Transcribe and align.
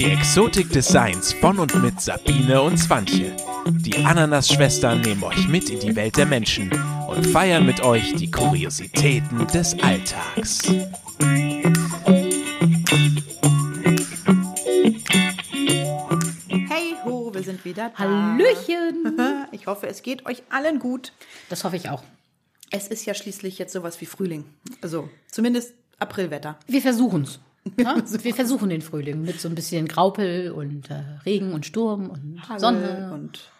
Die 0.00 0.12
Exotik 0.12 0.70
des 0.70 0.88
Seins 0.88 1.34
von 1.34 1.58
und 1.58 1.74
mit 1.82 2.00
Sabine 2.00 2.62
und 2.62 2.78
Swantje. 2.78 3.36
Die 3.66 3.94
Ananas-Schwestern 4.02 5.02
nehmen 5.02 5.22
euch 5.22 5.46
mit 5.46 5.68
in 5.68 5.78
die 5.78 5.94
Welt 5.94 6.16
der 6.16 6.24
Menschen 6.24 6.72
und 7.06 7.26
feiern 7.26 7.66
mit 7.66 7.82
euch 7.82 8.14
die 8.14 8.30
Kuriositäten 8.30 9.46
des 9.48 9.78
Alltags. 9.82 10.62
Hey 16.70 16.96
ho, 17.04 17.30
wir 17.34 17.42
sind 17.42 17.62
wieder 17.66 17.90
da. 17.90 17.98
Hallöchen. 17.98 19.18
Ich 19.52 19.66
hoffe, 19.66 19.86
es 19.86 20.00
geht 20.00 20.24
euch 20.24 20.42
allen 20.48 20.78
gut. 20.78 21.12
Das 21.50 21.62
hoffe 21.62 21.76
ich 21.76 21.90
auch. 21.90 22.02
Es 22.70 22.88
ist 22.88 23.04
ja 23.04 23.12
schließlich 23.12 23.58
jetzt 23.58 23.74
sowas 23.74 24.00
wie 24.00 24.06
Frühling. 24.06 24.46
Also 24.80 25.10
zumindest 25.30 25.74
Aprilwetter. 25.98 26.58
Wir 26.66 26.80
versuchen's. 26.80 27.38
Ja? 27.78 27.96
Wir 28.22 28.34
versuchen 28.34 28.70
den 28.70 28.82
Frühling 28.82 29.22
mit 29.22 29.40
so 29.40 29.48
ein 29.48 29.54
bisschen 29.54 29.86
Graupel 29.86 30.50
und 30.50 30.90
äh, 30.90 31.02
Regen 31.26 31.52
und 31.52 31.66
Sturm 31.66 32.08
und 32.10 32.40
Hagel 32.48 32.58
Sonne. 32.60 33.10
Und 33.12 33.50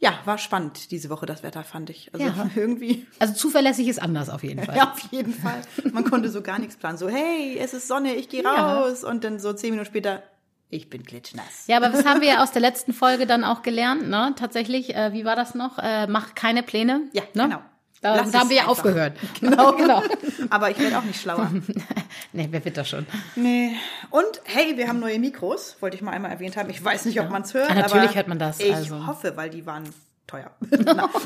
ja, 0.00 0.12
war 0.24 0.36
spannend 0.38 0.90
diese 0.90 1.08
Woche 1.10 1.24
das 1.24 1.42
Wetter, 1.42 1.62
fand 1.64 1.90
ich. 1.90 2.12
Also 2.12 2.26
Ja. 2.26 2.50
irgendwie. 2.56 3.06
Also 3.20 3.34
zuverlässig 3.34 3.88
ist 3.88 4.02
anders 4.02 4.28
auf 4.28 4.42
jeden 4.42 4.62
Fall. 4.64 4.76
Ja, 4.76 4.92
auf 4.92 4.98
jeden 5.12 5.32
Fall. 5.32 5.62
Man 5.92 6.04
konnte 6.04 6.28
so 6.28 6.42
gar 6.42 6.58
nichts 6.58 6.76
planen. 6.76 6.98
So, 6.98 7.08
hey, 7.08 7.56
es 7.58 7.72
ist 7.72 7.88
Sonne, 7.88 8.14
ich 8.16 8.28
gehe 8.28 8.42
Ja. 8.42 8.78
raus. 8.80 9.04
Und 9.04 9.24
dann 9.24 9.38
so 9.38 9.52
zehn 9.52 9.70
Minuten 9.70 9.86
später, 9.88 10.22
ich 10.68 10.90
bin 10.90 11.04
klitschnass. 11.04 11.66
Ja, 11.68 11.76
aber 11.76 11.92
was 11.92 12.04
haben 12.04 12.20
wir 12.20 12.28
ja 12.28 12.42
aus 12.42 12.50
der 12.50 12.62
letzten 12.62 12.92
Folge 12.92 13.26
dann 13.26 13.44
auch 13.44 13.62
gelernt, 13.62 14.08
ne? 14.08 14.34
Tatsächlich, 14.36 14.94
äh, 14.94 15.12
wie 15.12 15.24
war 15.24 15.36
das 15.36 15.54
noch? 15.54 15.78
Äh, 15.78 16.08
mach 16.08 16.34
keine 16.34 16.62
Pläne. 16.64 17.02
Ja, 17.12 17.22
ne? 17.34 17.44
genau. 17.44 17.60
Da, 18.04 18.22
da 18.22 18.38
haben 18.40 18.50
wir 18.50 18.56
ja 18.56 18.66
aufgehört. 18.66 19.16
Genau, 19.40 19.72
genau. 19.76 20.02
Aber 20.50 20.70
ich 20.70 20.78
werde 20.78 20.98
auch 20.98 21.04
nicht 21.04 21.20
schlauer. 21.20 21.50
nee, 22.34 22.46
wer 22.50 22.62
wird 22.64 22.76
das 22.76 22.88
schon? 22.88 23.06
Nee. 23.34 23.74
Und 24.10 24.26
hey, 24.44 24.76
wir 24.76 24.88
haben 24.88 25.00
neue 25.00 25.18
Mikros, 25.18 25.76
wollte 25.80 25.96
ich 25.96 26.02
mal 26.02 26.10
einmal 26.12 26.30
erwähnt 26.30 26.56
haben. 26.58 26.68
Ich 26.68 26.84
weiß 26.84 27.06
nicht, 27.06 27.18
ob 27.20 27.30
man 27.30 27.42
es 27.42 27.54
hört. 27.54 27.70
Ja, 27.70 27.76
natürlich 27.76 28.08
aber 28.08 28.14
hört 28.14 28.28
man 28.28 28.38
das, 28.38 28.60
Ich 28.60 28.74
also. 28.74 29.06
hoffe, 29.06 29.36
weil 29.36 29.48
die 29.48 29.64
waren 29.64 29.84
teuer. 30.26 30.50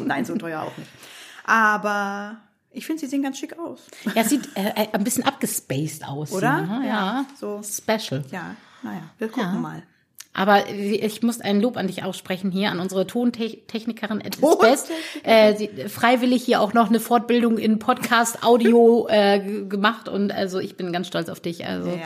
Nein, 0.05 0.25
so 0.25 0.37
teuer 0.37 0.63
auch 0.63 0.77
nicht. 0.79 0.89
Aber 1.45 2.37
ich 2.71 2.87
finde, 2.87 3.01
sie 3.01 3.07
sehen 3.07 3.23
ganz 3.25 3.39
schick 3.39 3.59
aus. 3.59 3.87
Ja, 4.15 4.23
sieht 4.23 4.57
äh, 4.57 4.69
äh, 4.77 4.89
ein 4.93 5.03
bisschen 5.03 5.25
abgespaced 5.25 6.07
aus. 6.07 6.31
Oder? 6.33 6.61
Ne? 6.63 6.81
Ja, 6.87 6.89
Ja. 6.89 7.25
so. 7.41 7.61
Special. 7.63 8.25
Ja, 8.31 8.55
naja, 8.83 9.03
wir 9.19 9.29
gucken 9.29 9.55
Ja. 9.55 9.59
mal. 9.59 9.83
Aber 10.35 10.69
ich 10.69 11.23
muss 11.23 11.41
ein 11.41 11.61
Lob 11.61 11.77
an 11.77 11.89
dich 11.89 12.05
aussprechen 12.05 12.51
hier, 12.53 12.71
an 12.71 12.79
unsere 12.79 13.07
Tontechnikerin 13.07 14.21
Edith. 14.21 14.41
Best. 14.61 14.89
Äh, 15.25 15.57
sie 15.57 15.69
freiwillig 15.89 16.45
hier 16.45 16.61
auch 16.61 16.75
noch 16.75 16.89
eine 16.91 17.01
Fortbildung 17.01 17.59
in 17.59 17.79
Podcast-Audio 17.81 19.07
äh, 19.11 19.41
g- 19.41 19.65
gemacht 19.65 20.09
und 20.09 20.31
also 20.31 20.61
ich 20.61 20.77
bin 20.77 20.93
ganz 20.93 21.09
stolz 21.09 21.29
auf 21.29 21.41
dich. 21.41 21.67
Also 21.67 21.91
Ja. 21.91 21.97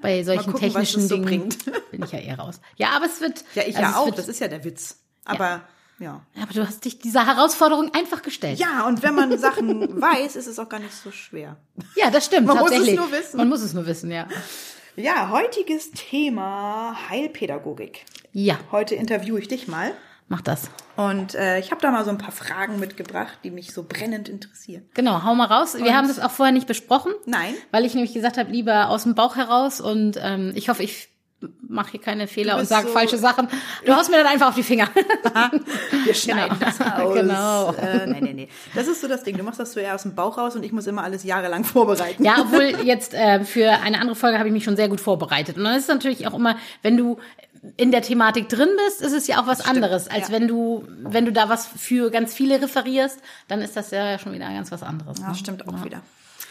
bei 0.00 0.24
solchen 0.24 0.52
gucken, 0.52 0.60
technischen 0.70 1.02
so 1.06 1.14
Dingen 1.14 1.24
bringt. 1.26 1.58
bin 1.92 2.02
ich 2.02 2.10
ja 2.10 2.18
eher 2.18 2.38
raus. 2.38 2.60
Ja, 2.76 2.88
aber 2.96 3.06
es 3.06 3.20
wird. 3.20 3.44
Ja, 3.54 3.62
ich 3.66 3.76
also 3.76 3.80
ja 3.92 3.96
auch. 3.98 4.06
Wird, 4.06 4.18
Das 4.18 4.28
ist 4.28 4.40
ja 4.40 4.48
der 4.48 4.64
Witz. 4.64 4.98
Aber 5.24 5.60
ja. 6.00 6.22
aber 6.40 6.52
du 6.54 6.66
hast 6.66 6.84
dich 6.84 6.98
dieser 6.98 7.26
Herausforderung 7.26 7.92
einfach 7.94 8.22
gestellt. 8.22 8.58
Ja, 8.58 8.86
und 8.88 9.02
wenn 9.04 9.14
man 9.14 9.36
Sachen 9.38 10.00
weiß, 10.00 10.34
ist 10.36 10.46
es 10.48 10.58
auch 10.58 10.68
gar 10.68 10.80
nicht 10.80 10.94
so 10.94 11.10
schwer. 11.12 11.56
Ja, 11.96 12.10
das 12.10 12.24
stimmt. 12.24 12.46
Man 12.48 12.58
muss 12.58 12.72
es 12.72 12.94
nur 12.96 13.12
wissen. 13.12 13.36
Man 13.36 13.48
muss 13.48 13.60
es 13.62 13.72
nur 13.74 13.86
wissen, 13.86 14.10
ja. 14.10 14.26
Ja, 14.98 15.30
heutiges 15.30 15.92
Thema 15.92 16.96
Heilpädagogik. 17.08 18.04
Ja, 18.32 18.58
Heute 18.72 18.96
interviewe 18.96 19.38
ich 19.38 19.46
dich 19.46 19.68
mal. 19.68 19.92
mach 20.26 20.40
das. 20.40 20.72
Und 20.96 21.36
äh, 21.36 21.60
ich 21.60 21.70
habe 21.70 21.80
da 21.80 21.92
mal 21.92 22.04
so 22.04 22.10
ein 22.10 22.18
paar 22.18 22.32
Fragen 22.32 22.80
mitgebracht, 22.80 23.38
die 23.44 23.52
mich 23.52 23.72
so 23.72 23.84
brennend 23.84 24.28
interessieren. 24.28 24.90
Genau, 24.94 25.22
hau 25.22 25.36
mal 25.36 25.44
raus. 25.44 25.76
Wir 25.80 25.96
haben 25.96 26.08
das 26.08 26.18
auch 26.18 26.32
vorher 26.32 26.52
nicht 26.52 26.66
besprochen. 26.66 27.12
Nein. 27.26 27.54
Weil 27.70 27.84
ich 27.84 27.94
nämlich 27.94 28.12
gesagt 28.12 28.38
habe, 28.38 28.50
lieber 28.50 28.88
aus 28.88 29.04
dem 29.04 29.14
Bauch 29.14 29.36
heraus 29.36 29.80
und 29.80 30.18
ähm, 30.20 30.50
ich 30.56 30.68
hoffe, 30.68 30.82
ich 30.82 31.08
mache 31.68 31.92
hier 31.92 32.00
keine 32.00 32.26
Fehler 32.26 32.56
und 32.58 32.66
sage 32.66 32.88
so- 32.88 32.92
falsche 32.92 33.16
Sachen. 33.18 33.48
Du 33.86 33.94
haust 33.94 34.10
mir 34.10 34.16
dann 34.16 34.26
einfach 34.26 34.48
auf 34.48 34.54
die 34.54 34.62
Finger. 34.62 34.88
Wir 36.04 36.14
schneiden 36.14 36.58
das 36.58 36.80
aus. 36.80 37.14
Genau. 37.14 37.72
Äh, 37.74 38.06
nee, 38.06 38.20
nee, 38.20 38.32
nee. 38.32 38.48
Das 38.74 38.88
ist 38.88 39.00
so 39.00 39.08
das 39.08 39.22
Ding. 39.22 39.36
Du 39.36 39.44
machst 39.44 39.60
das 39.60 39.72
so 39.72 39.80
eher 39.80 39.94
aus 39.94 40.02
dem 40.02 40.14
Bauch 40.14 40.36
raus 40.38 40.56
und 40.56 40.64
ich 40.64 40.72
muss 40.72 40.86
immer 40.86 41.04
alles 41.04 41.24
jahrelang 41.24 41.64
vorbereiten. 41.64 42.24
ja, 42.24 42.36
obwohl 42.40 42.84
jetzt 42.84 43.14
äh, 43.14 43.44
für 43.44 43.70
eine 43.70 44.00
andere 44.00 44.16
Folge 44.16 44.38
habe 44.38 44.48
ich 44.48 44.52
mich 44.52 44.64
schon 44.64 44.76
sehr 44.76 44.88
gut 44.88 45.00
vorbereitet. 45.00 45.56
Und 45.56 45.64
dann 45.64 45.74
ist 45.74 45.82
es 45.82 45.88
natürlich 45.88 46.26
auch 46.26 46.34
immer, 46.34 46.56
wenn 46.82 46.96
du 46.96 47.18
in 47.76 47.90
der 47.90 48.02
Thematik 48.02 48.48
drin 48.48 48.68
bist, 48.86 49.02
ist 49.02 49.12
es 49.12 49.26
ja 49.26 49.40
auch 49.42 49.46
was 49.48 49.60
anderes, 49.66 50.08
als 50.08 50.28
ja. 50.28 50.34
wenn 50.34 50.46
du, 50.48 50.86
wenn 51.02 51.24
du 51.24 51.32
da 51.32 51.48
was 51.48 51.66
für 51.66 52.10
ganz 52.10 52.32
viele 52.32 52.62
referierst, 52.62 53.18
dann 53.48 53.60
ist 53.62 53.76
das 53.76 53.90
ja 53.90 54.18
schon 54.18 54.32
wieder 54.32 54.48
ganz 54.48 54.70
was 54.70 54.82
anderes. 54.84 55.18
Ja, 55.18 55.28
ne? 55.30 55.34
stimmt 55.34 55.66
auch 55.68 55.72
Ja. 55.72 55.84
wieder. 55.84 56.02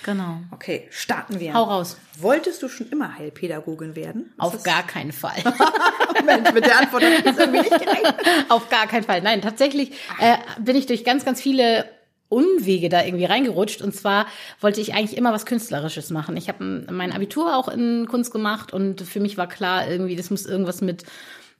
Genau. 0.03 0.41
Okay, 0.51 0.87
starten 0.89 1.39
wir. 1.39 1.53
Hau 1.53 1.63
raus. 1.63 1.97
Wolltest 2.19 2.63
du 2.63 2.69
schon 2.69 2.89
immer 2.89 3.17
Heilpädagogin 3.17 3.95
werden? 3.95 4.33
Ist 4.33 4.39
Auf 4.39 4.63
gar 4.63 4.85
keinen 4.85 5.11
Fall. 5.11 5.35
Mensch, 6.25 6.53
mit 6.53 6.65
der 6.65 6.79
Antwort 6.79 7.03
habe 7.03 7.15
ich 7.15 7.25
jetzt 7.25 7.39
irgendwie 7.39 7.59
nicht 7.59 7.79
gerechnet. 7.79 8.15
Auf 8.49 8.69
gar 8.69 8.87
keinen 8.87 9.03
Fall. 9.03 9.21
Nein, 9.21 9.41
tatsächlich 9.41 9.91
äh, 10.19 10.37
bin 10.59 10.75
ich 10.75 10.85
durch 10.85 11.03
ganz, 11.03 11.25
ganz 11.25 11.41
viele 11.41 11.85
Umwege 12.29 12.89
da 12.89 13.03
irgendwie 13.03 13.25
reingerutscht. 13.25 13.81
Und 13.81 13.93
zwar 13.95 14.27
wollte 14.59 14.81
ich 14.81 14.93
eigentlich 14.93 15.17
immer 15.17 15.33
was 15.33 15.45
Künstlerisches 15.45 16.09
machen. 16.09 16.37
Ich 16.37 16.49
habe 16.49 16.85
mein 16.89 17.11
Abitur 17.11 17.55
auch 17.55 17.67
in 17.67 18.07
Kunst 18.07 18.31
gemacht 18.31 18.73
und 18.73 19.01
für 19.01 19.19
mich 19.19 19.37
war 19.37 19.47
klar, 19.47 19.89
irgendwie, 19.89 20.15
das 20.15 20.29
muss 20.29 20.45
irgendwas 20.45 20.81
mit 20.81 21.03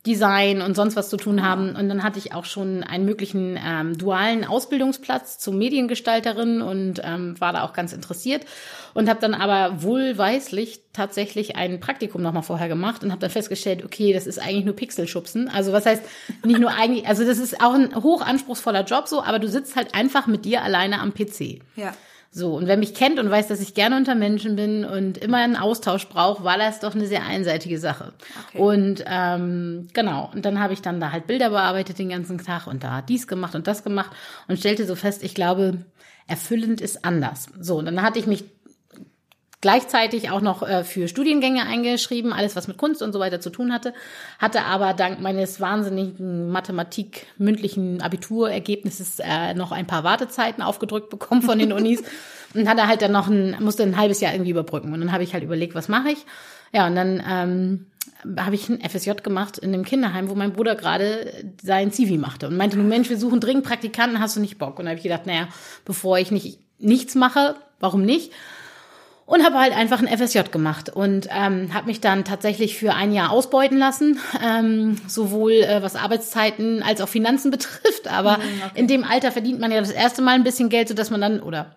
Design 0.06 0.62
und 0.62 0.76
sonst 0.76 0.96
was 0.96 1.10
zu 1.10 1.18
tun 1.18 1.44
haben. 1.44 1.76
Und 1.76 1.90
dann 1.90 2.04
hatte 2.04 2.18
ich 2.18 2.34
auch 2.34 2.46
schon 2.46 2.84
einen 2.84 3.06
möglichen 3.06 3.60
ähm, 3.62 3.98
dualen 3.98 4.46
Ausbildungsplatz 4.46 5.38
zur 5.38 5.54
Mediengestalterin 5.54 6.62
und 6.62 7.02
ähm, 7.04 7.40
war 7.40 7.52
da 7.52 7.64
auch 7.64 7.74
ganz 7.74 7.92
interessiert 7.92 8.46
und 8.94 9.10
habe 9.10 9.20
dann 9.20 9.34
aber 9.34 9.84
wohlweislich 9.84 10.82
tatsächlich 10.94 11.56
ein 11.56 11.80
Praktikum 11.80 12.22
nochmal 12.22 12.44
vorher 12.44 12.70
gemacht 12.70 13.04
und 13.04 13.12
habe 13.12 13.20
dann 13.20 13.30
festgestellt, 13.30 13.84
okay, 13.84 14.14
das 14.14 14.28
ist 14.28 14.40
eigentlich 14.40 14.66
nur 14.66 14.76
Pixelschubsen. 14.76 15.50
Also 15.50 15.74
was 15.74 15.86
heißt 15.86 16.04
nicht 16.46 16.60
nur 16.60 16.72
eigentlich, 16.72 17.08
also 17.08 17.26
das 17.26 17.38
ist 17.38 17.62
auch 17.62 17.74
ein 17.74 17.94
hochanspruchsvoller 17.96 18.86
Job 18.86 19.08
so, 19.08 19.22
aber 19.22 19.40
du 19.40 19.50
sitzt 19.50 19.76
halt 19.76 19.94
einfach 19.94 20.28
mit 20.28 20.46
dir 20.46 20.64
alleine 20.64 21.02
am 21.02 21.14
PC. 21.14 21.60
Ja. 21.76 21.94
So, 22.32 22.56
und 22.56 22.68
wer 22.68 22.78
mich 22.78 22.94
kennt 22.94 23.20
und 23.20 23.32
weiß, 23.32 23.48
dass 23.48 23.62
ich 23.62 23.74
gerne 23.74 23.98
unter 23.98 24.14
Menschen 24.14 24.56
bin 24.56 24.86
und 24.86 25.18
immer 25.18 25.38
einen 25.38 25.56
Austausch 25.56 26.08
brauche, 26.08 26.44
war 26.44 26.58
das 26.58 26.80
doch 26.80 26.94
eine 26.94 27.08
sehr 27.08 27.24
einseitige 27.24 27.80
Sache. 27.80 28.14
Okay. 28.50 28.60
Und 28.60 29.04
ähm, 29.08 29.88
genau, 29.94 30.30
und 30.34 30.46
dann 30.46 30.60
habe 30.60 30.74
ich 30.74 30.82
dann 30.82 31.00
da 31.00 31.12
halt 31.12 31.28
Bilder 31.28 31.50
bearbeitet 31.50 32.00
den 32.00 32.10
ganzen 32.10 32.38
Tag 32.38 32.68
und 32.68 32.84
da 32.84 33.02
dies 33.02 33.28
gemacht 33.28 33.56
und 33.56 33.68
das 33.68 33.84
gemacht 33.84 34.12
und 34.48 34.60
stellte 34.60 34.86
so 34.86 34.96
fest, 34.96 35.24
ich 35.24 35.34
glaube, 35.34 35.86
erfüllend 36.28 36.82
ist 36.82 37.06
anders. 37.06 37.48
So, 37.60 37.78
und 37.78 37.86
dann 37.86 38.02
hatte 38.02 38.20
ich 38.20 38.28
mich 38.28 38.44
gleichzeitig 39.62 40.30
auch 40.30 40.42
noch 40.42 40.62
äh, 40.62 40.84
für 40.84 41.08
Studiengänge 41.08 41.66
eingeschrieben, 41.66 42.32
alles 42.32 42.56
was 42.56 42.68
mit 42.68 42.78
Kunst 42.78 43.02
und 43.02 43.12
so 43.12 43.20
weiter 43.20 43.40
zu 43.40 43.50
tun 43.50 43.74
hatte, 43.74 43.94
hatte 44.38 44.64
aber 44.64 44.94
dank 44.94 45.20
meines 45.20 45.60
wahnsinnigen 45.60 46.50
Mathematik 46.50 47.26
mündlichen 47.38 48.02
Abiturergebnisses 48.02 49.20
äh, 49.20 49.54
noch 49.56 49.72
ein 49.72 49.88
paar 49.88 50.04
Wartezeiten 50.04 50.62
aufgedrückt 50.62 51.10
bekommen 51.10 51.42
von 51.42 51.58
den 51.58 51.74
Unis 51.74 52.04
und 52.54 52.70
hatte 52.70 52.88
halt 52.88 53.02
dann 53.02 53.12
noch 53.12 53.28
ein 53.28 53.58
musste 53.60 53.84
ein 53.84 53.98
halbes 53.98 54.22
Jahr 54.22 54.34
irgendwie 54.34 54.52
überbrücken 54.52 54.94
und 54.94 55.00
dann 55.00 55.12
habe 55.12 55.24
ich 55.24 55.34
halt 55.34 55.44
überlegt, 55.44 55.74
was 55.74 55.88
mache 55.88 56.12
ich? 56.12 56.26
Ja, 56.74 56.86
und 56.86 56.96
dann 56.96 57.24
ähm, 57.28 57.88
habe 58.38 58.56
ich 58.56 58.70
ein 58.70 58.82
FSJ 58.88 59.12
gemacht 59.24 59.58
in 59.58 59.72
dem 59.72 59.86
Kinderheim, 59.86 60.30
wo 60.30 60.36
mein 60.36 60.54
Bruder 60.54 60.76
gerade 60.76 61.34
sein 61.62 61.92
Zivi 61.92 62.18
machte 62.18 62.48
und 62.48 62.58
meinte, 62.58 62.78
nun 62.78 62.90
Mensch, 62.90 63.10
wir 63.10 63.18
suchen 63.18 63.40
dringend 63.40 63.66
Praktikanten, 63.66 64.20
hast 64.20 64.36
du 64.36 64.40
nicht 64.40 64.58
Bock? 64.58 64.78
Und 64.78 64.86
da 64.86 64.92
habe 64.92 64.98
ich 64.98 65.04
gedacht, 65.04 65.26
naja, 65.26 65.48
bevor 65.86 66.20
ich 66.20 66.32
nicht 66.32 66.60
nichts 66.80 67.16
mache, 67.16 67.56
warum 67.80 68.04
nicht? 68.04 68.32
Und 69.28 69.44
habe 69.44 69.60
halt 69.60 69.76
einfach 69.76 70.02
ein 70.02 70.08
FSJ 70.08 70.40
gemacht 70.52 70.90
und 70.90 71.28
ähm, 71.30 71.74
habe 71.74 71.88
mich 71.88 72.00
dann 72.00 72.24
tatsächlich 72.24 72.78
für 72.78 72.94
ein 72.94 73.12
Jahr 73.12 73.30
ausbeuten 73.30 73.78
lassen, 73.78 74.20
ähm, 74.42 74.98
sowohl 75.06 75.52
äh, 75.52 75.84
was 75.84 75.98
Arbeitszeiten 75.98 76.82
als 76.82 77.02
auch 77.02 77.10
Finanzen 77.10 77.52
betrifft. 77.52 78.08
Aber 78.08 78.40
in 78.74 78.88
dem 78.88 79.04
Alter 79.04 79.34
verdient 79.34 79.60
man 79.60 79.72
ja 79.72 79.82
das 79.82 79.92
erste 79.92 80.22
Mal 80.22 80.36
ein 80.36 80.46
bisschen 80.46 80.70
Geld, 80.70 80.88
so 80.88 80.94
dass 80.94 81.12
man 81.12 81.20
dann 81.20 81.42
oder 81.42 81.76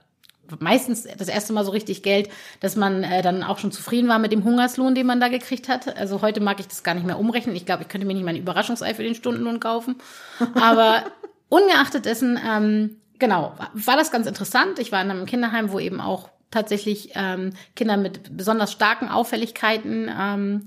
meistens 0.61 1.09
das 1.19 1.27
erste 1.29 1.53
Mal 1.53 1.65
so 1.65 1.73
richtig 1.73 2.05
Geld, 2.05 2.29
dass 2.61 2.77
man 2.77 3.03
äh, 3.03 3.21
dann 3.21 3.43
auch 3.43 3.59
schon 3.59 3.73
zufrieden 3.73 4.09
war 4.09 4.21
mit 4.21 4.31
dem 4.31 4.45
Hungerslohn, 4.45 4.95
den 4.95 5.07
man 5.07 5.21
da 5.21 5.27
gekriegt 5.27 5.69
hat. 5.69 5.97
Also 5.97 6.23
heute 6.23 6.41
mag 6.41 6.61
ich 6.61 6.69
das 6.69 6.85
gar 6.85 6.95
nicht 6.95 7.07
mehr 7.07 7.19
umrechnen. 7.19 7.57
Ich 7.57 7.67
glaube, 7.67 7.83
ich 7.83 7.89
könnte 7.89 8.07
mir 8.07 8.15
nicht 8.15 8.25
mal 8.25 8.31
ein 8.31 8.41
Überraschungsei 8.41 8.95
für 8.95 9.03
den 9.03 9.17
Stundenlohn 9.17 9.59
kaufen. 9.59 9.97
Aber 10.55 11.03
ungeachtet 11.49 12.05
dessen, 12.05 12.39
ähm, 12.49 12.97
genau, 13.19 13.55
war 13.75 13.97
das 13.97 14.13
ganz 14.13 14.29
interessant. 14.29 14.79
Ich 14.79 14.93
war 14.93 15.03
in 15.03 15.11
einem 15.11 15.27
Kinderheim, 15.27 15.73
wo 15.73 15.81
eben 15.81 16.01
auch 16.01 16.31
tatsächlich 16.51 17.13
ähm, 17.15 17.53
Kinder 17.77 17.97
mit 17.97 18.37
besonders 18.37 18.73
starken 18.73 19.09
Auffälligkeiten 19.09 20.11
ähm, 20.17 20.65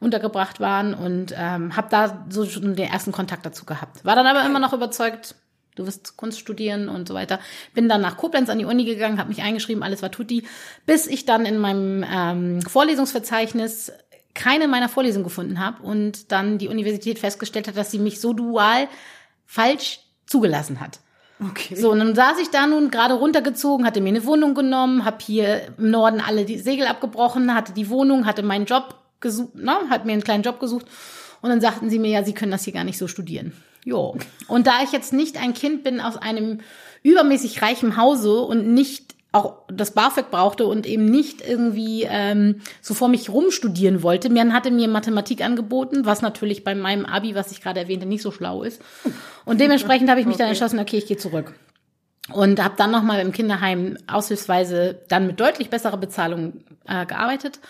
untergebracht 0.00 0.60
waren 0.60 0.94
und 0.94 1.34
ähm, 1.36 1.76
habe 1.76 1.88
da 1.90 2.26
so 2.28 2.46
schon 2.46 2.76
den 2.76 2.90
ersten 2.90 3.12
Kontakt 3.12 3.44
dazu 3.46 3.64
gehabt. 3.64 4.04
War 4.04 4.16
dann 4.16 4.26
aber 4.26 4.44
immer 4.44 4.58
noch 4.58 4.72
überzeugt, 4.72 5.34
du 5.74 5.86
wirst 5.86 6.16
Kunst 6.16 6.40
studieren 6.40 6.88
und 6.88 7.06
so 7.06 7.14
weiter. 7.14 7.38
Bin 7.74 7.88
dann 7.88 8.00
nach 8.00 8.16
Koblenz 8.16 8.48
an 8.48 8.58
die 8.58 8.64
Uni 8.64 8.84
gegangen, 8.84 9.18
habe 9.18 9.28
mich 9.28 9.42
eingeschrieben, 9.42 9.82
alles 9.82 10.02
war 10.02 10.10
tutti, 10.10 10.46
bis 10.86 11.06
ich 11.06 11.24
dann 11.24 11.46
in 11.46 11.58
meinem 11.58 12.04
ähm, 12.10 12.62
Vorlesungsverzeichnis 12.62 13.92
keine 14.34 14.68
meiner 14.68 14.90
Vorlesungen 14.90 15.24
gefunden 15.24 15.60
habe 15.60 15.82
und 15.82 16.30
dann 16.30 16.58
die 16.58 16.68
Universität 16.68 17.18
festgestellt 17.18 17.68
hat, 17.68 17.76
dass 17.76 17.90
sie 17.90 17.98
mich 17.98 18.20
so 18.20 18.34
dual 18.34 18.86
falsch 19.46 20.00
zugelassen 20.26 20.80
hat. 20.80 21.00
Okay. 21.38 21.74
So, 21.74 21.90
und 21.90 21.98
dann 21.98 22.14
saß 22.14 22.38
ich 22.40 22.50
da 22.50 22.66
nun 22.66 22.90
gerade 22.90 23.14
runtergezogen, 23.14 23.84
hatte 23.84 24.00
mir 24.00 24.08
eine 24.08 24.24
Wohnung 24.24 24.54
genommen, 24.54 25.04
habe 25.04 25.18
hier 25.20 25.68
im 25.76 25.90
Norden 25.90 26.20
alle 26.20 26.44
die 26.44 26.58
Segel 26.58 26.86
abgebrochen, 26.86 27.54
hatte 27.54 27.72
die 27.72 27.90
Wohnung, 27.90 28.24
hatte 28.24 28.42
meinen 28.42 28.64
Job 28.64 28.96
gesucht, 29.20 29.54
ne, 29.54 29.76
hat 29.90 30.06
mir 30.06 30.12
einen 30.12 30.24
kleinen 30.24 30.42
Job 30.42 30.60
gesucht 30.60 30.86
und 31.42 31.50
dann 31.50 31.60
sagten 31.60 31.90
sie 31.90 31.98
mir, 31.98 32.10
ja, 32.10 32.24
sie 32.24 32.32
können 32.32 32.52
das 32.52 32.64
hier 32.64 32.72
gar 32.72 32.84
nicht 32.84 32.98
so 32.98 33.06
studieren. 33.06 33.52
Jo. 33.84 34.16
Und 34.48 34.66
da 34.66 34.82
ich 34.82 34.92
jetzt 34.92 35.12
nicht 35.12 35.40
ein 35.40 35.54
Kind 35.54 35.84
bin 35.84 36.00
aus 36.00 36.16
einem 36.16 36.60
übermäßig 37.02 37.62
reichen 37.62 37.96
Hause 37.96 38.40
und 38.40 38.66
nicht 38.66 39.05
auch 39.36 39.58
das 39.68 39.92
BAföG 39.92 40.30
brauchte 40.30 40.66
und 40.66 40.86
eben 40.86 41.04
nicht 41.04 41.46
irgendwie 41.46 42.06
ähm, 42.08 42.60
so 42.80 42.94
vor 42.94 43.08
mich 43.08 43.28
rumstudieren 43.30 44.02
wollte. 44.02 44.30
Mir 44.30 44.52
hatte 44.52 44.70
mir 44.70 44.88
Mathematik 44.88 45.44
angeboten, 45.44 46.06
was 46.06 46.22
natürlich 46.22 46.64
bei 46.64 46.74
meinem 46.74 47.04
Abi, 47.04 47.34
was 47.34 47.52
ich 47.52 47.60
gerade 47.60 47.80
erwähnte, 47.80 48.06
nicht 48.06 48.22
so 48.22 48.30
schlau 48.30 48.62
ist. 48.62 48.80
Und 49.44 49.60
dementsprechend 49.60 50.08
habe 50.08 50.20
ich 50.20 50.26
mich 50.26 50.34
okay. 50.34 50.42
dann 50.42 50.48
entschlossen, 50.48 50.78
okay, 50.78 50.96
ich 50.96 51.06
gehe 51.06 51.16
zurück. 51.16 51.54
Und 52.32 52.62
habe 52.62 52.74
dann 52.76 52.90
nochmal 52.90 53.20
im 53.20 53.30
Kinderheim 53.30 53.98
aushilfsweise 54.08 54.98
dann 55.08 55.28
mit 55.28 55.38
deutlich 55.38 55.70
besserer 55.70 55.96
Bezahlung 55.96 56.64
äh, 56.86 57.06
gearbeitet 57.06 57.60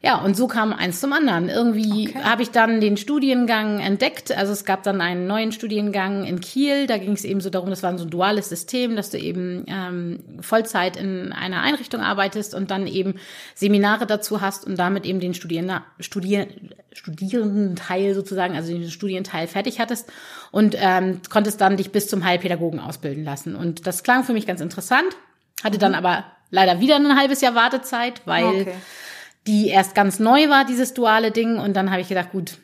ja, 0.00 0.18
und 0.18 0.36
so 0.36 0.46
kam 0.46 0.72
eins 0.72 1.00
zum 1.00 1.12
anderen. 1.12 1.48
Irgendwie 1.48 2.10
okay. 2.10 2.22
habe 2.22 2.42
ich 2.42 2.50
dann 2.52 2.80
den 2.80 2.96
Studiengang 2.96 3.80
entdeckt. 3.80 4.30
Also 4.30 4.52
es 4.52 4.64
gab 4.64 4.84
dann 4.84 5.00
einen 5.00 5.26
neuen 5.26 5.50
Studiengang 5.50 6.24
in 6.24 6.40
Kiel. 6.40 6.86
Da 6.86 6.98
ging 6.98 7.12
es 7.12 7.24
eben 7.24 7.40
so 7.40 7.50
darum, 7.50 7.68
das 7.68 7.82
war 7.82 7.98
so 7.98 8.04
ein 8.04 8.10
duales 8.10 8.48
System, 8.48 8.94
dass 8.94 9.10
du 9.10 9.18
eben 9.18 9.64
ähm, 9.66 10.20
Vollzeit 10.40 10.96
in 10.96 11.32
einer 11.32 11.62
Einrichtung 11.62 12.00
arbeitest 12.00 12.54
und 12.54 12.70
dann 12.70 12.86
eben 12.86 13.16
Seminare 13.56 14.06
dazu 14.06 14.40
hast 14.40 14.64
und 14.64 14.78
damit 14.78 15.04
eben 15.04 15.18
den 15.18 15.34
Studierenden, 15.34 15.80
Studier, 15.98 16.46
Studierendenteil 16.92 18.14
sozusagen, 18.14 18.54
also 18.54 18.72
den 18.72 18.88
Studienteil 18.88 19.48
fertig 19.48 19.80
hattest 19.80 20.12
und 20.52 20.76
ähm, 20.78 21.22
konntest 21.28 21.60
dann 21.60 21.76
dich 21.76 21.90
bis 21.90 22.06
zum 22.06 22.24
Heilpädagogen 22.24 22.78
ausbilden 22.78 23.24
lassen. 23.24 23.56
Und 23.56 23.88
das 23.88 24.04
klang 24.04 24.22
für 24.22 24.32
mich 24.32 24.46
ganz 24.46 24.60
interessant, 24.60 25.08
hatte 25.64 25.78
dann 25.78 25.92
mhm. 25.92 25.98
aber 25.98 26.24
leider 26.50 26.78
wieder 26.78 26.94
ein 26.94 27.18
halbes 27.18 27.40
Jahr 27.40 27.56
Wartezeit, 27.56 28.22
weil 28.26 28.44
okay 28.44 28.74
die 29.48 29.68
erst 29.68 29.94
ganz 29.94 30.20
neu 30.20 30.50
war, 30.50 30.66
dieses 30.66 30.94
duale 30.94 31.32
Ding. 31.32 31.58
Und 31.58 31.74
dann 31.74 31.90
habe 31.90 32.02
ich 32.02 32.08
gedacht, 32.08 32.30
gut, 32.30 32.58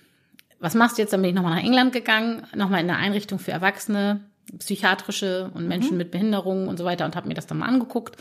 was 0.61 0.75
machst 0.75 0.99
du 0.99 1.03
jetzt? 1.03 1.13
Dann 1.13 1.23
bin 1.23 1.31
ich 1.31 1.35
nochmal 1.35 1.57
nach 1.57 1.65
England 1.65 1.93
gegangen, 1.93 2.47
nochmal 2.55 2.83
in 2.83 2.91
eine 2.91 2.99
Einrichtung 2.99 3.39
für 3.39 3.53
Erwachsene, 3.53 4.21
psychiatrische 4.59 5.51
und 5.55 5.67
Menschen 5.67 5.93
mhm. 5.93 5.99
mit 5.99 6.11
Behinderungen 6.11 6.69
und 6.69 6.77
so 6.77 6.85
weiter 6.85 7.07
und 7.07 7.17
habe 7.17 7.27
mir 7.27 7.35
das 7.35 7.47
dann 7.47 7.59
mal 7.59 7.67
angeguckt. 7.67 8.17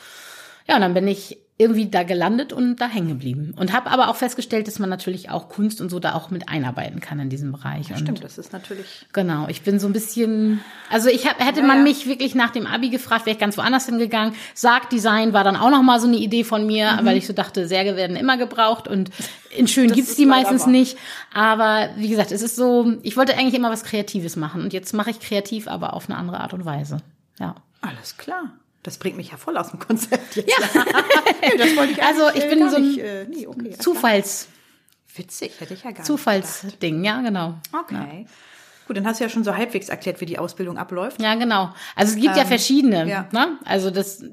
Ja, 0.68 0.76
und 0.76 0.82
dann 0.82 0.94
bin 0.94 1.08
ich 1.08 1.38
irgendwie 1.58 1.88
da 1.88 2.02
gelandet 2.02 2.52
und 2.52 2.78
da 2.78 2.88
hängen 2.88 3.10
geblieben. 3.10 3.54
Und 3.56 3.74
habe 3.74 3.92
aber 3.92 4.10
auch 4.10 4.16
festgestellt, 4.16 4.68
dass 4.68 4.80
man 4.80 4.90
natürlich 4.90 5.30
auch 5.30 5.50
Kunst 5.50 5.82
und 5.82 5.90
so 5.90 6.00
da 6.00 6.16
auch 6.16 6.32
mit 6.32 6.50
einarbeiten 6.50 7.00
kann 7.00 7.20
in 7.20 7.30
diesem 7.30 7.52
Bereich. 7.52 7.90
Ja, 7.90 7.98
stimmt, 7.98 8.24
das 8.24 8.40
ist 8.40 8.54
natürlich. 8.54 9.06
Genau, 9.14 9.48
ich 9.48 9.62
bin 9.62 9.80
so 9.80 9.86
ein 9.86 9.94
bisschen, 9.94 10.62
also 10.90 11.10
ich 11.10 11.28
hab, 11.28 11.40
hätte 11.40 11.60
ja, 11.60 11.68
man 11.68 11.78
ja. 11.78 11.84
mich 11.84 12.08
wirklich 12.08 12.34
nach 12.34 12.50
dem 12.50 12.66
Abi 12.66 12.90
gefragt, 12.90 13.28
wäre 13.28 13.36
ich 13.36 13.40
ganz 13.40 13.56
woanders 13.56 13.86
hingegangen. 13.86 14.34
Sargdesign 14.56 15.34
war 15.34 15.44
dann 15.44 15.56
auch 15.56 15.70
noch 15.70 15.84
mal 15.84 16.00
so 16.00 16.08
eine 16.08 16.18
Idee 16.18 16.44
von 16.44 16.66
mir, 16.66 16.94
mhm. 16.94 17.06
weil 17.06 17.18
ich 17.18 17.28
so 17.28 17.34
dachte, 17.34 17.68
Särge 17.68 17.96
werden 17.96 18.16
immer 18.16 18.38
gebraucht 18.38 18.88
und 18.88 19.12
in 19.56 19.68
schön 19.68 19.90
das 19.90 19.96
gibt's 19.96 20.16
die 20.16 20.26
meistens 20.26 20.66
nicht. 20.66 20.98
Aber 21.36 21.90
wie 21.98 22.10
gesagt, 22.10 22.32
es 22.32 22.42
ist 22.42 22.56
so, 22.56 22.94
ich 23.04 23.16
wollte 23.16 23.38
eigentlich 23.38 23.54
immer 23.54 23.70
was 23.70 23.84
Kreatives 23.84 24.36
machen 24.36 24.64
und 24.64 24.74
jetzt 24.74 24.92
mache 24.94 25.12
ich 25.12 25.20
kreativ, 25.20 25.68
aber 25.68 25.94
auf 25.94 26.10
eine 26.10 26.18
andere 26.18 26.40
Art 26.40 26.54
und 26.54 26.66
Weise. 26.66 26.98
Ja. 27.40 27.54
Alles 27.82 28.18
klar. 28.18 28.54
Das 28.84 28.98
bringt 28.98 29.16
mich 29.16 29.32
ja 29.32 29.38
voll 29.38 29.58
aus 29.58 29.72
dem 29.72 29.80
Konzept 29.80 30.36
jetzt. 30.36 30.50
Ja. 30.50 30.84
nee, 31.42 31.58
das 31.58 31.76
wollte 31.76 31.94
ich 31.94 32.04
Also 32.04 32.30
ich 32.36 32.48
bin 32.50 32.70
so 32.70 32.76
ein 32.76 32.88
nicht, 32.88 33.00
äh, 33.00 33.26
nee, 33.30 33.48
okay, 33.48 33.78
Zufalls. 33.80 34.50
Witzig, 35.16 35.54
hätte 35.60 35.74
ich 35.74 35.84
ja 35.84 35.92
gar 35.92 36.04
Zufallsding, 36.04 37.04
ja, 37.04 37.22
genau. 37.22 37.56
Okay. 37.72 37.94
Ja. 37.94 38.26
Gut, 38.88 38.98
dann 38.98 39.06
hast 39.06 39.20
du 39.20 39.24
ja 39.24 39.30
schon 39.30 39.44
so 39.44 39.56
halbwegs 39.56 39.90
erklärt, 39.90 40.20
wie 40.22 40.26
die 40.26 40.40
Ausbildung 40.40 40.78
abläuft. 40.78 41.22
Ja, 41.22 41.36
genau. 41.36 41.74
Also 41.96 42.16
es 42.16 42.20
gibt 42.20 42.34
ähm, 42.34 42.40
ja 42.40 42.46
verschiedene. 42.46 43.08
Ja. 43.08 43.30
Ne? 43.32 43.58
Also 43.64 43.92
das 43.92 44.24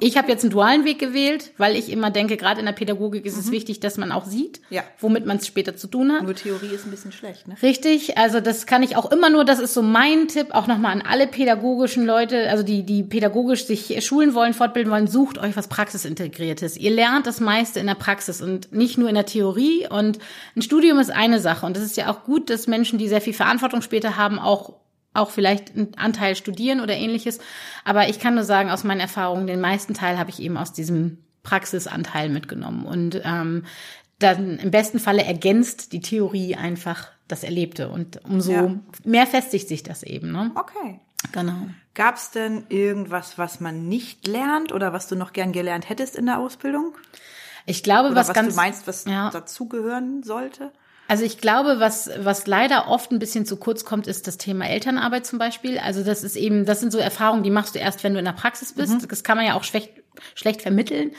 ich 0.00 0.16
habe 0.16 0.28
jetzt 0.28 0.42
einen 0.42 0.50
dualen 0.50 0.84
Weg 0.84 0.98
gewählt, 0.98 1.52
weil 1.56 1.76
ich 1.76 1.90
immer 1.90 2.10
denke, 2.10 2.36
gerade 2.36 2.58
in 2.58 2.66
der 2.66 2.72
Pädagogik 2.72 3.24
ist 3.24 3.34
mhm. 3.34 3.40
es 3.40 3.50
wichtig, 3.52 3.80
dass 3.80 3.96
man 3.96 4.10
auch 4.10 4.24
sieht, 4.24 4.60
ja. 4.70 4.82
womit 4.98 5.24
man 5.24 5.36
es 5.36 5.46
später 5.46 5.76
zu 5.76 5.86
tun 5.86 6.12
hat. 6.12 6.22
Nur 6.22 6.34
Theorie 6.34 6.74
ist 6.74 6.84
ein 6.84 6.90
bisschen 6.90 7.12
schlecht, 7.12 7.46
ne? 7.46 7.56
Richtig, 7.62 8.18
also 8.18 8.40
das 8.40 8.66
kann 8.66 8.82
ich 8.82 8.96
auch 8.96 9.12
immer 9.12 9.30
nur, 9.30 9.44
das 9.44 9.60
ist 9.60 9.72
so 9.72 9.82
mein 9.82 10.26
Tipp, 10.26 10.48
auch 10.50 10.66
nochmal 10.66 10.92
an 10.92 11.02
alle 11.02 11.28
pädagogischen 11.28 12.06
Leute, 12.06 12.48
also 12.50 12.64
die, 12.64 12.82
die 12.82 13.04
pädagogisch 13.04 13.66
sich 13.66 14.04
schulen 14.04 14.34
wollen, 14.34 14.52
fortbilden 14.52 14.92
wollen, 14.92 15.06
sucht 15.06 15.38
euch 15.38 15.56
was 15.56 15.68
Praxisintegriertes. 15.68 16.76
Ihr 16.76 16.90
lernt 16.90 17.26
das 17.26 17.40
meiste 17.40 17.78
in 17.78 17.86
der 17.86 17.94
Praxis 17.94 18.42
und 18.42 18.72
nicht 18.72 18.98
nur 18.98 19.08
in 19.08 19.14
der 19.14 19.26
Theorie. 19.26 19.86
Und 19.88 20.18
ein 20.56 20.62
Studium 20.62 20.98
ist 20.98 21.10
eine 21.10 21.40
Sache. 21.40 21.66
Und 21.66 21.76
es 21.76 21.84
ist 21.84 21.96
ja 21.96 22.10
auch 22.10 22.24
gut, 22.24 22.50
dass 22.50 22.66
Menschen, 22.66 22.98
die 22.98 23.08
sehr 23.08 23.20
viel 23.20 23.32
Verantwortung 23.32 23.82
später 23.82 24.16
haben, 24.16 24.38
auch 24.38 24.74
auch 25.14 25.30
vielleicht 25.30 25.74
einen 25.74 25.94
Anteil 25.96 26.36
studieren 26.36 26.80
oder 26.80 26.94
ähnliches. 26.94 27.38
Aber 27.84 28.08
ich 28.08 28.18
kann 28.18 28.34
nur 28.34 28.44
sagen, 28.44 28.70
aus 28.70 28.84
meinen 28.84 29.00
Erfahrungen, 29.00 29.46
den 29.46 29.60
meisten 29.60 29.94
Teil 29.94 30.18
habe 30.18 30.30
ich 30.30 30.40
eben 30.40 30.56
aus 30.56 30.72
diesem 30.72 31.18
Praxisanteil 31.42 32.28
mitgenommen. 32.28 32.84
Und 32.84 33.20
ähm, 33.24 33.64
dann 34.18 34.58
im 34.58 34.70
besten 34.70 34.98
Falle 34.98 35.24
ergänzt 35.24 35.92
die 35.92 36.00
Theorie 36.00 36.56
einfach 36.56 37.08
das 37.28 37.44
Erlebte. 37.44 37.88
Und 37.88 38.24
umso 38.24 38.52
ja. 38.52 38.74
mehr 39.04 39.26
festigt 39.26 39.68
sich 39.68 39.82
das 39.82 40.02
eben. 40.02 40.32
Ne? 40.32 40.50
Okay. 40.54 41.00
Genau. 41.32 41.68
Gab 41.94 42.16
es 42.16 42.32
denn 42.32 42.64
irgendwas, 42.68 43.38
was 43.38 43.60
man 43.60 43.88
nicht 43.88 44.26
lernt 44.26 44.72
oder 44.72 44.92
was 44.92 45.06
du 45.06 45.14
noch 45.14 45.32
gern 45.32 45.52
gelernt 45.52 45.88
hättest 45.88 46.16
in 46.16 46.26
der 46.26 46.38
Ausbildung? 46.38 46.94
Ich 47.66 47.82
glaube, 47.82 48.08
oder 48.08 48.16
was, 48.16 48.28
was 48.28 48.34
ganz 48.34 48.54
du 48.54 48.56
meinst, 48.56 48.86
was 48.86 49.04
ja. 49.04 49.30
dazugehören 49.30 50.22
sollte? 50.22 50.72
Also 51.06 51.24
ich 51.24 51.38
glaube, 51.38 51.80
was, 51.80 52.10
was 52.18 52.46
leider 52.46 52.88
oft 52.88 53.12
ein 53.12 53.18
bisschen 53.18 53.44
zu 53.44 53.56
kurz 53.56 53.84
kommt, 53.84 54.06
ist 54.06 54.26
das 54.26 54.38
Thema 54.38 54.66
Elternarbeit 54.66 55.26
zum 55.26 55.38
Beispiel. 55.38 55.78
Also 55.78 56.02
das 56.02 56.24
ist 56.24 56.36
eben, 56.36 56.64
das 56.64 56.80
sind 56.80 56.92
so 56.92 56.98
Erfahrungen, 56.98 57.42
die 57.42 57.50
machst 57.50 57.74
du 57.74 57.78
erst, 57.78 58.04
wenn 58.04 58.14
du 58.14 58.18
in 58.18 58.24
der 58.24 58.32
Praxis 58.32 58.72
bist. 58.72 59.02
Mhm. 59.02 59.08
Das 59.08 59.22
kann 59.22 59.36
man 59.36 59.46
ja 59.46 59.54
auch 59.54 59.64
schlecht, 59.64 59.90
schlecht 60.34 60.62
vermitteln. 60.62 61.12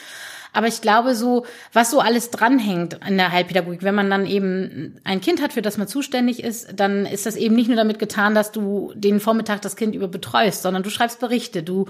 Aber 0.54 0.68
ich 0.68 0.82
glaube 0.82 1.16
so, 1.16 1.46
was 1.74 1.92
so 1.92 2.00
alles 2.00 2.32
dranhängt 2.32 3.00
in 3.06 3.18
der 3.18 3.32
Heilpädagogik, 3.32 3.84
wenn 3.84 3.94
man 3.94 4.10
dann 4.10 4.26
eben 4.26 5.00
ein 5.04 5.20
Kind 5.20 5.42
hat, 5.42 5.52
für 5.52 5.62
das 5.62 5.78
man 5.78 5.88
zuständig 5.88 6.42
ist, 6.42 6.80
dann 6.80 7.06
ist 7.06 7.26
das 7.26 7.36
eben 7.36 7.56
nicht 7.56 7.68
nur 7.68 7.76
damit 7.76 8.00
getan, 8.00 8.34
dass 8.34 8.54
du 8.54 8.94
den 8.96 9.20
Vormittag 9.20 9.62
das 9.62 9.76
Kind 9.76 9.94
über 9.94 10.08
betreust, 10.08 10.62
sondern 10.62 10.82
du 10.82 10.90
schreibst 10.90 11.20
Berichte, 11.20 11.62
du 11.62 11.88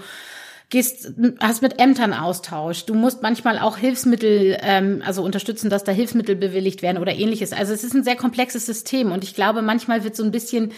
gehst, 0.68 1.12
hast 1.38 1.62
mit 1.62 1.78
Ämtern 1.78 2.12
Austausch. 2.12 2.86
Du 2.86 2.94
musst 2.94 3.22
manchmal 3.22 3.58
auch 3.58 3.76
Hilfsmittel, 3.76 4.58
ähm, 4.60 5.02
also 5.04 5.22
unterstützen, 5.22 5.70
dass 5.70 5.84
da 5.84 5.92
Hilfsmittel 5.92 6.34
bewilligt 6.34 6.82
werden 6.82 6.98
oder 6.98 7.14
ähnliches. 7.14 7.52
Also 7.52 7.72
es 7.72 7.84
ist 7.84 7.94
ein 7.94 8.04
sehr 8.04 8.16
komplexes 8.16 8.66
System 8.66 9.12
und 9.12 9.22
ich 9.22 9.34
glaube, 9.34 9.62
manchmal 9.62 10.02
wird 10.02 10.16
so 10.16 10.24
ein 10.24 10.32
bisschen 10.32 10.72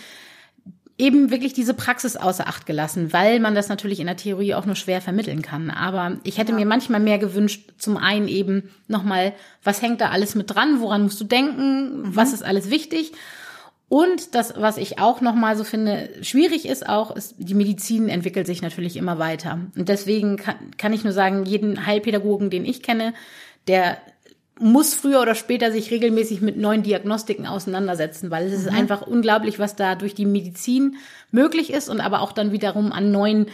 eben 0.99 1.31
wirklich 1.31 1.52
diese 1.52 1.75
Praxis 1.75 2.17
außer 2.17 2.49
Acht 2.49 2.67
gelassen, 2.67 3.12
weil 3.12 3.38
man 3.38 3.55
das 3.55 3.69
natürlich 3.69 4.00
in 4.00 4.06
der 4.06 4.17
Theorie 4.17 4.55
auch 4.55 4.67
nur 4.67 4.75
schwer 4.75 5.00
vermitteln 5.00 5.43
kann. 5.43 5.70
Aber 5.70 6.19
ich 6.25 6.38
hätte 6.38 6.52
ja. 6.52 6.58
mir 6.58 6.67
manchmal 6.67 7.00
mehr 7.00 7.19
gewünscht, 7.19 7.70
zum 7.79 7.96
einen 7.96 8.26
eben 8.26 8.70
nochmal, 8.88 9.32
was 9.62 9.81
hängt 9.81 10.00
da 10.00 10.10
alles 10.10 10.34
mit 10.34 10.53
dran, 10.53 10.81
woran 10.81 11.03
musst 11.03 11.20
du 11.20 11.24
denken, 11.24 12.03
mhm. 12.03 12.17
was 12.17 12.32
ist 12.32 12.44
alles 12.44 12.69
wichtig 12.70 13.12
und 13.88 14.34
das, 14.34 14.54
was 14.56 14.76
ich 14.76 14.98
auch 14.98 15.22
nochmal 15.22 15.56
so 15.56 15.64
finde, 15.64 16.10
schwierig 16.20 16.68
ist 16.68 16.86
auch, 16.86 17.14
ist, 17.14 17.36
die 17.38 17.54
Medizin 17.54 18.08
entwickelt 18.10 18.46
sich 18.46 18.60
natürlich 18.60 18.96
immer 18.96 19.18
weiter. 19.18 19.60
Und 19.76 19.88
deswegen 19.88 20.36
kann, 20.36 20.56
kann 20.76 20.92
ich 20.92 21.04
nur 21.04 21.14
sagen, 21.14 21.46
jeden 21.46 21.86
Heilpädagogen, 21.86 22.50
den 22.50 22.66
ich 22.66 22.82
kenne, 22.82 23.14
der 23.66 23.98
muss 24.60 24.92
früher 24.92 25.22
oder 25.22 25.34
später 25.34 25.72
sich 25.72 25.90
regelmäßig 25.90 26.40
mit 26.40 26.58
neuen 26.58 26.82
Diagnostiken 26.82 27.46
auseinandersetzen, 27.46 28.30
weil 28.30 28.46
es 28.46 28.52
ist 28.52 28.70
mhm. 28.70 28.76
einfach 28.76 29.02
unglaublich, 29.02 29.58
was 29.58 29.76
da 29.76 29.94
durch 29.94 30.14
die 30.14 30.26
Medizin 30.26 30.96
möglich 31.30 31.72
ist 31.72 31.88
und 31.88 32.00
aber 32.00 32.20
auch 32.20 32.32
dann 32.32 32.52
wiederum 32.52 32.92
an 32.92 33.10
neuen 33.10 33.46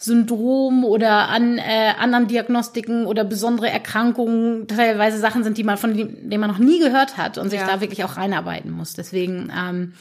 Syndrom 0.00 0.84
oder 0.84 1.28
an 1.28 1.58
äh, 1.58 1.92
anderen 1.98 2.28
Diagnostiken 2.28 3.04
oder 3.04 3.24
besondere 3.24 3.68
Erkrankungen 3.68 4.68
teilweise 4.68 5.18
Sachen 5.18 5.42
sind, 5.42 5.58
die 5.58 5.64
man 5.64 5.76
von 5.76 5.94
denen 5.94 6.40
man 6.40 6.48
noch 6.48 6.58
nie 6.58 6.78
gehört 6.78 7.16
hat 7.16 7.36
und 7.36 7.50
sich 7.50 7.58
ja. 7.60 7.66
da 7.66 7.80
wirklich 7.80 8.04
auch 8.04 8.16
reinarbeiten 8.16 8.70
muss. 8.70 8.92
Deswegen, 8.92 9.52
ähm, 9.56 9.94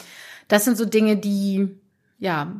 das 0.47 0.65
sind 0.65 0.77
so 0.77 0.85
Dinge, 0.85 1.17
die 1.17 1.69
ja 2.19 2.51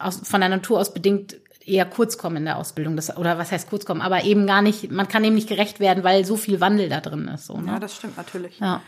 aus, 0.00 0.20
von 0.24 0.40
der 0.40 0.50
Natur 0.50 0.80
aus 0.80 0.92
bedingt 0.92 1.36
eher 1.64 1.84
kurz 1.84 2.18
kommen 2.18 2.38
in 2.38 2.44
der 2.44 2.56
Ausbildung. 2.56 2.96
Das, 2.96 3.16
oder 3.16 3.38
was 3.38 3.52
heißt 3.52 3.70
kurz 3.70 3.84
kommen? 3.86 4.00
Aber 4.00 4.24
eben 4.24 4.48
gar 4.48 4.60
nicht, 4.60 4.90
man 4.90 5.06
kann 5.06 5.22
dem 5.22 5.34
nicht 5.34 5.48
gerecht 5.48 5.78
werden, 5.78 6.02
weil 6.02 6.24
so 6.24 6.36
viel 6.36 6.60
Wandel 6.60 6.88
da 6.88 7.00
drin 7.00 7.28
ist. 7.28 7.46
So, 7.46 7.56
ne? 7.56 7.72
Ja, 7.72 7.78
das 7.78 7.94
stimmt 7.94 8.16
natürlich. 8.16 8.58
Ja. 8.58 8.82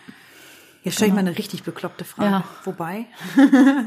Jetzt 0.83 0.95
stelle 0.95 1.09
ich 1.09 1.13
genau. 1.13 1.23
mal 1.23 1.29
eine 1.29 1.39
richtig 1.39 1.63
bekloppte 1.63 2.05
Frage. 2.05 2.31
Ja. 2.31 2.45
Wobei. 2.65 3.07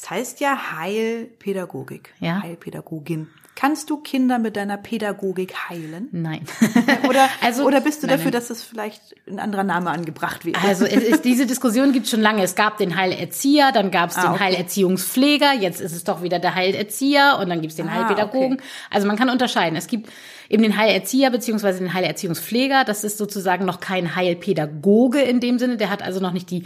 Das 0.00 0.10
heißt 0.10 0.40
ja 0.40 0.72
Heilpädagogik. 0.78 2.14
Ja. 2.20 2.42
Heilpädagogin. 2.42 3.28
Kannst 3.54 3.90
du 3.90 3.98
Kinder 3.98 4.38
mit 4.38 4.56
deiner 4.56 4.78
Pädagogik 4.78 5.68
heilen? 5.68 6.08
Nein. 6.12 6.46
oder, 7.08 7.28
also, 7.42 7.66
oder 7.66 7.82
bist 7.82 8.02
du 8.02 8.06
nein, 8.06 8.16
dafür, 8.16 8.30
nein. 8.30 8.40
dass 8.40 8.48
es 8.48 8.62
vielleicht 8.62 9.14
ein 9.28 9.38
anderer 9.38 9.64
Name 9.64 9.90
angebracht 9.90 10.46
wird? 10.46 10.56
Also 10.64 10.86
es 10.86 11.02
ist, 11.02 11.26
diese 11.26 11.44
Diskussion 11.44 11.92
gibt 11.92 12.06
es 12.06 12.12
schon 12.12 12.22
lange. 12.22 12.42
Es 12.42 12.54
gab 12.54 12.78
den 12.78 12.96
Heilerzieher, 12.96 13.72
dann 13.72 13.90
gab 13.90 14.08
es 14.08 14.16
ah, 14.16 14.22
den 14.22 14.30
okay. 14.30 14.44
Heilerziehungspfleger, 14.44 15.52
jetzt 15.52 15.82
ist 15.82 15.92
es 15.92 16.04
doch 16.04 16.22
wieder 16.22 16.38
der 16.38 16.54
Heilerzieher 16.54 17.38
und 17.38 17.50
dann 17.50 17.60
gibt 17.60 17.72
es 17.72 17.76
den 17.76 17.88
ah, 17.90 17.96
Heilpädagogen. 17.96 18.54
Okay. 18.54 18.64
Also 18.88 19.06
man 19.06 19.18
kann 19.18 19.28
unterscheiden. 19.28 19.76
Es 19.76 19.86
gibt 19.86 20.08
eben 20.48 20.62
den 20.62 20.78
Heilerzieher 20.78 21.28
beziehungsweise 21.28 21.80
den 21.80 21.92
Heilerziehungspfleger. 21.92 22.84
Das 22.84 23.04
ist 23.04 23.18
sozusagen 23.18 23.66
noch 23.66 23.80
kein 23.80 24.16
Heilpädagoge 24.16 25.20
in 25.20 25.40
dem 25.40 25.58
Sinne. 25.58 25.76
Der 25.76 25.90
hat 25.90 26.02
also 26.02 26.20
noch 26.20 26.32
nicht 26.32 26.50
die 26.50 26.64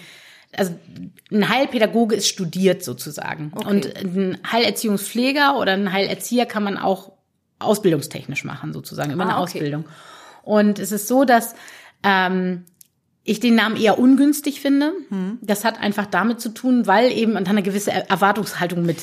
also 0.56 0.72
ein 1.30 1.48
Heilpädagoge 1.48 2.14
ist 2.16 2.28
studiert 2.28 2.84
sozusagen. 2.84 3.52
Okay. 3.54 3.68
Und 3.68 3.96
ein 3.96 4.38
Heilerziehungspfleger 4.50 5.56
oder 5.58 5.72
ein 5.72 5.92
Heilerzieher 5.92 6.46
kann 6.46 6.62
man 6.64 6.78
auch 6.78 7.12
ausbildungstechnisch 7.58 8.44
machen, 8.44 8.72
sozusagen, 8.72 9.12
über 9.12 9.24
ah, 9.24 9.28
eine 9.28 9.34
okay. 9.42 9.42
Ausbildung. 9.58 9.84
Und 10.42 10.78
es 10.78 10.92
ist 10.92 11.08
so, 11.08 11.24
dass 11.24 11.54
ähm, 12.02 12.64
ich 13.24 13.40
den 13.40 13.54
Namen 13.54 13.76
eher 13.76 13.98
ungünstig 13.98 14.60
finde. 14.60 14.92
Das 15.40 15.64
hat 15.64 15.80
einfach 15.80 16.04
damit 16.06 16.40
zu 16.40 16.50
tun, 16.50 16.86
weil 16.86 17.10
eben 17.10 17.36
eine 17.36 17.62
gewisse 17.62 17.90
Erwartungshaltung 17.90 18.84
mit 18.84 18.98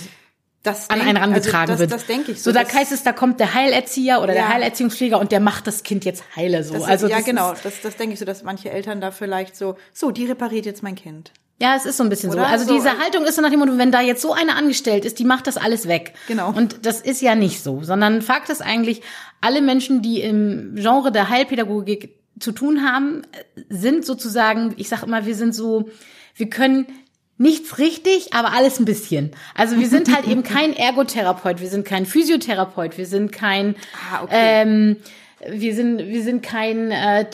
Das 0.61 0.91
an 0.91 0.97
denk- 0.99 1.09
einen 1.09 1.17
rangetragen 1.17 1.71
also 1.71 1.83
das, 1.85 1.91
wird. 1.91 1.91
Das 2.01 2.05
denke 2.05 2.31
ich 2.33 2.43
so. 2.43 2.51
da 2.51 2.63
das- 2.63 2.73
heißt 2.75 2.91
es, 2.91 3.01
da 3.01 3.13
kommt 3.13 3.39
der 3.39 3.55
Heilerzieher 3.55 4.19
oder 4.19 4.33
der 4.33 4.43
Ja. 4.43 4.49
Heilerziehungspfleger 4.49 5.19
und 5.19 5.31
der 5.31 5.39
macht 5.39 5.65
das 5.65 5.81
Kind 5.81 6.05
jetzt 6.05 6.23
heile 6.35 6.63
so. 6.63 6.75
Das 6.75 6.83
also 6.83 7.07
ja, 7.07 7.21
genau. 7.21 7.53
Ist, 7.53 7.65
Das, 7.65 7.81
das 7.81 7.97
denke 7.97 8.13
ich 8.13 8.19
so, 8.19 8.25
dass 8.25 8.43
manche 8.43 8.69
Eltern 8.69 9.01
da 9.01 9.09
vielleicht 9.09 9.55
so, 9.55 9.75
so, 9.91 10.11
die 10.11 10.25
repariert 10.25 10.67
jetzt 10.67 10.83
mein 10.83 10.93
Kind. 10.95 11.31
Ja, 11.61 11.75
es 11.75 11.85
ist 11.85 11.97
so 11.97 12.03
ein 12.03 12.09
bisschen 12.09 12.31
Oder? 12.31 12.41
so. 12.41 12.47
Also 12.47 12.65
So, 12.65 12.73
diese 12.73 12.97
Haltung 12.97 13.23
ist 13.25 13.35
so 13.35 13.41
nach 13.43 13.51
dem 13.51 13.59
Motto, 13.59 13.77
wenn 13.77 13.91
da 13.91 14.01
jetzt 14.01 14.21
so 14.23 14.33
eine 14.33 14.55
angestellt 14.55 15.05
ist, 15.05 15.19
die 15.19 15.23
macht 15.25 15.45
das 15.45 15.57
alles 15.57 15.87
weg. 15.87 16.13
Genau. 16.27 16.49
Und 16.51 16.85
das 16.87 17.01
ist 17.01 17.21
ja 17.21 17.35
nicht 17.35 17.61
so, 17.63 17.83
sondern 17.83 18.23
Fakt 18.23 18.49
ist 18.49 18.61
eigentlich, 18.61 19.01
alle 19.41 19.61
Menschen, 19.61 20.01
die 20.01 20.21
im 20.21 20.73
Genre 20.75 21.11
der 21.11 21.29
Heilpädagogik 21.29 22.15
zu 22.39 22.51
tun 22.51 22.83
haben, 22.83 23.21
sind 23.69 24.05
sozusagen, 24.05 24.73
ich 24.77 24.89
sage 24.89 25.05
immer, 25.05 25.27
wir 25.27 25.35
sind 25.35 25.53
so, 25.53 25.87
wir 26.35 26.49
können 26.49 26.87
nichts 27.37 27.77
richtig, 27.77 28.33
aber 28.33 28.53
alles 28.53 28.79
ein 28.79 28.85
bisschen. 28.85 29.31
Also 29.53 29.77
wir 29.79 29.87
sind 29.87 30.11
halt 30.15 30.27
eben 30.31 30.41
kein 30.41 30.73
Ergotherapeut, 30.75 31.61
wir 31.61 31.69
sind 31.69 31.85
kein 31.85 32.07
Physiotherapeut, 32.07 32.97
wir 32.97 33.05
sind 33.05 33.31
kein 33.31 33.75
Ah, 34.11 34.23
okay. 34.23 34.31
ähm, 34.33 34.97
wir 35.49 35.73
sind 35.75 35.97
wir 35.99 36.23
sind 36.23 36.43
kein 36.43 36.91
äh, 36.91 37.25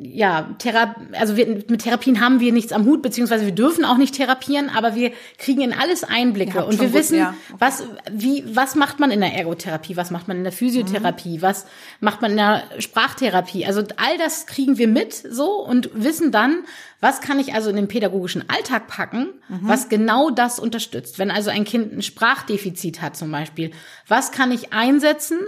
ja 0.00 0.54
Thera 0.58 0.94
also 1.12 1.36
wir, 1.36 1.46
mit 1.46 1.82
Therapien 1.82 2.20
haben 2.20 2.40
wir 2.40 2.52
nichts 2.52 2.72
am 2.72 2.84
Hut 2.84 3.02
beziehungsweise 3.02 3.46
wir 3.46 3.54
dürfen 3.54 3.84
auch 3.84 3.96
nicht 3.96 4.14
therapieren, 4.14 4.70
aber 4.70 4.94
wir 4.94 5.12
kriegen 5.38 5.60
in 5.62 5.72
alles 5.72 6.04
Einblicke 6.04 6.64
und 6.64 6.78
wir 6.80 6.88
gut- 6.88 6.96
wissen 6.96 7.18
ja, 7.18 7.34
okay. 7.48 7.56
was 7.58 7.84
wie 8.12 8.44
was 8.52 8.74
macht 8.74 9.00
man 9.00 9.10
in 9.10 9.20
der 9.20 9.34
Ergotherapie, 9.34 9.96
was 9.96 10.10
macht 10.10 10.28
man 10.28 10.36
in 10.36 10.44
der 10.44 10.52
Physiotherapie, 10.52 11.42
was 11.42 11.66
macht 12.00 12.22
man 12.22 12.32
in 12.32 12.36
der 12.36 12.62
Sprachtherapie. 12.78 13.66
Also 13.66 13.80
all 13.80 14.18
das 14.18 14.46
kriegen 14.46 14.78
wir 14.78 14.88
mit 14.88 15.12
so 15.12 15.64
und 15.64 15.90
wissen 15.94 16.30
dann, 16.30 16.64
was 17.00 17.20
kann 17.20 17.38
ich 17.38 17.54
also 17.54 17.70
in 17.70 17.76
den 17.76 17.88
pädagogischen 17.88 18.48
Alltag 18.48 18.86
packen, 18.88 19.28
was 19.48 19.88
genau 19.88 20.30
das 20.30 20.58
unterstützt. 20.58 21.18
Wenn 21.18 21.30
also 21.30 21.50
ein 21.50 21.64
Kind 21.64 21.92
ein 21.92 22.02
Sprachdefizit 22.02 23.02
hat 23.02 23.16
zum 23.16 23.30
Beispiel, 23.30 23.70
was 24.06 24.32
kann 24.32 24.52
ich 24.52 24.72
einsetzen, 24.72 25.38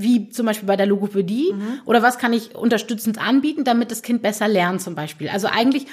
wie 0.00 0.30
zum 0.30 0.46
Beispiel 0.46 0.66
bei 0.66 0.76
der 0.76 0.86
Logopädie, 0.86 1.54
oder 1.84 2.02
was 2.02 2.18
kann 2.18 2.32
ich 2.32 2.54
unterstützend 2.54 3.18
anbieten, 3.18 3.64
damit 3.64 3.90
das 3.90 4.02
Kind 4.02 4.22
besser 4.22 4.48
lernt 4.48 4.82
zum 4.82 4.94
Beispiel. 4.94 5.28
Also 5.28 5.46
eigentlich 5.46 5.86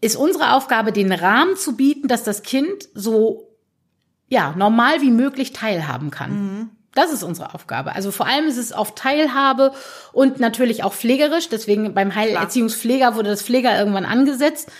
ist 0.00 0.16
unsere 0.16 0.54
Aufgabe, 0.54 0.92
den 0.92 1.12
Rahmen 1.12 1.56
zu 1.56 1.76
bieten, 1.76 2.08
dass 2.08 2.24
das 2.24 2.42
Kind 2.42 2.88
so 2.94 3.48
ja 4.28 4.54
normal 4.56 5.00
wie 5.00 5.10
möglich 5.10 5.52
teilhaben 5.52 6.10
kann. 6.10 6.70
Das 6.94 7.12
ist 7.12 7.22
unsere 7.22 7.54
Aufgabe. 7.54 7.94
Also 7.94 8.10
vor 8.10 8.26
allem 8.26 8.46
ist 8.46 8.56
es 8.56 8.72
auf 8.72 8.94
Teilhabe 8.94 9.72
und 10.12 10.40
natürlich 10.40 10.82
auch 10.82 10.92
pflegerisch. 10.92 11.48
Deswegen 11.48 11.94
beim 11.94 12.14
Heilerziehungspfleger 12.14 13.14
wurde 13.14 13.30
das 13.30 13.42
Pfleger 13.42 13.78
irgendwann 13.78 14.04
angesetzt. 14.04 14.70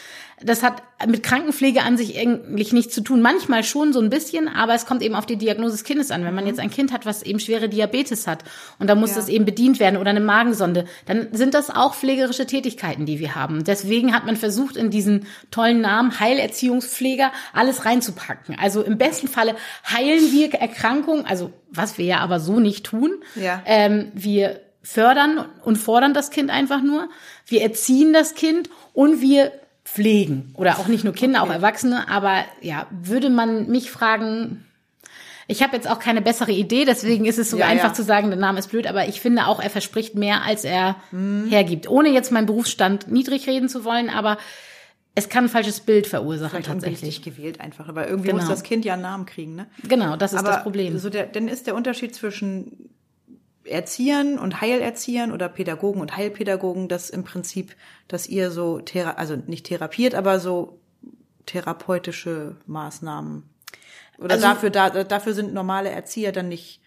Das 0.43 0.63
hat 0.63 0.83
mit 1.07 1.23
Krankenpflege 1.23 1.83
an 1.83 1.97
sich 1.97 2.19
eigentlich 2.19 2.73
nichts 2.73 2.95
zu 2.95 3.03
tun. 3.03 3.21
Manchmal 3.21 3.63
schon 3.63 3.93
so 3.93 4.01
ein 4.01 4.09
bisschen, 4.11 4.49
aber 4.49 4.75
es 4.75 4.87
kommt 4.87 5.03
eben 5.03 5.15
auf 5.15 5.27
die 5.27 5.37
Diagnose 5.37 5.73
des 5.73 5.85
Kindes 5.85 6.11
an. 6.11 6.25
Wenn 6.25 6.35
man 6.35 6.47
jetzt 6.47 6.61
ein 6.61 6.71
Kind 6.71 6.93
hat, 6.93 7.05
was 7.07 7.23
eben 7.23 7.41
schwere 7.41 7.69
Diabetes 7.69 8.27
hat 8.27 8.45
und 8.79 8.89
da 8.89 8.95
muss 8.95 9.11
Ja. 9.11 9.17
das 9.17 9.29
eben 9.29 9.45
bedient 9.45 9.81
werden 9.81 9.99
oder 9.99 10.11
eine 10.11 10.21
Magensonde, 10.21 10.87
dann 11.07 11.29
sind 11.33 11.55
das 11.55 11.69
auch 11.71 11.95
pflegerische 11.95 12.47
Tätigkeiten, 12.47 13.07
die 13.07 13.19
wir 13.19 13.35
haben. 13.35 13.65
Deswegen 13.65 14.15
hat 14.15 14.25
man 14.27 14.37
versucht, 14.37 14.77
in 14.77 14.91
diesen 14.91 15.27
tollen 15.51 15.81
Namen 15.81 16.19
Heilerziehungspfleger 16.21 17.33
alles 17.53 17.85
reinzupacken. 17.85 18.57
Also 18.59 18.83
im 18.83 18.99
besten 18.99 19.29
Falle 19.29 19.57
heilen 19.91 20.33
wir 20.33 20.53
Erkrankungen, 20.55 21.27
also 21.27 21.53
was 21.71 21.99
wir 21.99 22.05
ja 22.05 22.19
aber 22.19 22.41
so 22.41 22.61
nicht 22.61 22.85
tun. 22.87 23.13
Ja. 23.37 23.63
Ähm, 23.67 24.11
wir 24.15 24.61
fördern 24.83 25.45
und 25.65 25.77
fordern 25.77 26.15
das 26.15 26.31
Kind 26.31 26.51
einfach 26.51 26.83
nur. 26.83 27.09
Wir 27.47 27.63
erziehen 27.63 28.13
das 28.13 28.35
Kind 28.35 28.71
und 28.95 29.21
wir 29.21 29.53
pflegen. 29.85 30.53
Oder 30.57 30.79
auch 30.79 30.87
nicht 30.89 31.05
nur 31.05 31.13
Kinder, 31.15 31.43
auch 31.43 31.51
Erwachsene. 31.51 32.09
Aber 32.09 32.45
ja, 32.61 32.87
würde 32.91 33.31
man 33.31 33.69
mich 33.69 33.91
fragen, 33.91 34.65
ich 35.49 35.63
habe 35.63 35.75
jetzt 35.75 35.91
auch 35.91 35.99
keine 35.99 36.23
bessere 36.23 36.53
Idee, 36.53 36.85
deswegen 36.85 37.25
ist 37.25 37.39
es 37.39 37.51
so 37.51 37.57
Ja, 37.59 37.67
einfach 37.67 37.89
ja. 37.89 37.95
zu 37.95 38.05
sagen, 38.05 38.29
der 38.31 38.39
Name 38.39 38.59
ist 38.61 38.69
blöd, 38.69 38.87
aber 38.87 39.09
ich 39.09 39.21
finde 39.21 39.47
auch, 39.47 39.61
er 39.61 39.71
verspricht 39.71 40.15
mehr, 40.15 40.43
als 40.45 40.65
er 40.65 40.97
Mhm. 41.11 41.49
hergibt. 41.49 41.89
Ohne 41.91 42.11
jetzt 42.11 42.31
meinen 42.31 42.47
Berufsstand 42.47 43.11
niedrig 43.11 43.49
reden 43.49 43.69
zu 43.69 43.85
wollen, 43.85 44.11
aber 44.11 44.39
es 45.17 45.29
kann 45.29 45.45
ein 45.47 45.49
falsches 45.51 45.81
Bild 45.81 46.07
verursachen 46.07 46.63
Vielleicht 46.63 46.69
tatsächlich. 46.69 47.23
gewählt 47.23 47.61
einfach, 47.61 47.89
aber 47.89 48.07
irgendwie 48.07 48.29
Genau. 48.29 48.41
muss 48.43 48.49
das 48.49 48.63
Kind 48.63 48.85
ja 48.85 48.93
einen 48.93 49.03
Namen 49.03 49.27
kriegen, 49.27 49.57
ne? 49.57 49.67
Genau, 49.83 50.15
das 50.17 50.33
ist 50.33 50.39
aber 50.39 50.51
das 50.53 50.63
Problem. 50.63 50.97
So 50.99 51.11
der, 51.11 51.27
dann 51.27 51.49
ist 51.49 51.67
der 51.67 51.75
Unterschied 51.75 52.15
zwischen 52.15 52.91
Erziehern 53.71 54.39
und 54.39 54.61
Heilerziehern 54.61 55.33
oder 55.33 55.49
Pädagogen 55.49 56.01
und 56.01 56.17
Heilpädagogen, 56.17 56.89
das 56.89 57.11
im 57.11 57.25
Prinzip, 57.25 57.77
dass 58.09 58.27
ihr 58.27 58.51
so, 58.51 58.81
thera 58.81 59.13
also 59.13 59.37
nicht 59.37 59.67
therapiert, 59.67 60.15
aber 60.15 60.41
so 60.41 60.79
therapeutische 61.47 62.57
Maßnahmen. 62.67 63.45
Oder 64.19 64.35
Also- 64.35 64.47
dafür, 64.47 64.71
da, 64.71 65.05
dafür 65.05 65.35
sind 65.35 65.55
normale 65.55 65.91
Erzieher 65.91 66.33
dann 66.33 66.49
nicht 66.49 66.81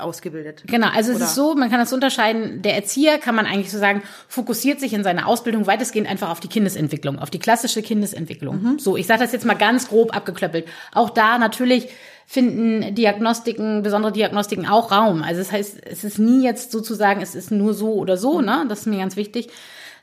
ausgebildet. 0.00 0.62
Genau, 0.66 0.88
also 0.88 1.10
es 1.10 1.16
Oder- 1.16 1.26
ist 1.26 1.34
so, 1.34 1.54
man 1.54 1.70
kann 1.70 1.78
das 1.78 1.92
unterscheiden. 1.92 2.62
Der 2.62 2.74
Erzieher, 2.74 3.18
kann 3.18 3.34
man 3.34 3.46
eigentlich 3.46 3.70
so 3.70 3.78
sagen, 3.78 4.02
fokussiert 4.28 4.80
sich 4.80 4.92
in 4.92 5.04
seiner 5.04 5.26
Ausbildung 5.26 5.66
weitestgehend 5.66 6.08
einfach 6.08 6.30
auf 6.30 6.40
die 6.40 6.48
Kindesentwicklung, 6.48 7.18
auf 7.18 7.30
die 7.30 7.38
klassische 7.38 7.82
Kindesentwicklung. 7.82 8.78
So, 8.78 8.96
ich 8.96 9.06
sage 9.06 9.20
das 9.20 9.32
jetzt 9.32 9.44
mal 9.44 9.54
ganz 9.54 9.88
grob 9.88 10.14
abgeklöppelt. 10.16 10.66
Auch 10.92 11.10
da 11.10 11.38
natürlich 11.38 11.88
finden 12.26 12.94
Diagnostiken, 12.94 13.82
besondere 13.82 14.12
Diagnostiken 14.12 14.66
auch 14.66 14.92
Raum. 14.92 15.22
Also 15.22 15.40
das 15.40 15.50
heißt, 15.50 15.86
es 15.86 16.04
ist 16.04 16.18
nie 16.18 16.44
jetzt 16.44 16.70
sozusagen, 16.70 17.22
es 17.22 17.34
ist 17.34 17.50
nur 17.50 17.72
so 17.72 17.94
oder 17.94 18.16
so, 18.18 18.42
ne? 18.42 18.66
Das 18.68 18.80
ist 18.80 18.86
mir 18.86 18.98
ganz 18.98 19.16
wichtig. 19.16 19.48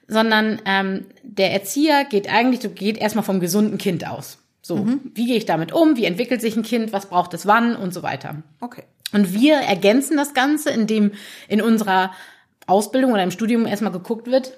Sondern 0.08 0.62
ähm, 0.66 1.06
der 1.24 1.52
Erzieher 1.52 2.04
geht 2.06 2.32
eigentlich, 2.32 2.60
du 2.60 2.70
geht 2.70 2.98
erstmal 2.98 3.24
vom 3.24 3.40
gesunden 3.40 3.78
Kind 3.78 4.08
aus. 4.08 4.40
So, 4.64 4.88
wie 5.14 5.28
gehe 5.28 5.36
ich 5.36 5.46
damit 5.46 5.74
um? 5.74 5.96
Wie 5.96 6.06
entwickelt 6.06 6.42
sich 6.42 6.56
ein 6.58 6.64
Kind? 6.64 6.92
Was 6.92 7.06
braucht 7.06 7.36
es 7.36 7.46
wann? 7.46 7.76
Und 7.76 7.94
so 7.94 8.02
weiter. 8.02 8.38
Okay. 8.62 8.82
Und 9.16 9.34
wir 9.34 9.56
ergänzen 9.56 10.18
das 10.18 10.34
Ganze, 10.34 10.72
indem 10.72 11.14
in 11.48 11.62
unserer 11.62 12.12
Ausbildung 12.68 13.14
oder 13.14 13.24
im 13.24 13.32
Studium 13.32 13.66
erstmal 13.66 13.94
geguckt 13.94 14.30
wird, 14.30 14.52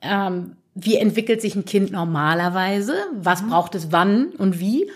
ähm, 0.00 0.56
wie 0.74 0.96
entwickelt 0.96 1.40
sich 1.40 1.54
ein 1.54 1.64
Kind 1.64 1.92
normalerweise, 1.92 2.94
was 3.12 3.46
braucht 3.46 3.76
es 3.76 3.92
wann 3.92 4.30
und 4.30 4.58
wie. 4.58 4.90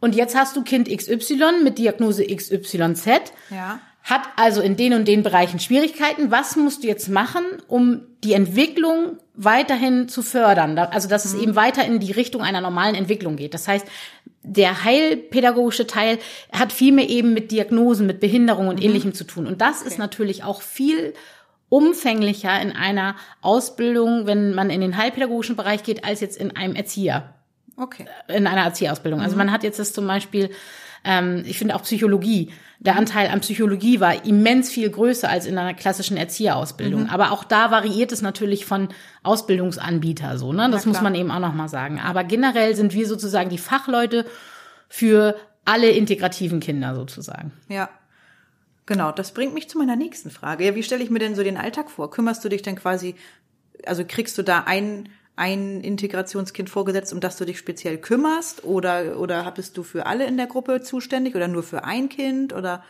Und 0.00 0.14
jetzt 0.14 0.36
hast 0.36 0.54
du 0.54 0.62
Kind 0.64 0.94
XY 0.94 1.62
mit 1.64 1.78
Diagnose 1.78 2.26
XYZ, 2.26 3.06
Ja. 3.48 3.80
Hat 4.08 4.22
also 4.36 4.62
in 4.62 4.76
den 4.76 4.94
und 4.94 5.06
den 5.06 5.22
Bereichen 5.22 5.60
Schwierigkeiten. 5.60 6.30
Was 6.30 6.56
musst 6.56 6.82
du 6.82 6.86
jetzt 6.86 7.08
machen, 7.08 7.44
um 7.66 8.00
die 8.24 8.32
Entwicklung 8.32 9.18
weiterhin 9.34 10.08
zu 10.08 10.22
fördern? 10.22 10.78
Also, 10.78 11.08
dass 11.08 11.26
es 11.26 11.34
eben 11.34 11.56
weiter 11.56 11.84
in 11.84 12.00
die 12.00 12.12
Richtung 12.12 12.40
einer 12.40 12.62
normalen 12.62 12.94
Entwicklung 12.94 13.36
geht. 13.36 13.52
Das 13.52 13.68
heißt, 13.68 13.86
der 14.42 14.82
heilpädagogische 14.82 15.86
Teil 15.86 16.18
hat 16.52 16.72
viel 16.72 16.92
mehr 16.92 17.10
eben 17.10 17.34
mit 17.34 17.50
Diagnosen, 17.50 18.06
mit 18.06 18.18
Behinderung 18.18 18.68
und 18.68 18.82
Ähnlichem 18.82 19.12
zu 19.12 19.24
tun. 19.24 19.46
Und 19.46 19.60
das 19.60 19.82
ist 19.82 19.98
natürlich 19.98 20.42
auch 20.42 20.62
viel 20.62 21.12
umfänglicher 21.68 22.58
in 22.62 22.72
einer 22.72 23.14
Ausbildung, 23.42 24.26
wenn 24.26 24.54
man 24.54 24.70
in 24.70 24.80
den 24.80 24.96
heilpädagogischen 24.96 25.54
Bereich 25.56 25.82
geht, 25.82 26.04
als 26.04 26.20
jetzt 26.20 26.38
in 26.38 26.56
einem 26.56 26.74
Erzieher 26.76 27.34
Okay. 27.76 28.06
in 28.28 28.46
einer 28.46 28.62
Erzieherausbildung. 28.62 29.20
Also 29.20 29.36
man 29.36 29.52
hat 29.52 29.64
jetzt 29.64 29.78
das 29.78 29.92
zum 29.92 30.06
Beispiel, 30.06 30.50
ähm, 31.04 31.42
ich 31.46 31.58
finde 31.58 31.74
auch 31.74 31.82
Psychologie. 31.82 32.50
Der 32.80 32.96
Anteil 32.96 33.28
an 33.28 33.40
Psychologie 33.40 33.98
war 33.98 34.24
immens 34.24 34.70
viel 34.70 34.88
größer 34.88 35.28
als 35.28 35.46
in 35.46 35.58
einer 35.58 35.74
klassischen 35.74 36.16
Erzieherausbildung. 36.16 37.08
Aber 37.08 37.32
auch 37.32 37.42
da 37.42 37.72
variiert 37.72 38.12
es 38.12 38.22
natürlich 38.22 38.66
von 38.66 38.88
Ausbildungsanbieter 39.24 40.38
so, 40.38 40.52
ne? 40.52 40.70
Das 40.70 40.86
muss 40.86 41.00
man 41.00 41.16
eben 41.16 41.32
auch 41.32 41.40
noch 41.40 41.54
mal 41.54 41.68
sagen. 41.68 41.98
Aber 41.98 42.22
generell 42.22 42.76
sind 42.76 42.94
wir 42.94 43.08
sozusagen 43.08 43.50
die 43.50 43.58
Fachleute 43.58 44.26
für 44.88 45.36
alle 45.64 45.90
integrativen 45.90 46.60
Kinder 46.60 46.94
sozusagen. 46.94 47.52
Ja. 47.68 47.90
Genau, 48.86 49.12
das 49.12 49.32
bringt 49.32 49.52
mich 49.52 49.68
zu 49.68 49.76
meiner 49.76 49.96
nächsten 49.96 50.30
Frage. 50.30 50.64
Ja, 50.64 50.74
wie 50.74 50.82
stelle 50.82 51.02
ich 51.02 51.10
mir 51.10 51.18
denn 51.18 51.34
so 51.34 51.42
den 51.42 51.58
Alltag 51.58 51.90
vor? 51.90 52.10
Kümmerst 52.10 52.42
du 52.42 52.48
dich 52.48 52.62
denn 52.62 52.76
quasi, 52.76 53.16
also 53.84 54.02
kriegst 54.06 54.38
du 54.38 54.42
da 54.42 54.64
ein, 54.66 55.10
ein 55.38 55.80
Integrationskind 55.80 56.68
vorgesetzt, 56.68 57.12
um 57.12 57.20
das 57.20 57.36
du 57.36 57.44
dich 57.44 57.58
speziell 57.58 57.98
kümmerst? 57.98 58.64
Oder, 58.64 59.18
oder 59.18 59.50
bist 59.52 59.76
du 59.76 59.82
für 59.82 60.06
alle 60.06 60.26
in 60.26 60.36
der 60.36 60.46
Gruppe 60.46 60.82
zuständig 60.82 61.34
oder 61.34 61.48
nur 61.48 61.62
für 61.62 61.84
ein 61.84 62.08
Kind? 62.08 62.52
Oder 62.52 62.82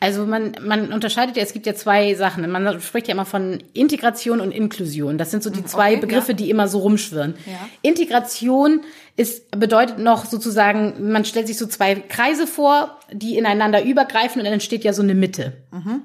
Also 0.00 0.26
man, 0.26 0.56
man 0.60 0.92
unterscheidet 0.92 1.36
ja, 1.36 1.42
es 1.42 1.52
gibt 1.54 1.66
ja 1.66 1.74
zwei 1.74 2.14
Sachen. 2.14 2.50
Man 2.50 2.80
spricht 2.80 3.08
ja 3.08 3.14
immer 3.14 3.24
von 3.24 3.62
Integration 3.72 4.40
und 4.40 4.52
Inklusion. 4.52 5.16
Das 5.16 5.30
sind 5.30 5.42
so 5.42 5.48
die 5.48 5.64
zwei 5.64 5.92
okay, 5.92 6.00
Begriffe, 6.00 6.32
ja. 6.32 6.36
die 6.36 6.50
immer 6.50 6.68
so 6.68 6.80
rumschwirren. 6.80 7.34
Ja. 7.46 7.68
Integration 7.80 8.82
ist, 9.16 9.50
bedeutet 9.52 9.98
noch 9.98 10.26
sozusagen, 10.26 11.10
man 11.10 11.24
stellt 11.24 11.46
sich 11.46 11.56
so 11.56 11.66
zwei 11.66 11.94
Kreise 11.94 12.46
vor, 12.46 12.98
die 13.12 13.38
ineinander 13.38 13.82
übergreifen 13.82 14.40
und 14.40 14.44
dann 14.44 14.54
entsteht 14.54 14.84
ja 14.84 14.92
so 14.92 15.02
eine 15.02 15.14
Mitte. 15.14 15.54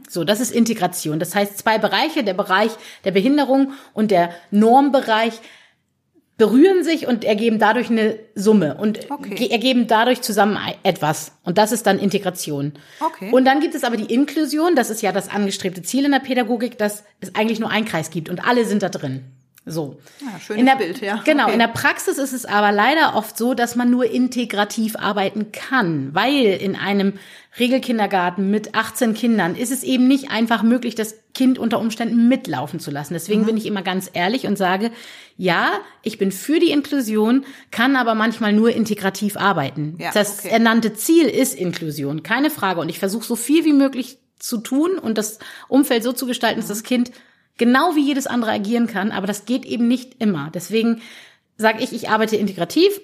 So, 0.08 0.24
das 0.24 0.40
ist 0.40 0.52
Integration. 0.52 1.20
Das 1.20 1.36
heißt, 1.36 1.58
zwei 1.58 1.78
Bereiche, 1.78 2.24
der 2.24 2.36
Bereich 2.36 2.72
der 3.04 3.12
Behinderung 3.12 3.74
und 3.94 4.12
der 4.12 4.30
Normbereich 4.52 5.34
berühren 6.40 6.84
sich 6.84 7.06
und 7.06 7.24
ergeben 7.24 7.60
dadurch 7.60 7.92
eine 7.92 8.18
Summe 8.34 8.78
und 8.78 9.12
Okay. 9.12 9.36
ge- 9.36 9.50
ergeben 9.50 9.86
dadurch 9.86 10.22
zusammen 10.22 10.58
etwas. 10.82 11.34
Und 11.44 11.60
das 11.60 11.72
ist 11.72 11.86
dann 11.86 12.00
Integration. 12.00 12.74
Okay. 13.00 13.30
Und 13.32 13.46
dann 13.46 13.60
gibt 13.60 13.76
es 13.76 13.84
aber 13.84 13.98
die 13.98 14.12
Inklusion, 14.12 14.76
das 14.76 14.90
ist 14.90 15.04
ja 15.04 15.12
das 15.12 15.30
angestrebte 15.30 15.84
Ziel 15.84 16.06
in 16.06 16.12
der 16.12 16.20
Pädagogik, 16.20 16.78
dass 16.80 17.04
es 17.22 17.36
eigentlich 17.36 17.60
nur 17.60 17.70
einen 17.70 17.86
Kreis 17.86 18.10
gibt 18.10 18.30
und 18.30 18.44
alle 18.48 18.66
sind 18.66 18.82
da 18.82 18.90
drin. 18.90 19.24
So. 19.70 19.98
Ja, 20.20 20.40
schönes 20.40 20.60
in 20.60 20.66
der, 20.66 20.76
Bild, 20.76 21.02
ja. 21.02 21.22
Genau, 21.24 21.44
Okay. 21.46 21.54
in 21.54 21.60
der 21.60 21.68
Praxis 21.68 22.18
ist 22.18 22.34
es 22.34 22.46
aber 22.46 22.72
leider 22.72 23.16
oft 23.16 23.38
so, 23.38 23.54
dass 23.54 23.76
man 23.76 23.90
nur 23.90 24.10
integrativ 24.10 24.96
arbeiten 24.96 25.52
kann, 25.52 26.14
weil 26.14 26.46
in 26.46 26.76
einem 26.76 27.14
Regelkindergarten 27.60 28.50
mit 28.52 28.76
18 28.76 29.14
Kindern 29.14 29.56
ist 29.56 29.72
es 29.72 29.84
eben 29.84 30.08
nicht 30.08 30.32
einfach 30.32 30.64
möglich, 30.64 30.96
das 30.96 31.16
Kind 31.34 31.58
unter 31.58 31.80
Umständen 31.80 32.28
mitlaufen 32.28 32.80
zu 32.80 32.92
lassen. 32.92 33.14
Mhm. 33.14 33.16
Deswegen 33.16 33.46
bin 33.46 33.58
ich 33.58 33.66
immer 33.66 33.82
ganz 33.82 34.10
ehrlich 34.14 34.46
und 34.46 34.58
sage, 34.58 34.92
ja, 35.38 35.72
ich 36.04 36.18
bin 36.18 36.32
für 36.32 36.60
die 36.60 36.72
Inklusion, 36.72 37.46
kann 37.72 37.96
aber 37.96 38.16
manchmal 38.16 38.54
nur 38.54 38.72
integrativ 38.72 39.38
arbeiten. 39.38 39.96
Ja, 40.00 40.12
das 40.14 40.40
okay. 40.40 40.50
ernannte 40.50 40.94
Ziel 40.94 41.28
ist 41.28 41.56
Inklusion, 41.56 42.24
keine 42.24 42.50
Frage. 42.50 42.82
Und 42.82 42.90
ich 42.90 43.00
versuche 43.00 43.26
so 43.26 43.36
viel 43.36 43.66
wie 43.66 43.74
möglich 43.74 44.18
zu 44.38 44.58
tun 44.58 44.98
und 44.98 45.18
das 45.18 45.40
Umfeld 45.68 46.04
so 46.04 46.14
zu 46.14 46.26
gestalten, 46.26 46.60
dass 46.60 46.70
das 46.70 46.84
Kind 46.84 47.12
genau 47.60 47.96
wie 47.96 48.04
jedes 48.04 48.26
andere 48.26 48.52
agieren 48.52 48.88
kann, 48.88 49.12
aber 49.12 49.28
das 49.28 49.46
geht 49.46 49.66
eben 49.66 49.88
nicht 49.88 50.16
immer. 50.20 50.50
Deswegen 50.52 51.02
sage 51.58 51.84
ich, 51.84 51.94
ich 51.94 52.10
arbeite 52.10 52.38
integrativ 52.38 53.00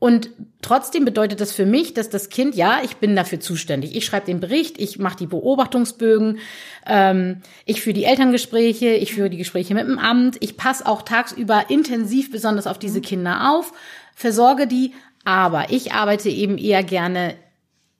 und 0.00 0.30
trotzdem 0.62 1.04
bedeutet 1.04 1.42
das 1.42 1.52
für 1.52 1.66
mich, 1.66 1.92
dass 1.92 2.08
das 2.08 2.30
Kind, 2.30 2.54
ja, 2.54 2.80
ich 2.82 2.96
bin 2.96 3.14
dafür 3.14 3.38
zuständig. 3.38 3.94
Ich 3.94 4.06
schreibe 4.06 4.24
den 4.24 4.40
Bericht, 4.40 4.80
ich 4.80 4.98
mache 4.98 5.18
die 5.18 5.26
Beobachtungsbögen, 5.26 6.38
ähm, 6.86 7.42
ich 7.66 7.82
führe 7.82 7.92
die 7.92 8.04
Elterngespräche, 8.04 8.94
ich 8.94 9.14
führe 9.14 9.28
die 9.28 9.36
Gespräche 9.36 9.74
mit 9.74 9.86
dem 9.86 9.98
Amt, 9.98 10.38
ich 10.40 10.56
passe 10.56 10.86
auch 10.86 11.02
tagsüber 11.02 11.66
intensiv 11.68 12.32
besonders 12.32 12.66
auf 12.66 12.78
diese 12.78 13.02
Kinder 13.02 13.52
auf, 13.52 13.74
versorge 14.14 14.66
die, 14.66 14.94
aber 15.24 15.66
ich 15.68 15.92
arbeite 15.92 16.30
eben 16.30 16.56
eher 16.56 16.82
gerne 16.82 17.34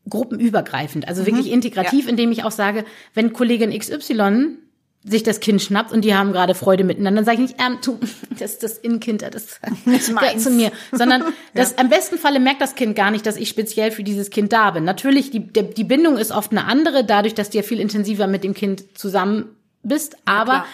gruppenübergreifend, 0.08 1.06
also 1.06 1.26
wirklich 1.26 1.52
integrativ, 1.52 2.08
indem 2.08 2.32
ich 2.32 2.44
auch 2.44 2.50
sage, 2.50 2.86
wenn 3.12 3.34
Kollegin 3.34 3.78
XY 3.78 4.56
sich 5.02 5.22
das 5.22 5.40
Kind 5.40 5.62
schnappt 5.62 5.92
und 5.92 6.02
die 6.04 6.14
haben 6.14 6.32
gerade 6.32 6.54
Freude 6.54 6.84
miteinander, 6.84 7.22
dann 7.22 7.24
sage 7.24 7.42
ich 7.42 7.50
nicht, 7.50 7.60
ähm, 7.60 7.78
du, 7.82 7.98
das 8.38 8.52
ist 8.52 8.62
das 8.62 8.78
Innenkind, 8.78 9.22
das, 9.22 9.32
das 9.86 10.10
meins. 10.10 10.44
zu 10.44 10.50
mir, 10.50 10.72
sondern 10.92 11.24
das 11.54 11.78
am 11.78 11.88
besten 11.88 12.18
Falle 12.18 12.40
merkt 12.40 12.60
das 12.60 12.74
Kind 12.74 12.96
gar 12.96 13.10
nicht, 13.10 13.24
dass 13.24 13.36
ich 13.36 13.48
speziell 13.48 13.92
für 13.92 14.02
dieses 14.02 14.30
Kind 14.30 14.52
da 14.52 14.70
bin. 14.72 14.84
Natürlich, 14.84 15.30
die, 15.30 15.40
die 15.40 15.84
Bindung 15.84 16.18
ist 16.18 16.32
oft 16.32 16.50
eine 16.50 16.66
andere, 16.66 17.04
dadurch, 17.04 17.34
dass 17.34 17.50
du 17.50 17.58
ja 17.58 17.62
viel 17.62 17.80
intensiver 17.80 18.26
mit 18.26 18.44
dem 18.44 18.52
Kind 18.52 18.98
zusammen 18.98 19.56
bist, 19.82 20.16
aber 20.26 20.52
klar. 20.52 20.66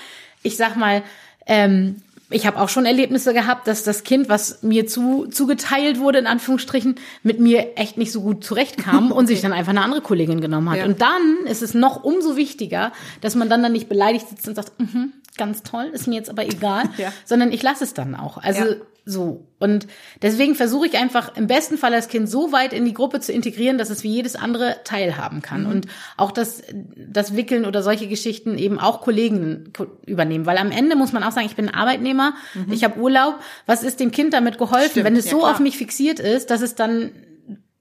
ich 0.42 0.56
sag 0.56 0.76
mal, 0.76 1.02
ähm, 1.46 2.02
ich 2.30 2.46
habe 2.46 2.58
auch 2.60 2.68
schon 2.68 2.86
Erlebnisse 2.86 3.32
gehabt, 3.32 3.68
dass 3.68 3.82
das 3.84 4.02
Kind, 4.02 4.28
was 4.28 4.62
mir 4.62 4.86
zu, 4.86 5.26
zugeteilt 5.26 6.00
wurde, 6.00 6.18
in 6.18 6.26
Anführungsstrichen, 6.26 6.96
mit 7.22 7.38
mir 7.38 7.76
echt 7.76 7.98
nicht 7.98 8.10
so 8.10 8.20
gut 8.20 8.42
zurechtkam 8.44 9.12
und 9.12 9.26
sich 9.26 9.40
dann 9.40 9.52
einfach 9.52 9.70
eine 9.70 9.82
andere 9.82 10.00
Kollegin 10.00 10.40
genommen 10.40 10.70
hat. 10.70 10.78
Ja. 10.78 10.84
Und 10.86 11.00
dann 11.00 11.46
ist 11.46 11.62
es 11.62 11.74
noch 11.74 12.02
umso 12.02 12.36
wichtiger, 12.36 12.92
dass 13.20 13.34
man 13.36 13.48
dann 13.48 13.62
dann 13.62 13.72
nicht 13.72 13.88
beleidigt 13.88 14.28
sitzt 14.28 14.48
und 14.48 14.54
sagt, 14.56 14.72
mhm, 14.80 15.12
ganz 15.36 15.62
toll, 15.62 15.90
ist 15.92 16.08
mir 16.08 16.16
jetzt 16.16 16.30
aber 16.30 16.44
egal, 16.44 16.84
Ja. 16.96 17.12
sondern 17.24 17.52
ich 17.52 17.62
lasse 17.62 17.84
es 17.84 17.94
dann 17.94 18.14
auch. 18.14 18.38
Also 18.38 18.64
Ja. 18.64 18.74
So. 19.08 19.46
Und 19.60 19.86
deswegen 20.20 20.54
versuche 20.56 20.86
ich 20.88 20.98
einfach 20.98 21.36
im 21.36 21.46
besten 21.46 21.78
Fall 21.78 21.92
das 21.92 22.08
Kind 22.08 22.28
so 22.28 22.50
weit 22.52 22.72
in 22.72 22.84
die 22.84 22.92
Gruppe 22.92 23.20
zu 23.20 23.32
integrieren, 23.32 23.78
dass 23.78 23.88
es 23.88 24.02
wie 24.02 24.10
jedes 24.12 24.34
andere 24.36 24.78
teilhaben 24.84 25.40
kann. 25.42 25.62
Mhm. 25.62 25.70
Und 25.70 25.86
auch 26.16 26.32
das, 26.32 26.62
das 26.96 27.36
Wickeln 27.36 27.64
oder 27.64 27.82
solche 27.84 28.08
Geschichten 28.08 28.58
eben 28.58 28.78
auch 28.80 29.00
Kollegen 29.00 29.72
ko- 29.74 29.86
übernehmen. 30.06 30.44
Weil 30.44 30.58
am 30.58 30.72
Ende 30.72 30.96
muss 30.96 31.12
man 31.12 31.22
auch 31.22 31.30
sagen, 31.32 31.46
ich 31.46 31.56
bin 31.56 31.68
Arbeitnehmer, 31.70 32.34
ich 32.70 32.82
habe 32.84 32.98
Urlaub. 33.00 33.36
Was 33.64 33.82
ist 33.84 34.00
dem 34.00 34.10
Kind 34.10 34.34
damit 34.34 34.58
geholfen, 34.58 34.86
Mhm. 34.86 34.90
Stimmt, 34.90 35.06
wenn 35.06 35.16
es 35.16 35.24
ja, 35.26 35.30
so 35.30 35.38
klar. 35.38 35.52
auf 35.52 35.60
mich 35.60 35.78
fixiert 35.78 36.18
ist, 36.20 36.50
dass 36.50 36.60
es 36.60 36.74
dann 36.74 37.12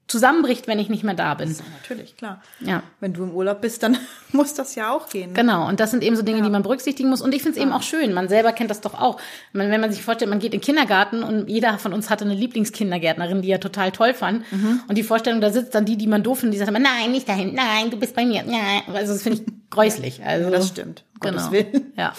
zusammenbricht, 0.08 0.68
wenn 0.68 0.78
ich 0.78 0.88
nicht 0.88 1.02
mehr 1.04 1.14
da 1.14 1.34
bin? 1.34 1.50
Ja, 1.50 1.56
natürlich, 1.82 2.16
klar. 2.16 2.40
Ja. 2.60 2.82
Wenn 3.00 3.12
du 3.12 3.24
im 3.24 3.30
Urlaub 3.32 3.60
bist, 3.60 3.82
dann 3.82 3.96
muss 4.32 4.54
das 4.54 4.74
ja 4.74 4.90
auch 4.92 5.08
gehen. 5.08 5.30
ne? 5.32 5.34
Genau, 5.34 5.66
und 5.68 5.80
das 5.80 5.90
sind 5.90 6.02
eben 6.04 6.14
so 6.16 6.22
Dinge, 6.22 6.42
die 6.42 6.50
man 6.50 6.62
berücksichtigen 6.62 7.08
muss. 7.08 7.20
Und 7.20 7.34
ich 7.34 7.42
finde 7.42 7.58
es 7.58 7.62
eben 7.62 7.72
auch 7.72 7.82
schön. 7.82 8.12
Man 8.12 8.28
selber 8.28 8.52
kennt 8.52 8.70
das 8.70 8.80
doch 8.80 8.94
auch. 8.94 9.20
Man, 9.52 9.70
wenn 9.70 9.80
man 9.80 9.90
sich 9.92 10.02
vorstellt, 10.02 10.30
man 10.30 10.38
geht 10.38 10.54
in 10.54 10.60
den 10.60 10.64
Kindergarten 10.64 11.22
und 11.22 11.48
jeder 11.48 11.78
von 11.78 11.92
uns 11.92 12.10
hatte 12.10 12.24
eine 12.24 12.34
Lieblingskindergärtnerin, 12.34 13.42
die 13.42 13.50
er 13.50 13.60
total 13.60 13.92
toll 13.92 14.14
fand. 14.14 14.50
Mhm. 14.52 14.80
Und 14.88 14.96
die 14.98 15.02
Vorstellung, 15.02 15.40
da 15.40 15.50
sitzt 15.50 15.74
dann 15.74 15.84
die, 15.84 15.96
die 15.96 16.06
man 16.06 16.22
doof 16.22 16.40
findet, 16.40 16.54
die 16.54 16.58
sagt 16.58 16.70
immer, 16.70 16.78
nein, 16.78 17.10
nicht 17.12 17.28
dahin, 17.28 17.54
nein, 17.54 17.90
du 17.90 17.96
bist 17.98 18.14
bei 18.14 18.24
mir. 18.24 18.42
Nein. 18.44 18.82
Also 18.92 19.12
das 19.12 19.22
finde 19.22 19.42
ich 19.42 19.46
gräuslich. 19.70 20.24
Also, 20.24 20.50
Das 20.50 20.68
stimmt. 20.68 21.04
Um 21.14 21.20
Genau. 21.20 21.36
Gottes 21.36 21.50
Willen. 21.52 21.92
Ja. 21.96 22.12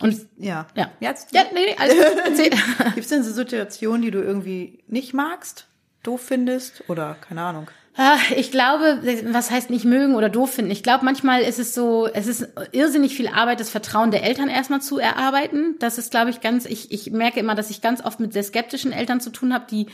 Und 0.00 0.20
Ja. 0.38 0.66
ja. 0.76 0.90
Jetzt, 1.00 1.32
Ja, 1.34 1.42
nee, 1.52 1.74
gut. 1.74 2.18
Erzähl. 2.26 2.50
Gibt 2.94 2.98
es 2.98 3.08
denn 3.08 3.22
so 3.24 3.32
Situationen, 3.32 4.02
die 4.02 4.10
du 4.10 4.20
irgendwie 4.22 4.82
nicht 4.88 5.14
magst, 5.14 5.65
doof 6.06 6.22
findest 6.22 6.84
oder 6.88 7.16
keine 7.26 7.42
Ahnung? 7.42 7.70
Ah, 7.96 8.18
Ich 8.36 8.50
glaube, 8.50 9.00
was 9.30 9.50
heißt 9.50 9.70
nicht 9.70 9.86
mögen 9.86 10.14
oder 10.14 10.28
doof 10.28 10.52
finden? 10.52 10.70
Ich 10.70 10.82
glaube, 10.82 11.04
manchmal 11.04 11.40
ist 11.42 11.58
es 11.58 11.74
so, 11.74 12.06
es 12.06 12.26
ist 12.26 12.46
irrsinnig 12.72 13.16
viel 13.16 13.28
Arbeit, 13.28 13.58
das 13.58 13.70
Vertrauen 13.70 14.10
der 14.10 14.22
Eltern 14.22 14.48
erstmal 14.48 14.82
zu 14.82 14.98
erarbeiten. 14.98 15.76
Das 15.78 15.96
ist, 15.96 16.10
glaube 16.10 16.28
ich, 16.30 16.42
ganz, 16.42 16.66
ich, 16.66 16.92
ich 16.92 17.10
merke 17.10 17.40
immer, 17.40 17.54
dass 17.54 17.70
ich 17.70 17.80
ganz 17.80 18.04
oft 18.04 18.20
mit 18.20 18.34
sehr 18.34 18.42
skeptischen 18.42 18.92
Eltern 18.92 19.20
zu 19.20 19.30
tun 19.30 19.54
habe, 19.54 19.64
die 19.70 19.86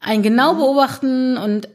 einen 0.00 0.22
genau 0.22 0.54
beobachten 0.54 1.36
und 1.36 1.68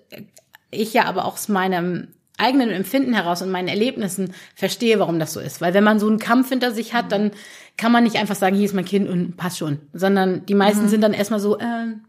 ich 0.72 0.94
ja 0.94 1.06
aber 1.06 1.26
auch 1.26 1.34
aus 1.34 1.50
meinem 1.50 2.10
eigenen 2.40 2.70
Empfinden 2.70 3.14
heraus 3.14 3.42
und 3.42 3.52
meinen 3.52 3.68
Erlebnissen 3.68 4.34
verstehe, 4.56 5.00
warum 5.00 5.20
das 5.20 5.34
so 5.34 5.40
ist. 5.40 5.62
Weil 5.62 5.74
wenn 5.74 5.84
man 5.84 6.00
so 6.00 6.08
einen 6.08 6.20
Kampf 6.20 6.50
hinter 6.50 6.72
sich 6.72 6.94
hat, 6.94 7.12
dann 7.12 7.32
kann 7.78 7.92
man 7.92 8.04
nicht 8.04 8.16
einfach 8.18 8.36
sagen, 8.36 8.56
hier 8.56 8.66
ist 8.66 8.74
mein 8.74 8.86
Kind 8.86 9.10
und 9.10 9.38
passt 9.38 9.58
schon. 9.58 9.80
Sondern 9.94 10.46
die 10.46 10.56
meisten 10.56 10.88
sind 10.90 11.02
dann 11.02 11.14
erstmal 11.14 11.40
so, 11.40 11.58
äh, 11.60 11.64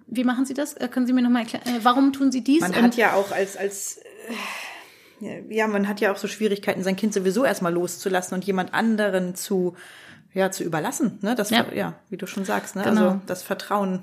wie 0.06 0.24
machen 0.24 0.44
Sie 0.46 0.54
das? 0.54 0.74
Äh, 0.74 0.88
können 0.88 1.06
Sie 1.06 1.12
mir 1.12 1.22
nochmal 1.22 1.42
erklären, 1.42 1.64
äh, 1.66 1.80
warum 1.84 2.12
tun 2.12 2.32
Sie 2.32 2.42
dies? 2.42 2.60
Man 2.60 2.72
Und- 2.74 2.82
hat 2.82 2.96
ja 2.96 3.14
auch 3.14 3.30
als, 3.32 3.56
als, 3.56 3.98
äh, 5.20 5.42
ja, 5.54 5.66
man 5.68 5.86
hat 5.88 6.00
ja 6.00 6.12
auch 6.12 6.16
so 6.16 6.28
Schwierigkeiten, 6.28 6.82
sein 6.82 6.96
Kind 6.96 7.12
sowieso 7.14 7.44
erstmal 7.44 7.72
loszulassen 7.72 8.34
und 8.34 8.44
jemand 8.44 8.72
anderen 8.74 9.34
zu, 9.34 9.74
ja, 10.32 10.50
zu 10.50 10.64
überlassen, 10.64 11.18
ne? 11.22 11.34
Das, 11.34 11.50
Ja. 11.50 11.66
ja, 11.74 11.94
wie 12.08 12.16
du 12.16 12.26
schon 12.26 12.44
sagst, 12.44 12.76
ne? 12.76 12.82
Genau. 12.84 13.00
Also, 13.08 13.20
das 13.26 13.42
Vertrauen 13.42 14.02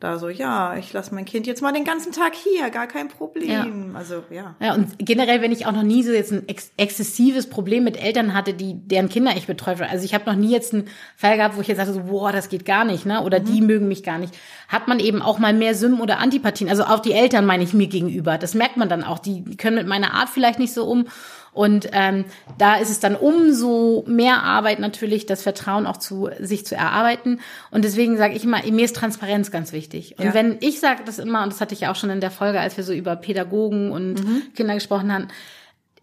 da 0.00 0.18
so, 0.18 0.28
ja, 0.28 0.76
ich 0.76 0.92
lasse 0.92 1.14
mein 1.14 1.24
Kind 1.24 1.46
jetzt 1.46 1.62
mal 1.62 1.72
den 1.72 1.84
ganzen 1.84 2.12
Tag 2.12 2.34
hier, 2.34 2.68
gar 2.70 2.86
kein 2.86 3.08
Problem. 3.08 3.94
Also, 3.96 4.22
ja. 4.28 4.54
Ja, 4.60 4.74
und 4.74 4.98
generell, 4.98 5.40
wenn 5.40 5.52
ich 5.52 5.66
auch 5.66 5.72
noch 5.72 5.82
nie 5.82 6.02
so 6.02 6.12
jetzt 6.12 6.32
ein 6.32 6.46
ex 6.48 6.72
exzessives 6.76 7.48
Problem 7.48 7.84
mit 7.84 7.96
Eltern 7.96 8.34
hatte, 8.34 8.52
die 8.52 8.74
deren 8.74 9.08
Kinder 9.08 9.32
ich 9.36 9.46
betreut 9.46 9.80
habe. 9.80 9.88
Also 9.88 10.04
ich 10.04 10.12
habe 10.12 10.26
noch 10.26 10.36
nie 10.36 10.50
jetzt 10.50 10.74
einen 10.74 10.88
Fall 11.16 11.36
gehabt, 11.36 11.56
wo 11.56 11.60
ich 11.60 11.68
jetzt 11.68 11.78
sagte, 11.78 11.94
so, 11.94 12.02
boah, 12.02 12.32
das 12.32 12.48
geht 12.48 12.66
gar 12.66 12.84
nicht, 12.84 13.06
ne? 13.06 13.22
Oder 13.22 13.40
die 13.40 13.60
mögen 13.60 13.88
mich 13.88 14.02
gar 14.02 14.18
nicht. 14.18 14.34
Hat 14.68 14.88
man 14.88 14.98
eben 14.98 15.22
auch 15.22 15.38
mal 15.38 15.54
mehr 15.54 15.74
Symmen 15.74 16.00
oder 16.00 16.18
Antipathien. 16.18 16.68
Also 16.68 16.84
auch 16.84 17.00
die 17.00 17.12
Eltern 17.12 17.46
meine 17.46 17.62
ich 17.62 17.72
mir 17.72 17.86
gegenüber. 17.86 18.36
Das 18.36 18.54
merkt 18.54 18.76
man 18.76 18.88
dann 18.88 19.04
auch. 19.04 19.18
Die 19.18 19.56
können 19.56 19.76
mit 19.76 19.86
meiner 19.86 20.12
Art 20.12 20.28
vielleicht 20.28 20.58
nicht 20.58 20.74
so 20.74 20.84
um. 20.84 21.06
Und 21.54 21.88
ähm, 21.92 22.24
da 22.58 22.74
ist 22.76 22.90
es 22.90 23.00
dann 23.00 23.14
umso 23.14 24.04
mehr 24.06 24.42
Arbeit 24.42 24.80
natürlich, 24.80 25.24
das 25.24 25.42
Vertrauen 25.42 25.86
auch 25.86 25.96
zu 25.96 26.28
sich 26.40 26.66
zu 26.66 26.74
erarbeiten. 26.74 27.40
Und 27.70 27.84
deswegen 27.84 28.16
sage 28.16 28.34
ich 28.34 28.44
immer, 28.44 28.58
mir 28.64 28.84
ist 28.84 28.96
Transparenz 28.96 29.50
ganz 29.52 29.72
wichtig. 29.72 30.16
Und 30.18 30.26
Ja. 30.26 30.34
wenn 30.34 30.58
ich 30.60 30.80
sage 30.80 31.02
das 31.06 31.18
immer, 31.18 31.44
und 31.44 31.52
das 31.52 31.60
hatte 31.60 31.72
ich 31.72 31.80
ja 31.80 31.92
auch 31.92 31.96
schon 31.96 32.10
in 32.10 32.20
der 32.20 32.32
Folge, 32.32 32.60
als 32.60 32.76
wir 32.76 32.82
so 32.84 32.92
über 32.92 33.14
Pädagogen 33.16 33.92
und 33.92 34.16
Kinder 34.56 34.74
gesprochen 34.74 35.12
haben, 35.12 35.28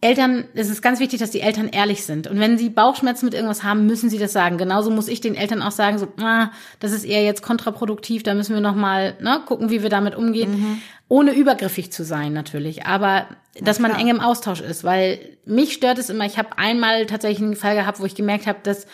Eltern, 0.03 0.45
es 0.55 0.71
ist 0.71 0.81
ganz 0.81 0.99
wichtig, 0.99 1.19
dass 1.19 1.29
die 1.29 1.41
Eltern 1.41 1.67
ehrlich 1.67 2.05
sind. 2.05 2.25
Und 2.25 2.39
wenn 2.39 2.57
sie 2.57 2.69
Bauchschmerzen 2.69 3.25
mit 3.25 3.35
irgendwas 3.35 3.63
haben, 3.63 3.85
müssen 3.85 4.09
sie 4.09 4.17
das 4.17 4.33
sagen. 4.33 4.57
Genauso 4.57 4.89
muss 4.89 5.07
ich 5.07 5.21
den 5.21 5.35
Eltern 5.35 5.61
auch 5.61 5.71
sagen, 5.71 5.99
so, 5.99 6.07
ah, 6.19 6.49
das 6.79 6.91
ist 6.91 7.03
eher 7.03 7.23
jetzt 7.23 7.43
kontraproduktiv, 7.43 8.23
da 8.23 8.33
müssen 8.33 8.55
wir 8.55 8.61
nochmal 8.61 9.15
ne, 9.21 9.41
gucken, 9.45 9.69
wie 9.69 9.83
wir 9.83 9.89
damit 9.89 10.15
umgehen. 10.15 10.81
Ohne 11.12 11.34
übergriffig 11.34 11.91
zu 11.91 12.06
sein 12.06 12.32
natürlich, 12.32 12.86
aber 12.86 13.28
dass 13.60 13.80
man 13.80 13.91
eng 13.91 14.08
im 14.08 14.21
Austausch 14.21 14.62
ist, 14.62 14.86
weil 14.86 15.19
mich 15.43 15.74
stört 15.74 15.97
es 15.97 16.10
immer, 16.10 16.26
ich 16.26 16.38
habe 16.38 16.58
einmal 16.58 17.06
tatsächlich 17.06 17.41
einen 17.41 17.58
Fall 17.58 17.76
gehabt, 17.76 18.00
wo 18.00 18.06
ich 18.06 18.15
gemerkt 18.15 18.47
habe, 18.47 18.60
dass 18.63 18.88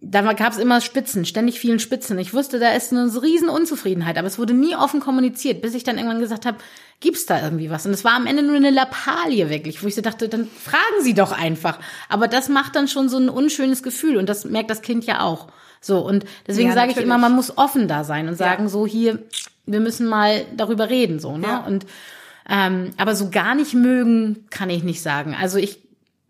da 0.00 0.32
gab 0.32 0.52
es 0.52 0.58
immer 0.58 0.80
Spitzen, 0.80 1.24
ständig 1.24 1.60
vielen 1.60 1.78
Spitzen. 1.78 2.18
Ich 2.18 2.34
wusste, 2.34 2.58
da 2.58 2.72
ist 2.72 2.92
eine 2.92 3.22
riesen 3.22 3.48
Unzufriedenheit, 3.48 4.18
aber 4.18 4.26
es 4.26 4.40
wurde 4.40 4.54
nie 4.54 4.74
offen 4.74 4.98
kommuniziert, 4.98 5.62
bis 5.62 5.74
ich 5.74 5.84
dann 5.84 5.98
irgendwann 5.98 6.18
gesagt 6.18 6.46
habe, 6.46 6.58
gibt's 6.98 7.26
da 7.26 7.40
irgendwie 7.40 7.70
was? 7.70 7.86
Und 7.86 7.92
es 7.92 8.02
war 8.04 8.14
am 8.14 8.26
Ende 8.26 8.42
nur 8.42 8.56
eine 8.56 8.70
Lappalie 8.70 9.48
wirklich, 9.50 9.84
wo 9.84 9.86
ich 9.86 9.94
so 9.94 10.00
dachte, 10.00 10.28
dann 10.28 10.48
fragen 10.48 11.02
Sie 11.02 11.14
doch 11.14 11.30
einfach. 11.30 11.78
Aber 12.08 12.26
das 12.26 12.48
macht 12.48 12.74
dann 12.74 12.88
schon 12.88 13.08
so 13.08 13.18
ein 13.18 13.28
unschönes 13.28 13.84
Gefühl 13.84 14.16
und 14.16 14.28
das 14.28 14.44
merkt 14.44 14.68
das 14.68 14.82
Kind 14.82 15.04
ja 15.06 15.20
auch. 15.20 15.46
So 15.80 16.00
und 16.00 16.24
deswegen 16.44 16.70
Ja, 16.70 16.74
sage 16.74 16.90
ich 16.90 16.96
immer, 16.96 17.18
man 17.18 17.32
muss 17.36 17.56
offen 17.56 17.86
da 17.86 18.02
sein 18.02 18.26
und 18.26 18.34
sagen 18.34 18.64
Ja. 18.64 18.68
so 18.68 18.84
hier, 18.84 19.22
wir 19.66 19.80
müssen 19.80 20.06
mal 20.06 20.44
darüber 20.56 20.90
reden 20.90 21.18
so, 21.20 21.36
ne? 21.36 21.46
Ja. 21.46 21.58
Und 21.66 21.86
ähm, 22.48 22.90
aber 22.98 23.14
so 23.16 23.30
gar 23.30 23.54
nicht 23.54 23.72
mögen 23.74 24.46
kann 24.50 24.68
ich 24.70 24.82
nicht 24.82 25.00
sagen. 25.02 25.34
Also 25.40 25.58
ich 25.58 25.78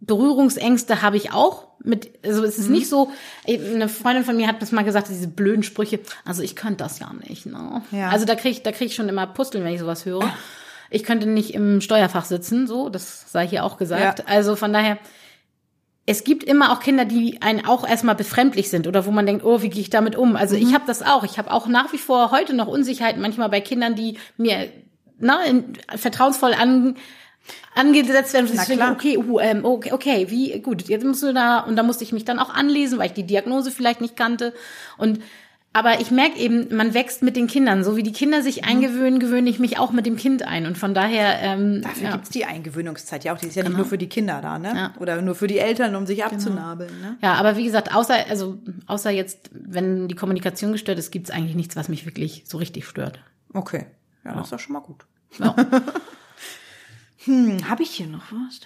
Berührungsängste 0.01 1.03
habe 1.03 1.17
ich 1.17 1.33
auch 1.33 1.69
mit, 1.83 2.11
also 2.25 2.45
es 2.45 2.59
ist 2.59 2.67
Mhm. 2.69 2.75
nicht 2.75 2.89
so, 2.89 3.11
eine 3.47 3.89
Freundin 3.89 4.25
von 4.25 4.37
mir 4.37 4.47
hat 4.47 4.61
das 4.63 4.71
mal 4.73 4.85
gesagt, 4.85 5.09
diese 5.09 5.29
blöden 5.29 5.63
Sprüche, 5.63 6.01
also 6.25 6.43
ich 6.43 6.57
könnte 6.57 6.85
das 6.85 6.99
ja 6.99 7.11
nicht, 7.29 7.47
ne? 7.47 7.83
Ja. 7.91 8.11
Also 8.11 8.25
da 8.27 8.35
kriege 8.35 8.51
ich, 8.51 8.63
da 8.63 8.73
krieg 8.73 8.89
ich 8.89 8.95
schon 8.95 9.09
immer 9.09 9.27
Pusteln, 9.27 9.65
wenn 9.65 9.73
ich 9.75 9.81
sowas 9.81 10.05
höre. 10.05 10.31
Ich 10.91 11.05
könnte 11.05 11.27
nicht 11.27 11.55
im 11.55 11.81
Steuerfach 11.81 12.25
sitzen, 12.27 12.67
so, 12.67 12.89
das 12.89 13.31
sei 13.33 13.47
hier 13.49 13.65
auch 13.65 13.77
gesagt. 13.79 14.21
Ja. 14.21 14.25
Also 14.27 14.57
von 14.57 14.73
daher, 14.73 14.99
es 16.07 16.25
gibt 16.25 16.45
immer 16.45 16.73
auch 16.73 16.81
Kinder, 16.81 17.05
die 17.05 17.41
einen 17.41 17.65
auch 17.65 17.89
erstmal 17.89 18.15
befremdlich 18.15 18.69
sind 18.69 18.87
oder 18.87 19.07
wo 19.07 19.11
man 19.11 19.25
denkt, 19.27 19.45
oh, 19.45 19.63
wie 19.63 19.71
gehe 19.71 19.81
ich 19.81 19.91
damit 19.91 20.17
um? 20.17 20.37
Also 20.37 20.55
Mhm. 20.55 20.63
ich 20.63 20.75
habe 20.75 20.85
das 20.87 21.03
auch. 21.03 21.25
Ich 21.25 21.39
habe 21.39 21.51
auch 21.51 21.67
nach 21.67 21.93
wie 21.93 21.99
vor 21.99 22.31
heute 22.31 22.55
noch 22.55 22.67
Unsicherheiten 22.67 23.23
manchmal 23.23 23.49
bei 23.49 23.61
Kindern, 23.61 23.95
die 23.95 24.19
mir 24.37 24.69
na, 25.19 25.43
in, 25.45 25.73
vertrauensvoll 25.97 26.53
an, 26.53 26.97
angesetzt 27.75 28.35
werden. 28.35 28.51
Na 28.55 28.65
klar. 28.65 28.93
okay, 28.93 29.17
uh, 29.17 29.39
ähm, 29.41 29.65
okay, 29.65 29.93
okay, 29.93 30.27
wie 30.29 30.61
gut, 30.61 30.89
jetzt 30.89 31.05
musst 31.05 31.23
du 31.23 31.33
da 31.33 31.61
und 31.61 31.77
da 31.77 31.83
musste 31.83 32.05
ich 32.05 32.13
mich 32.13 32.25
dann 32.25 32.39
auch 32.39 32.51
anlesen, 32.53 32.99
weil 32.99 33.07
ich 33.07 33.13
die 33.13 33.27
Diagnose 33.27 33.71
vielleicht 33.71 34.01
nicht 34.01 34.17
kannte 34.17 34.53
und 34.99 35.21
aber 35.75 36.01
ich 36.01 36.13
merke 36.13 36.39
eben, 36.39 36.75
man 36.75 36.95
wächst 36.95 37.23
mit 37.23 37.35
den 37.35 37.49
Kindern. 37.49 37.83
So 37.83 37.97
wie 37.97 38.05
die 38.05 38.13
Kinder 38.13 38.43
sich 38.43 38.65
eingewöhnen, 38.65 39.19
gewöhne 39.19 39.51
ich 39.51 39.59
mich 39.59 39.77
auch 39.77 39.91
mit 39.91 40.07
dem 40.07 40.17
Kind 40.17 40.47
ein. 40.47 40.67
Und 40.67 40.79
von 40.79 40.95
daher, 40.95 41.41
ähm, 41.43 41.83
Dafür 41.83 42.05
ja. 42.05 42.13
gibt's 42.13 42.31
die 42.31 42.45
Eingewöhnungszeit 42.45 43.25
ja 43.25 43.35
auch. 43.35 43.39
Die 43.39 43.49
ist 43.49 43.57
ja 43.57 43.65
nicht 43.65 43.77
nur 43.77 43.85
für 43.85 43.99
die 43.99 44.09
Kinder 44.09 44.41
da, 44.41 44.61
ne? 44.61 44.73
Ja. 44.73 44.95
Oder 45.01 45.21
nur 45.21 45.35
für 45.35 45.49
die 45.49 45.59
Eltern, 45.59 45.97
um 45.97 46.07
sich 46.07 46.25
abzunabeln, 46.25 47.01
ne? 47.01 47.19
ja, 47.23 47.35
aber 47.35 47.57
wie 47.57 47.65
gesagt, 47.65 47.93
außer 47.93 48.15
also 48.31 48.57
außer 48.87 49.11
jetzt, 49.11 49.51
wenn 49.53 50.07
die 50.07 50.15
Kommunikation 50.15 50.71
gestört 50.71 50.99
ist, 51.01 51.11
gibt's 51.11 51.31
eigentlich 51.31 51.57
nichts, 51.57 51.75
was 51.75 51.89
mich 51.89 52.07
wirklich 52.07 52.45
so 52.47 52.59
richtig 52.59 52.87
stört. 52.87 53.19
Okay. 53.53 53.87
Ja, 54.25 54.35
das 54.35 54.45
ist 54.45 54.53
doch 54.53 54.61
schon 54.61 54.75
mal 54.75 54.81
gut. 54.81 55.05
Ja. 55.39 55.57
Hm, 57.25 57.71
habe 57.71 57.83
ich 57.83 57.91
hier 57.91 58.07
noch 58.07 58.25
was? 58.33 58.61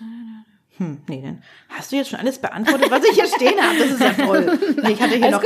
Hm, 0.79 0.99
nee, 1.09 1.21
dann 1.23 1.43
hast 1.69 1.91
du 1.91 1.97
jetzt 1.97 2.11
schon 2.11 2.21
alles 2.21 2.39
beantwortet, 2.39 2.91
was 2.91 3.05
ich 3.05 3.13
hier 3.13 3.27
stehen 3.27 3.61
habe. 3.61 3.79
Das 3.79 3.91
ist 3.91 4.01
ja 4.01 4.13
toll. 4.13 4.59
Nee, 4.83 4.93
ich 4.93 5.03
hatte 5.03 5.17
hier 5.17 5.31
noch, 5.31 5.43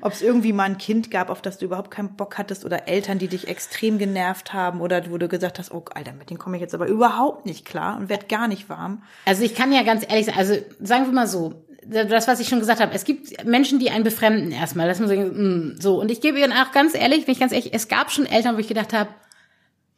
ob 0.00 0.12
es 0.12 0.22
irgendwie 0.22 0.52
mal 0.52 0.64
ein 0.64 0.78
Kind 0.78 1.10
gab, 1.10 1.28
auf 1.28 1.42
das 1.42 1.58
du 1.58 1.64
überhaupt 1.64 1.90
keinen 1.90 2.16
Bock 2.16 2.38
hattest 2.38 2.64
oder 2.64 2.86
Eltern, 2.88 3.18
die 3.18 3.26
dich 3.26 3.48
extrem 3.48 3.98
genervt 3.98 4.52
haben 4.52 4.80
oder 4.80 5.10
wo 5.10 5.18
du 5.18 5.28
gesagt 5.28 5.58
hast, 5.58 5.72
oh, 5.72 5.84
Alter, 5.92 6.12
mit 6.12 6.30
denen 6.30 6.38
komme 6.38 6.56
ich 6.56 6.60
jetzt 6.60 6.74
aber 6.74 6.86
überhaupt 6.86 7.46
nicht 7.46 7.64
klar 7.64 7.96
und 7.96 8.08
werd 8.08 8.28
gar 8.28 8.46
nicht 8.46 8.68
warm. 8.68 9.02
Also 9.24 9.42
ich 9.42 9.54
kann 9.56 9.72
ja 9.72 9.82
ganz 9.82 10.04
ehrlich 10.08 10.26
sagen, 10.26 10.38
also 10.38 10.54
sagen 10.80 11.06
wir 11.06 11.12
mal 11.12 11.26
so, 11.26 11.66
das, 11.84 12.28
was 12.28 12.40
ich 12.40 12.48
schon 12.48 12.60
gesagt 12.60 12.80
habe, 12.80 12.94
es 12.94 13.04
gibt 13.04 13.44
Menschen, 13.44 13.78
die 13.78 13.90
einen 13.90 14.04
befremden 14.04 14.52
erstmal, 14.52 14.88
dass 14.88 15.00
man 15.00 15.08
so, 15.08 15.14
mm, 15.14 15.76
so. 15.80 16.00
Und 16.00 16.10
ich 16.10 16.20
gebe 16.20 16.38
Ihnen 16.38 16.52
auch 16.52 16.72
ganz 16.72 16.94
ehrlich, 16.94 17.26
bin 17.26 17.32
ich 17.32 17.40
ganz 17.40 17.52
ehrlich, 17.52 17.72
es 17.74 17.88
gab 17.88 18.10
schon 18.10 18.26
Eltern, 18.26 18.56
wo 18.56 18.60
ich 18.60 18.68
gedacht 18.68 18.92
habe, 18.92 19.10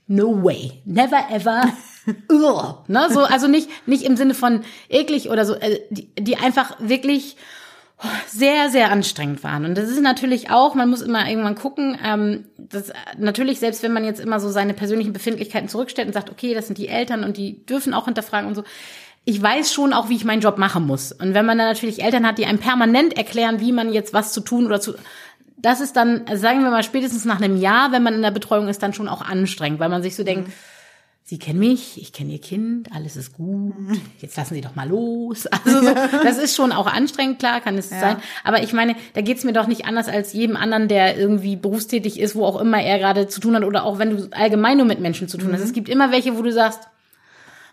no 0.07 0.43
way, 0.43 0.83
never 0.85 1.31
ever. 1.31 1.63
Ne, 2.89 3.07
so, 3.11 3.21
also 3.21 3.49
nicht, 3.49 3.69
nicht 3.87 4.05
im 4.05 4.17
Sinne 4.17 4.35
von 4.35 4.63
eklig 4.89 5.31
oder 5.31 5.45
so, 5.45 5.55
äh, 5.55 5.81
die, 5.91 6.09
die 6.19 6.37
einfach 6.37 6.77
wirklich 6.81 7.37
sehr, 8.29 8.71
sehr 8.71 8.93
anstrengend 8.93 9.43
waren. 9.43 9.65
Und 9.65 9.77
das 9.77 9.89
ist 9.89 10.01
natürlich 10.01 10.51
auch, 10.51 10.75
man 10.75 10.89
muss 10.89 11.03
immer 11.03 11.29
irgendwann 11.29 11.57
gucken, 11.57 11.99
ähm, 12.05 12.45
das, 12.57 12.93
natürlich, 13.19 13.59
selbst 13.59 13.83
wenn 13.83 13.93
man 13.93 14.05
jetzt 14.05 14.21
immer 14.21 14.39
so 14.39 14.51
seine 14.51 14.75
persönlichen 14.75 15.13
Befindlichkeiten 15.13 15.69
zurückstellt 15.69 16.07
und 16.07 16.15
sagt, 16.15 16.31
okay, 16.31 16.55
das 16.55 16.67
sind 16.67 16.79
die 16.79 16.89
Eltern 16.89 17.25
und 17.25 17.37
die 17.37 17.65
dürfen 17.67 17.95
auch 17.95 18.05
hinterfragen 18.05 18.49
und 18.49 18.55
so. 18.55 18.63
Ich 19.25 19.43
weiß 19.43 19.73
schon 19.73 19.93
auch, 19.93 20.09
wie 20.09 20.17
ich 20.17 20.25
meinen 20.25 20.41
Job 20.41 20.59
machen 20.59 20.87
muss. 20.87 21.13
Und 21.13 21.35
wenn 21.35 21.45
man 21.45 21.59
dann 21.59 21.67
natürlich 21.67 22.03
Eltern 22.03 22.27
hat, 22.27 22.39
die 22.39 22.47
einem 22.47 22.59
permanent 22.59 23.17
erklären, 23.17 23.61
wie 23.61 23.73
man 23.73 23.93
jetzt 23.93 24.15
was 24.15 24.33
zu 24.33 24.41
tun 24.41 24.67
oder 24.67 24.81
zu, 24.81 24.95
das 25.57 25.81
ist 25.81 25.97
dann, 25.97 26.25
sagen 26.35 26.63
wir 26.63 26.71
mal, 26.71 26.85
spätestens 26.85 27.25
nach 27.25 27.41
einem 27.41 27.61
Jahr, 27.61 27.91
wenn 27.91 28.05
man 28.05 28.15
in 28.15 28.23
der 28.23 28.31
Betreuung 28.31 28.69
ist, 28.69 28.83
dann 28.83 28.95
schon 28.95 29.09
auch 29.09 29.23
anstrengend, 29.23 29.81
weil 29.81 29.89
man 29.89 30.03
sich 30.03 30.15
so 30.15 30.23
denkt, 30.23 30.53
Sie 31.29 31.39
kennen 31.39 31.59
mich, 31.59 32.01
ich 32.01 32.15
kenne 32.15 32.33
Ihr 32.33 32.41
Kind, 32.41 32.91
alles 32.91 33.15
ist 33.15 33.35
gut, 33.35 33.75
jetzt 34.19 34.39
lassen 34.39 34.55
Sie 34.55 34.63
doch 34.63 34.75
mal 34.75 34.89
los. 34.89 35.47
Also 35.63 35.83
so, 35.83 35.95
das 36.23 36.39
ist 36.39 36.57
schon 36.57 36.73
auch 36.73 36.87
anstrengend, 36.87 37.39
klar 37.39 37.61
kann 37.61 37.77
es 37.77 37.91
sein. 37.91 38.17
Aber 38.45 38.63
ich 38.63 38.73
meine, 38.73 38.97
da 39.13 39.21
geht's 39.21 39.45
mir 39.45 39.53
doch 39.53 39.67
nicht 39.67 39.85
anders 39.85 40.09
als 40.09 40.33
jedem 40.33 40.57
anderen, 40.57 40.89
der 40.89 41.19
irgendwie 41.19 41.57
berufstätig 41.57 42.19
ist, 42.19 42.35
wo 42.35 42.47
auch 42.47 42.59
immer 42.59 42.83
er 42.83 42.99
gerade 42.99 43.29
zu 43.29 43.43
tun 43.43 43.55
hat 43.55 43.65
oder 43.65 43.85
auch 43.85 43.99
wenn 43.99 44.17
du 44.17 44.29
allgemein 44.31 44.79
nur 44.79 44.87
mit 44.87 45.01
Menschen 45.01 45.29
zu 45.29 45.37
tun 45.37 45.53
hast. 45.53 45.61
Es 45.61 45.75
gibt 45.75 45.91
immer 45.91 46.11
welche, 46.13 46.39
wo 46.39 46.41
du 46.41 46.51
sagst, 46.51 46.89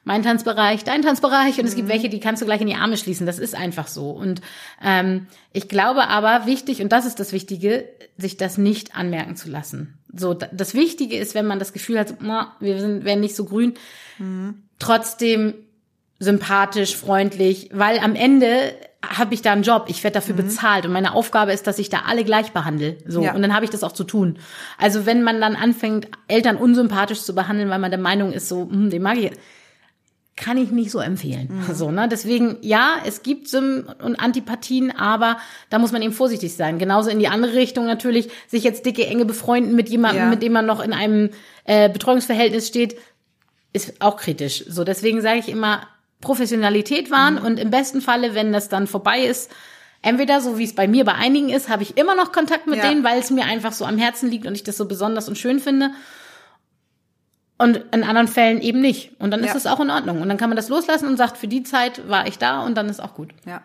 mein 0.06 0.24
Tanzbereich, 0.24 0.84
dein 0.84 1.02
Tanzbereich 1.02 1.60
und 1.60 1.66
es 1.66 1.76
gibt 1.76 1.90
welche, 1.90 2.08
die 2.10 2.20
kannst 2.20 2.42
du 2.42 2.46
gleich 2.46 2.62
in 2.62 2.68
die 2.68 2.76
Arme 2.76 2.96
schließen. 2.96 3.26
Das 3.26 3.40
ist 3.40 3.56
einfach 3.56 3.88
so. 3.88 4.12
Und 4.12 4.40
ähm, 4.84 5.28
ich 5.52 5.68
glaube 5.68 6.08
aber 6.08 6.46
wichtig, 6.46 6.82
und 6.82 6.92
das 6.92 7.06
ist 7.06 7.20
das 7.20 7.34
Wichtige, 7.34 7.86
sich 8.18 8.38
das 8.38 8.58
nicht 8.58 8.96
anmerken 8.96 9.36
zu 9.36 9.50
lassen. 9.50 9.98
So, 10.16 10.34
da- 10.34 10.48
das 10.54 10.74
Wichtige 10.76 11.18
ist, 11.18 11.36
wenn 11.36 11.48
man 11.48 11.60
das 11.60 11.74
Gefühl 11.74 12.00
hat, 12.00 12.16
na, 12.22 12.56
wir 12.60 12.80
sind, 12.80 13.04
werden 13.04 13.20
nicht 13.20 13.36
so 13.36 13.46
grün, 13.46 13.74
trotzdem 14.80 15.56
sympathisch, 16.20 16.96
freundlich, 16.96 17.70
weil 17.74 18.00
am 18.00 18.16
Ende 18.16 18.74
habe 19.06 19.34
ich 19.34 19.42
da 19.42 19.52
einen 19.52 19.64
Job, 19.64 19.86
ich 19.90 20.04
werde 20.04 20.16
dafür 20.16 20.34
bezahlt 20.36 20.86
und 20.86 20.92
meine 20.94 21.14
Aufgabe 21.14 21.52
ist, 21.52 21.68
dass 21.68 21.78
ich 21.78 21.90
da 21.90 22.04
alle 22.08 22.24
gleich 22.24 22.54
behandle. 22.54 22.98
So 23.06 23.22
Ja. 23.24 23.34
und 23.36 23.42
dann 23.42 23.54
habe 23.54 23.66
ich 23.66 23.70
das 23.72 23.84
auch 23.84 23.92
zu 23.92 24.04
tun. 24.04 24.40
Also 24.80 25.06
wenn 25.06 25.22
man 25.24 25.40
dann 25.42 25.56
anfängt, 25.56 26.08
Eltern 26.28 26.56
unsympathisch 26.56 27.22
zu 27.22 27.36
behandeln, 27.36 27.70
weil 27.70 27.80
man 27.80 27.92
der 27.92 28.00
Meinung 28.00 28.32
ist, 28.32 28.48
so, 28.48 28.62
hm, 28.70 28.90
den 28.90 29.02
mag 29.04 29.18
ich, 29.18 29.32
kann 30.38 30.58
ich 30.58 30.70
nicht 30.72 30.92
so 30.92 31.00
empfehlen. 31.00 31.50
So, 31.74 31.92
ne? 31.92 32.10
Deswegen, 32.10 32.58
ja, 32.62 32.96
es 33.06 33.24
gibt 33.24 33.48
Sym- 33.48 33.88
und 34.04 34.18
Antipathien, 34.20 34.92
aber 34.92 35.38
da 35.70 35.80
muss 35.80 35.94
man 35.94 36.02
eben 36.02 36.12
vorsichtig 36.12 36.56
sein. 36.56 36.78
Genauso 36.78 37.10
in 37.10 37.20
die 37.20 37.30
andere 37.30 37.54
Richtung 37.54 37.86
natürlich, 37.86 38.30
sich 38.48 38.64
jetzt 38.66 38.86
dicke, 38.86 39.06
enge 39.08 39.24
befreunden 39.26 39.76
mit 39.76 39.88
jemandem, 39.90 40.24
Ja. 40.24 40.30
mit 40.30 40.44
dem 40.44 40.52
man 40.52 40.66
noch 40.66 40.82
in 40.84 40.92
einem 40.92 41.30
äh, 41.64 41.90
Betreuungsverhältnis 41.90 42.68
steht, 42.68 42.98
ist 43.72 44.02
auch 44.02 44.18
kritisch. 44.18 44.66
So, 44.68 44.84
deswegen 44.84 45.22
sage 45.22 45.40
ich 45.40 45.48
immer, 45.48 45.88
Professionalität 46.22 47.12
wahren 47.12 47.38
und 47.38 47.60
im 47.60 47.70
besten 47.70 48.02
Falle, 48.02 48.36
wenn 48.36 48.52
das 48.52 48.68
dann 48.68 48.88
vorbei 48.88 49.22
ist, 49.22 49.52
entweder 50.02 50.42
so 50.42 50.58
wie 50.58 50.64
es 50.66 50.76
bei 50.76 50.88
mir 50.88 51.06
bei 51.06 51.14
einigen 51.14 51.50
ist, 51.50 51.70
habe 51.70 51.84
ich 51.84 51.98
immer 51.98 52.14
noch 52.16 52.32
Kontakt 52.32 52.68
mit 52.68 52.78
Ja. 52.78 52.90
denen, 52.90 53.04
weil 53.04 53.20
es 53.20 53.32
mir 53.32 53.46
einfach 53.46 53.72
so 53.74 53.86
am 53.86 53.98
Herzen 53.98 54.30
liegt 54.30 54.46
und 54.48 54.54
ich 54.56 54.64
das 54.64 54.76
so 54.76 54.86
besonders 54.86 55.30
und 55.30 55.38
schön 55.38 55.60
finde. 55.60 55.92
Und 57.58 57.78
in 57.94 58.04
anderen 58.04 58.28
Fällen 58.28 58.60
eben 58.62 58.82
nicht. 58.82 59.12
Und 59.20 59.32
dann 59.32 59.40
ist 59.42 59.52
Ja. 59.52 59.56
es 59.56 59.66
auch 59.66 59.80
in 59.80 59.90
Ordnung. 59.90 60.22
Und 60.22 60.28
dann 60.28 60.38
kann 60.38 60.50
man 60.50 60.58
das 60.58 60.68
loslassen 60.70 61.08
und 61.08 61.16
sagt, 61.18 61.38
für 61.38 61.48
die 61.48 61.64
Zeit 61.64 62.10
war 62.10 62.28
ich 62.28 62.38
da 62.38 62.62
und 62.66 62.76
dann 62.76 62.90
ist 62.90 63.00
auch 63.00 63.14
gut. 63.14 63.34
Ja. 63.46 63.62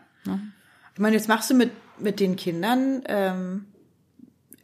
Ich 0.95 1.01
meine, 1.01 1.17
jetzt 1.17 1.29
machst 1.29 1.51
du 1.51 1.55
mit, 1.55 1.71
mit 1.99 2.21
den 2.21 2.37
Kindern, 2.37 3.03
ähm, 3.07 3.65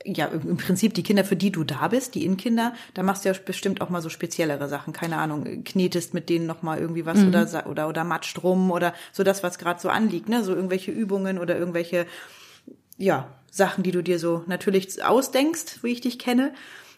ja, 0.04 0.26
im 0.26 0.56
Prinzip 0.58 0.94
die 0.94 1.02
Kinder, 1.02 1.24
für 1.24 1.34
die 1.34 1.50
du 1.50 1.64
da 1.64 1.88
bist, 1.88 2.14
die 2.14 2.24
Innenkinder, 2.24 2.72
da 2.94 3.02
machst 3.02 3.24
du 3.24 3.28
ja 3.28 3.34
bestimmt 3.44 3.80
auch 3.80 3.88
mal 3.90 4.00
so 4.00 4.08
speziellere 4.08 4.68
Sachen. 4.68 4.92
Keine 4.92 5.16
Ahnung, 5.16 5.64
knetest 5.64 6.14
mit 6.14 6.28
denen 6.28 6.46
noch 6.46 6.62
mal 6.62 6.78
irgendwie 6.78 7.04
was 7.04 7.24
oder, 7.24 7.48
sa- 7.48 7.66
oder, 7.66 7.88
oder 7.88 8.04
matscht 8.04 8.40
rum 8.44 8.70
oder 8.70 8.94
so 9.10 9.24
das, 9.24 9.42
was 9.42 9.58
gerade 9.58 9.80
so 9.80 9.88
anliegt, 9.88 10.28
ne? 10.28 10.44
So 10.44 10.54
irgendwelche 10.54 10.92
Übungen 10.92 11.38
oder 11.40 11.58
irgendwelche, 11.58 12.06
ja, 12.96 13.26
Sachen, 13.50 13.82
die 13.82 13.90
du 13.90 14.02
dir 14.02 14.20
so 14.20 14.44
natürlich 14.46 15.02
ausdenkst, 15.02 15.82
wie 15.82 15.90
ich 15.90 16.00
dich 16.02 16.20
kenne. 16.20 16.52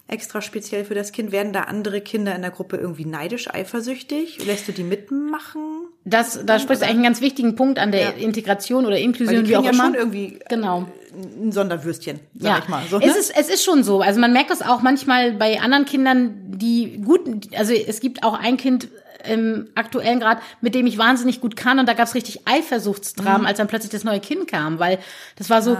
Extra 0.09 0.41
speziell 0.41 0.83
für 0.85 0.95
das 0.95 1.11
Kind. 1.11 1.31
Werden 1.31 1.53
da 1.53 1.61
andere 1.61 2.01
Kinder 2.01 2.35
in 2.35 2.41
der 2.41 2.51
Gruppe 2.51 2.77
irgendwie 2.77 3.05
neidisch, 3.05 3.49
eifersüchtig? 3.53 4.45
Lässt 4.45 4.67
du 4.67 4.71
die 4.71 4.83
mitmachen? 4.83 5.61
Das, 6.05 6.43
da 6.45 6.57
sprichst 6.59 6.81
du 6.81 6.85
eigentlich 6.85 6.95
einen 6.95 7.03
ganz 7.03 7.21
wichtigen 7.21 7.55
Punkt 7.55 7.77
an 7.79 7.91
der 7.91 8.01
Ja. 8.01 8.09
Integration 8.11 8.85
oder 8.85 8.95
Weil 8.95 9.03
Inklusion, 9.03 9.43
die 9.43 9.49
wie 9.51 9.57
auch 9.57 9.63
ja 9.63 9.71
immer. 9.71 9.83
schon 9.85 9.93
irgendwie 9.95 10.39
Genau. 10.49 10.85
ein 11.13 11.51
Sonderwürstchen, 11.51 12.19
sag 12.35 12.49
Ja, 12.49 12.59
ich 12.63 12.67
mal. 12.69 12.83
So, 12.89 12.97
ne? 12.99 13.05
es, 13.05 13.15
ist, 13.15 13.37
es 13.37 13.49
ist 13.49 13.63
schon 13.63 13.83
so. 13.83 14.01
Also 14.01 14.19
man 14.19 14.33
merkt 14.33 14.49
das 14.49 14.61
auch 14.61 14.81
manchmal 14.81 15.33
bei 15.33 15.59
anderen 15.61 15.85
Kindern, 15.85 16.33
die 16.47 17.01
gut, 17.01 17.55
also 17.55 17.73
es 17.73 17.99
gibt 17.99 18.23
auch 18.23 18.33
ein 18.33 18.57
Kind 18.57 18.87
im 19.27 19.67
aktuellen 19.75 20.19
Grad, 20.21 20.39
mit 20.61 20.73
dem 20.75 20.87
ich 20.87 20.97
wahnsinnig 20.97 21.41
gut 21.41 21.55
kann 21.57 21.77
und 21.77 21.87
da 21.89 21.93
gab 21.93 22.07
es 22.07 22.15
richtig 22.15 22.47
Eifersuchtsdramen, 22.47 23.45
als 23.45 23.57
dann 23.57 23.67
plötzlich 23.67 23.91
das 23.91 24.05
neue 24.05 24.21
Kind 24.21 24.47
kam, 24.47 24.79
weil 24.79 24.97
das 25.35 25.49
war 25.49 25.61
so, 25.61 25.71
Mhm. 25.71 25.77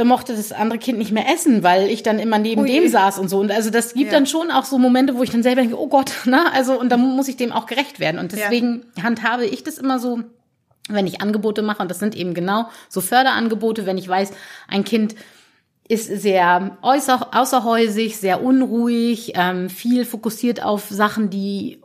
Ah. 0.00 0.04
da 0.04 0.04
mochte 0.04 0.34
das 0.34 0.52
andere 0.52 0.78
Kind 0.78 0.98
nicht 0.98 1.12
mehr 1.12 1.32
essen, 1.32 1.62
weil 1.62 1.88
ich 1.88 2.02
dann 2.02 2.18
immer 2.18 2.38
neben 2.38 2.62
Ui. 2.62 2.68
dem 2.68 2.88
saß 2.88 3.18
und 3.18 3.28
so. 3.28 3.38
Und 3.38 3.50
also 3.50 3.70
das 3.70 3.94
gibt 3.94 4.12
Ja. 4.12 4.18
dann 4.18 4.26
schon 4.26 4.50
auch 4.50 4.64
so 4.64 4.78
Momente, 4.78 5.16
wo 5.16 5.22
ich 5.22 5.30
dann 5.30 5.42
selber 5.42 5.60
denke, 5.60 5.78
oh 5.80 5.88
Gott, 5.88 6.12
ne? 6.26 6.52
Also, 6.52 6.78
und 6.78 6.90
da 6.90 6.96
muss 6.96 7.28
ich 7.28 7.36
dem 7.36 7.52
auch 7.52 7.66
gerecht 7.66 8.00
werden. 8.00 8.18
Und 8.18 8.32
deswegen 8.32 8.84
handhabe 9.02 9.46
ich 9.46 9.62
das 9.64 9.78
immer 9.78 9.98
so, 9.98 10.20
wenn 10.88 11.06
ich 11.06 11.20
Angebote 11.20 11.62
mache, 11.62 11.82
und 11.82 11.90
das 11.90 11.98
sind 11.98 12.16
eben 12.16 12.34
genau 12.34 12.68
so 12.88 13.00
Förderangebote, 13.00 13.86
wenn 13.86 13.98
ich 13.98 14.08
weiß, 14.08 14.32
ein 14.68 14.84
Kind 14.84 15.14
ist 15.88 16.06
sehr 16.06 16.78
äußer, 16.82 17.28
außerhäusig, 17.32 18.16
sehr 18.16 18.42
unruhig, 18.42 19.32
ähm, 19.34 19.68
viel 19.68 20.04
fokussiert 20.04 20.62
auf 20.62 20.88
Sachen, 20.88 21.30
die 21.30 21.80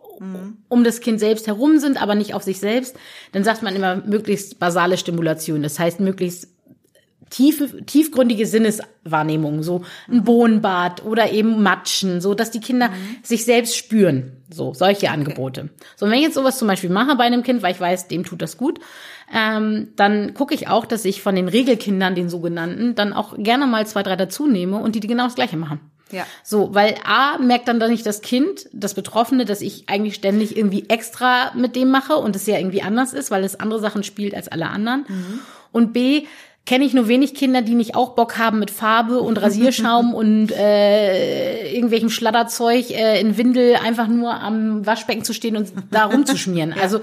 um 0.70 0.84
das 0.86 1.02
Kind 1.02 1.20
selbst 1.20 1.46
herum 1.48 1.78
sind, 1.80 2.02
aber 2.02 2.16
nicht 2.16 2.34
auf 2.34 2.44
sich 2.44 2.60
selbst, 2.60 2.96
dann 3.34 3.44
sagt 3.44 3.64
man 3.64 3.76
immer 3.76 3.98
möglichst 3.98 4.60
basale 4.60 4.98
Stimulation. 4.98 5.62
Das 5.62 5.78
heißt 5.78 6.00
möglichst 6.00 6.55
tiefe, 7.36 7.86
tiefgründige 7.86 8.46
Sinneswahrnehmung, 8.46 9.62
so 9.62 9.84
ein 10.10 10.24
Bohnenbad 10.24 11.04
oder 11.04 11.32
eben 11.32 11.62
Matschen, 11.62 12.22
so 12.22 12.34
dass 12.34 12.50
die 12.50 12.62
Kinder 12.62 12.90
sich 13.24 13.44
selbst 13.44 13.76
spüren. 13.76 14.38
So, 14.50 14.74
solche 14.74 15.10
Angebote. 15.10 15.70
So, 15.98 16.06
und 16.06 16.12
wenn 16.12 16.20
ich 16.20 16.26
jetzt 16.26 16.36
sowas 16.36 16.58
zum 16.58 16.68
Beispiel 16.68 16.90
mache 16.90 17.16
bei 17.18 17.26
einem 17.26 17.44
Kind, 17.44 17.62
weil 17.62 17.74
ich 17.74 17.80
weiß, 17.80 18.08
dem 18.08 18.24
tut 18.24 18.42
das 18.42 18.58
gut, 18.58 18.80
ähm, 19.34 19.90
dann 19.96 20.34
gucke 20.34 20.54
ich 20.54 20.68
auch, 20.70 20.86
dass 20.86 21.04
ich 21.04 21.22
von 21.22 21.36
den 21.36 21.50
Regelkindern, 21.50 22.16
den 22.16 22.30
sogenannten, 22.30 22.96
dann 22.96 23.12
auch 23.12 23.36
gerne 23.38 23.68
mal 23.68 23.86
zwei, 23.86 24.04
drei 24.04 24.16
dazu 24.16 24.48
nehme 24.48 24.78
und 24.78 24.96
die, 24.96 25.00
die 25.00 25.08
genau 25.08 25.26
das 25.26 25.36
Gleiche 25.36 25.58
machen. 25.58 25.80
Ja. 26.12 26.26
So, 26.44 26.74
weil 26.74 26.96
A, 27.04 27.40
merkt 27.40 27.68
dann 27.68 27.80
doch 27.80 27.90
nicht 27.90 28.06
das 28.06 28.22
Kind, 28.22 28.70
das 28.72 28.94
Betroffene, 28.94 29.44
dass 29.44 29.62
ich 29.62 29.90
eigentlich 29.90 30.16
ständig 30.16 30.56
irgendwie 30.56 30.88
extra 30.88 31.52
mit 31.56 31.76
dem 31.76 31.90
mache 31.90 32.16
und 32.16 32.36
es 32.36 32.46
ja 32.46 32.58
irgendwie 32.58 32.84
anders 32.84 33.12
ist, 33.12 33.32
weil 33.32 33.44
es 33.44 33.60
andere 33.60 33.80
Sachen 33.80 34.04
spielt 34.04 34.36
als 34.36 34.48
alle 34.48 34.68
anderen. 34.68 35.06
Und 35.72 35.92
B, 35.92 36.28
kenne 36.66 36.86
ich 36.86 36.94
nur 36.94 37.08
wenig 37.08 37.36
Kinder, 37.36 37.62
die 37.62 37.76
nicht 37.76 37.96
auch 37.96 38.16
Bock 38.16 38.38
haben 38.38 38.60
mit 38.60 38.72
Farbe 38.72 39.20
und 39.20 39.42
Rasierschaum 39.42 40.14
und 40.16 40.52
äh, 40.52 41.72
irgendwelchem 41.74 42.10
Schladderzeug 42.10 42.90
äh, 42.90 43.20
in 43.20 43.38
Windel 43.38 43.76
einfach 43.76 44.08
nur 44.08 44.34
am 44.34 44.86
Waschbecken 44.86 45.24
zu 45.24 45.34
stehen 45.34 45.58
und 45.58 45.72
da 45.92 46.06
rumzuschmieren. 46.06 46.74
Also 46.86 47.00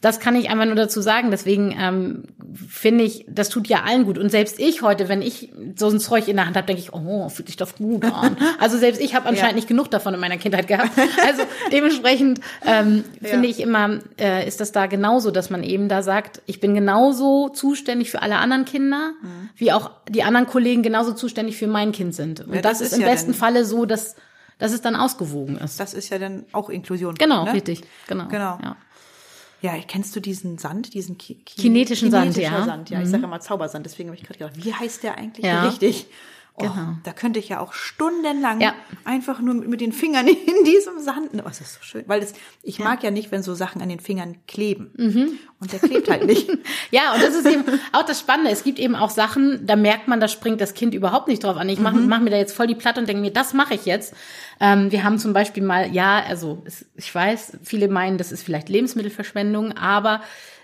Das 0.00 0.18
kann 0.18 0.34
ich 0.34 0.48
einfach 0.48 0.64
nur 0.64 0.76
dazu 0.76 1.02
sagen. 1.02 1.30
Deswegen 1.30 1.76
ähm, 1.78 2.24
finde 2.68 3.04
ich, 3.04 3.26
das 3.28 3.48
tut 3.48 3.68
ja 3.68 3.82
allen 3.82 4.04
gut. 4.04 4.18
Und 4.18 4.30
selbst 4.30 4.58
ich 4.58 4.82
heute, 4.82 5.08
wenn 5.08 5.20
ich 5.20 5.52
so 5.76 5.88
ein 5.88 6.00
Zeug 6.00 6.28
in 6.28 6.36
der 6.36 6.46
Hand 6.46 6.56
habe, 6.56 6.66
denke 6.66 6.80
ich, 6.80 6.92
oh, 6.92 7.28
fühlt 7.28 7.48
sich 7.48 7.56
doch 7.56 7.74
gut 7.76 8.04
an. 8.12 8.36
Also 8.58 8.78
selbst 8.78 9.00
ich 9.00 9.14
habe 9.14 9.28
anscheinend 9.28 9.52
ja. 9.52 9.56
nicht 9.56 9.68
genug 9.68 9.90
davon 9.90 10.14
in 10.14 10.20
meiner 10.20 10.38
Kindheit 10.38 10.68
gehabt. 10.68 10.90
Also 11.26 11.42
dementsprechend 11.72 12.40
ähm, 12.64 13.04
ja. 13.20 13.28
finde 13.28 13.48
ich 13.48 13.60
immer, 13.60 13.98
äh, 14.18 14.46
ist 14.46 14.60
das 14.60 14.72
da 14.72 14.86
genauso, 14.86 15.30
dass 15.30 15.50
man 15.50 15.62
eben 15.62 15.88
da 15.88 16.02
sagt, 16.02 16.40
ich 16.46 16.60
bin 16.60 16.74
genauso 16.74 17.48
zuständig 17.50 18.10
für 18.10 18.22
alle 18.22 18.36
anderen 18.38 18.64
Kinder, 18.64 19.12
mhm. 19.20 19.50
wie 19.56 19.72
auch 19.72 19.90
die 20.08 20.22
anderen 20.22 20.46
Kollegen 20.46 20.82
genauso 20.82 21.12
zuständig 21.12 21.56
für 21.56 21.66
mein 21.66 21.92
Kind 21.92 22.14
sind. 22.14 22.40
Und 22.40 22.54
ja, 22.54 22.62
das, 22.62 22.78
das, 22.78 22.92
ist, 22.92 22.98
im 22.98 23.04
besten 23.04 23.34
Falle 23.34 23.64
so, 23.64 23.84
dass 23.86 24.16
dass 24.60 24.72
es 24.72 24.82
dann 24.82 24.94
ausgewogen 24.94 25.56
ist. 25.56 25.80
Das 25.80 25.94
ist 25.94 26.10
ja 26.10 26.18
dann 26.18 26.44
auch 26.52 26.68
Inklusion. 26.68 27.14
Genau, 27.14 27.44
ne? 27.44 27.54
richtig. 27.54 27.80
Genau. 28.06 28.28
Genau. 28.28 28.58
Ja. 28.62 28.76
Ja, 29.62 29.74
kennst 29.86 30.16
du 30.16 30.20
diesen 30.20 30.58
Sand, 30.58 30.94
diesen 30.94 31.18
Ki 31.18 31.34
kinetischen 31.34 32.10
Sand, 32.10 32.36
ja. 32.36 32.64
Sand, 32.64 32.90
ja. 32.90 32.98
Mhm. 32.98 33.04
Ich 33.04 33.10
sage 33.10 33.24
immer 33.24 33.40
Zaubersand, 33.40 33.84
deswegen 33.84 34.08
habe 34.08 34.16
ich 34.16 34.24
gerade 34.24 34.38
gedacht, 34.38 34.64
wie 34.64 34.72
heißt 34.72 35.02
der 35.02 35.18
eigentlich 35.18 35.44
ja. 35.44 35.64
richtig? 35.64 36.06
Oh, 36.54 36.62
genau. 36.62 36.96
Da 37.04 37.12
könnte 37.12 37.38
ich 37.38 37.48
ja 37.48 37.60
auch 37.60 37.72
stundenlang 37.72 38.60
ja. 38.60 38.74
einfach 39.04 39.40
nur 39.40 39.54
mit, 39.54 39.68
mit, 39.68 39.80
den 39.80 39.92
Fingern 39.92 40.26
in 40.28 40.64
diesem 40.64 41.00
Sand. 41.00 41.30
Oh, 41.34 41.42
das 41.44 41.60
ist 41.60 41.74
so 41.74 41.82
schön, 41.82 42.04
weil 42.06 42.20
das, 42.20 42.34
ich 42.62 42.78
ja. 42.78 42.84
mag 42.84 43.02
ja 43.02 43.10
nicht, 43.10 43.30
wenn 43.32 43.42
so 43.42 43.54
Sachen 43.54 43.80
an 43.82 43.88
den 43.88 44.00
Fingern 44.00 44.36
kleben. 44.46 44.90
Mhm. 44.96 45.38
Und 45.60 45.72
der 45.72 45.78
klebt 45.78 46.10
halt 46.10 46.26
nicht. 46.26 46.48
ja, 46.90 47.14
und 47.14 47.22
das 47.22 47.34
ist 47.34 47.46
eben 47.46 47.64
auch 47.92 48.04
das 48.04 48.20
Spannende. 48.20 48.50
Es 48.50 48.64
gibt 48.64 48.78
eben 48.78 48.94
auch 48.94 49.10
Sachen, 49.10 49.66
da 49.66 49.76
merkt 49.76 50.08
man, 50.08 50.20
da 50.20 50.28
springt 50.28 50.60
das 50.60 50.74
Kind 50.74 50.94
überhaupt 50.94 51.28
nicht 51.28 51.44
drauf 51.44 51.56
an. 51.56 51.68
Ich 51.68 51.80
mache 51.80 51.96
mhm. 51.96 52.08
mach 52.08 52.20
mir 52.20 52.30
da 52.30 52.36
jetzt 52.36 52.54
voll 52.54 52.66
die 52.66 52.74
Platte 52.74 53.00
und 53.00 53.08
denke 53.08 53.22
mir, 53.22 53.32
das 53.32 53.54
mache 53.54 53.74
ich 53.74 53.84
jetzt. 53.84 54.14
Ähm, 54.60 54.92
wir 54.92 55.04
haben 55.04 55.18
zum 55.18 55.32
Beispiel 55.32 55.62
mal, 55.62 55.90
ja, 55.90 56.22
also 56.28 56.62
es, 56.66 56.84
ich 56.94 57.12
weiß, 57.14 57.58
viele 57.62 57.88
meinen, 57.88 58.18
das 58.18 58.30
ist 58.30 58.42
vielleicht 58.42 58.68
Lebensmittelverschwendung, 58.68 59.72
aber 59.72 60.20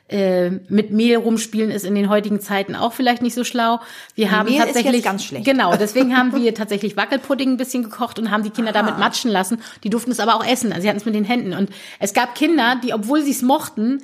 äh, 0.09 0.50
mit 0.68 0.92
Mehl 0.92 1.16
rumspielen 1.16 1.70
ist 1.70 1.85
in 1.85 1.94
den 1.94 2.09
heutigen 2.09 2.38
Zeiten 2.38 2.76
auch 2.76 2.92
vielleicht 2.92 3.22
nicht 3.22 3.35
so 3.35 3.42
schlau. 3.42 3.80
Wir 4.14 4.30
haben 4.30 4.48
Mehl 4.48 4.59
tatsächlich 4.59 5.04
genau, 5.42 5.76
deswegen 5.80 6.16
haben 6.16 6.32
wir 6.37 6.54
tatsächlich 6.54 6.96
Wackelpudding 6.96 7.52
ein 7.52 7.56
bisschen 7.56 7.82
gekocht 7.82 8.18
und 8.18 8.30
haben 8.30 8.44
die 8.44 8.50
Kinder 8.50 8.70
ah. 8.70 8.74
damit 8.74 8.98
matschen 8.98 9.30
lassen. 9.30 9.59
Die 9.82 9.90
durften 9.90 10.12
es 10.12 10.20
aber 10.20 10.37
auch 10.37 10.46
essen, 10.46 10.72
also 10.72 10.82
sie 10.82 10.88
hatten 10.88 10.98
es 10.98 11.06
mit 11.06 11.14
den 11.14 11.24
Händen 11.24 11.54
und 11.54 11.70
es 11.98 12.14
gab 12.14 12.35
Kinder, 12.35 12.78
die 12.85 12.92
obwohl 12.92 13.22
sie 13.22 13.32
es 13.32 13.42
mochten, 13.42 14.02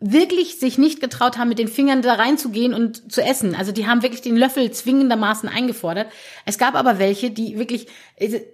wirklich 0.00 0.58
sich 0.58 0.78
nicht 0.78 1.00
getraut 1.00 1.36
haben, 1.36 1.50
mit 1.50 1.58
den 1.58 1.68
Fingern 1.68 2.00
da 2.00 2.14
reinzugehen 2.14 2.72
und 2.72 3.12
zu 3.12 3.22
essen. 3.22 3.54
Also 3.54 3.70
die 3.70 3.86
haben 3.86 4.02
wirklich 4.02 4.22
den 4.22 4.34
Löffel 4.34 4.70
zwingendermaßen 4.70 5.48
eingefordert. 5.48 6.08
Es 6.46 6.56
gab 6.56 6.74
aber 6.74 6.98
welche, 6.98 7.30
die 7.30 7.58
wirklich, 7.58 7.86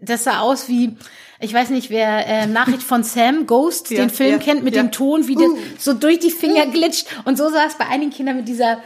das 0.00 0.24
sah 0.24 0.40
aus 0.40 0.68
wie, 0.68 0.96
ich 1.40 1.54
weiß 1.54 1.70
nicht, 1.70 1.88
wer 1.90 2.26
äh, 2.26 2.46
Nachricht 2.46 2.82
von 2.82 3.04
Sam 3.04 3.46
Ghost, 3.46 3.90
ja, 3.90 3.98
den 3.98 4.10
Film 4.10 4.32
ja, 4.32 4.38
kennt, 4.38 4.64
mit 4.64 4.74
ja. 4.74 4.82
dem 4.82 4.90
Ton, 4.90 5.28
wie 5.28 5.36
uh. 5.36 5.40
das 5.40 5.84
so 5.84 5.94
durch 5.94 6.18
die 6.18 6.32
Finger 6.32 6.66
glitscht. 6.66 7.06
Und 7.24 7.38
so 7.38 7.48
sah 7.48 7.64
es 7.66 7.78
bei 7.78 7.86
einigen 7.86 8.10
Kindern 8.10 8.36
mit 8.36 8.48
dieser 8.48 8.78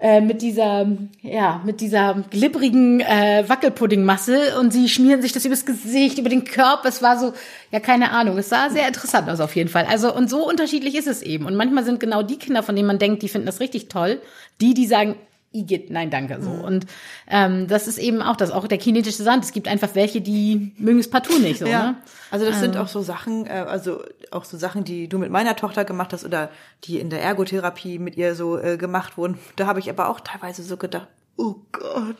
äh, 0.00 0.20
mit 0.20 0.42
dieser, 0.42 0.86
ja, 1.22 1.60
mit 1.64 1.80
dieser 1.80 2.22
glibbrigen 2.30 3.00
äh, 3.00 3.44
Wackelpuddingmasse 3.48 4.56
und 4.60 4.72
sie 4.72 4.88
schmieren 4.88 5.22
sich 5.22 5.32
das 5.32 5.44
übers 5.44 5.66
Gesicht, 5.66 6.18
über 6.18 6.28
den 6.28 6.44
Körper. 6.44 6.88
Es 6.88 7.02
war 7.02 7.18
so, 7.18 7.32
ja, 7.72 7.80
keine 7.80 8.12
Ahnung. 8.12 8.38
Es 8.38 8.48
sah 8.48 8.70
sehr 8.70 8.86
interessant 8.86 9.28
aus 9.28 9.40
auf 9.40 9.56
jeden 9.56 9.68
Fall. 9.68 9.86
Also, 9.86 10.14
und 10.14 10.30
so 10.30 10.48
unterschiedlich 10.48 10.94
ist 10.94 11.08
es 11.08 11.22
eben. 11.22 11.46
Und 11.46 11.56
manchmal 11.56 11.84
sind 11.84 11.98
genau 11.98 12.22
die 12.22 12.38
Kinder, 12.38 12.62
von 12.62 12.76
denen 12.76 12.86
man 12.86 13.00
denkt, 13.00 13.22
die 13.22 13.28
finden 13.28 13.46
das 13.46 13.58
richtig 13.58 13.88
toll, 13.88 14.20
die, 14.60 14.72
die 14.72 14.86
sagen, 14.86 15.16
Igitt, 15.50 15.90
nein, 15.90 16.10
danke, 16.10 16.42
so. 16.42 16.50
Mhm. 16.50 16.60
Und 16.60 16.86
ähm, 17.26 17.68
das 17.68 17.88
ist 17.88 17.98
eben 17.98 18.20
auch 18.20 18.36
das, 18.36 18.50
auch 18.50 18.68
der 18.68 18.76
kinetische 18.76 19.22
Sand. 19.22 19.44
Es 19.44 19.52
gibt 19.52 19.66
einfach 19.66 19.94
welche, 19.94 20.20
die 20.20 20.72
mögen 20.76 20.98
es 20.98 21.08
partout 21.08 21.38
nicht, 21.38 21.60
so, 21.60 21.66
ja. 21.66 21.92
ne? 21.92 21.96
Also 22.30 22.44
das 22.44 22.56
ähm. 22.56 22.62
sind 22.62 22.76
auch 22.76 22.88
so 22.88 23.00
Sachen, 23.00 23.46
äh, 23.46 23.64
also 23.66 24.02
auch 24.30 24.44
so 24.44 24.58
Sachen, 24.58 24.84
die 24.84 25.08
du 25.08 25.18
mit 25.18 25.30
meiner 25.30 25.56
Tochter 25.56 25.86
gemacht 25.86 26.12
hast 26.12 26.26
oder 26.26 26.50
die 26.84 27.00
in 27.00 27.08
der 27.08 27.22
Ergotherapie 27.22 27.98
mit 27.98 28.16
ihr 28.16 28.34
so 28.34 28.58
äh, 28.58 28.76
gemacht 28.76 29.16
wurden. 29.16 29.38
Da 29.56 29.66
habe 29.66 29.80
ich 29.80 29.88
aber 29.88 30.10
auch 30.10 30.20
teilweise 30.20 30.62
so 30.62 30.76
gedacht, 30.76 31.08
oh 31.38 31.56
Gott. 31.72 32.16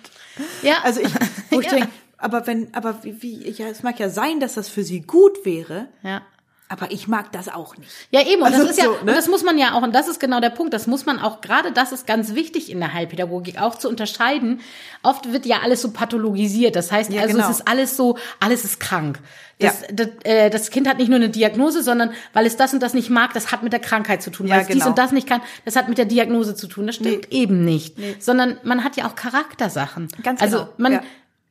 Ja. 0.63 0.77
Also 0.85 1.01
ich, 1.01 1.13
wo 1.51 1.61
ich 1.61 1.67
ja. 1.71 1.73
denke, 1.73 1.91
aber 2.17 2.47
wenn, 2.47 2.73
aber 2.75 3.05
wie, 3.05 3.23
wie, 3.23 3.51
ja, 3.51 3.67
es 3.69 3.83
mag 3.83 4.01
ja 4.01 4.09
sein, 4.09 4.41
dass 4.41 4.55
das 4.55 4.69
für 4.69 4.85
sie 4.85 5.03
gut 5.03 5.45
wäre. 5.45 5.89
Ja. 6.03 6.23
Aber 6.71 6.91
ich 6.91 7.09
mag 7.09 7.33
das 7.33 7.49
auch 7.49 7.77
nicht. 7.79 7.91
Ja, 8.11 8.21
eben. 8.27 8.43
Und 8.43 8.49
also 8.49 8.67
das 8.67 8.77
ist 8.77 8.85
so, 8.85 8.93
ja, 8.93 8.97
ne? 8.97 8.99
und 9.01 9.17
das 9.17 9.27
muss 9.29 9.43
man 9.43 9.57
ja 9.57 9.73
auch, 9.73 9.83
und 9.83 9.95
das 9.95 10.07
ist 10.07 10.21
genau 10.21 10.39
der 10.39 10.51
Punkt, 10.51 10.75
das 10.75 10.87
muss 10.87 11.07
man 11.07 11.19
auch, 11.19 11.41
gerade 11.41 11.73
das 11.73 11.93
ist 11.93 12.07
ganz 12.07 12.35
wichtig 12.35 12.71
in 12.71 12.79
der 12.79 12.93
Heilpädagogik, 12.93 13.59
auch 13.59 13.77
zu 13.77 13.89
unterscheiden. 13.89 14.61
Oft 15.03 15.33
wird 15.33 15.47
ja 15.47 15.61
alles 15.63 15.81
so 15.81 15.93
pathologisiert. 15.93 16.77
Das 16.77 16.93
heißt, 16.93 17.11
ja, 17.11 17.23
also 17.23 17.37
genau. 17.37 17.49
es 17.49 17.59
ist 17.59 17.69
alles 17.69 17.97
so, 17.97 18.19
alles 18.39 18.65
ist 18.65 18.81
krank. 18.81 19.19
Das, 19.59 19.81
ja. 19.81 19.87
das, 19.93 20.09
äh, 20.25 20.51
das 20.51 20.71
Kind 20.71 20.87
hat 20.87 20.99
nicht 20.99 21.09
nur 21.09 21.17
eine 21.17 21.31
Diagnose, 21.31 21.83
sondern 21.83 22.13
weil 22.35 22.45
es 22.45 22.57
das 22.57 22.75
und 22.75 22.83
das 22.83 22.93
nicht 22.93 23.09
mag, 23.09 23.33
das 23.33 23.51
hat 23.51 23.63
mit 23.63 23.73
der 23.73 23.81
Krankheit 23.81 24.23
zu 24.23 24.31
tun. 24.31 24.47
Ja, 24.47 24.55
weil 24.55 24.63
es 24.63 24.69
genau. 24.69 24.81
dies 24.81 24.87
und 24.89 24.99
das 24.99 25.11
nicht 25.11 25.27
kann, 25.27 25.41
das 25.65 25.75
hat 25.75 25.89
mit 25.89 25.97
der 25.97 26.05
Diagnose 26.05 26.55
zu 26.55 26.67
tun. 26.67 26.87
Das 26.87 26.97
stimmt 26.97 27.29
nee. 27.31 27.39
eben 27.39 27.65
nicht. 27.65 27.99
Nee. 27.99 28.15
Sondern 28.19 28.59
man 28.63 28.85
hat 28.85 28.97
ja 28.97 29.09
auch 29.09 29.15
Charaktersachen. 29.15 30.09
Ganz 30.23 30.43
also 30.43 30.59
genau. 30.59 30.69
Also 30.69 30.75
man, 30.77 30.93
ja 30.93 31.03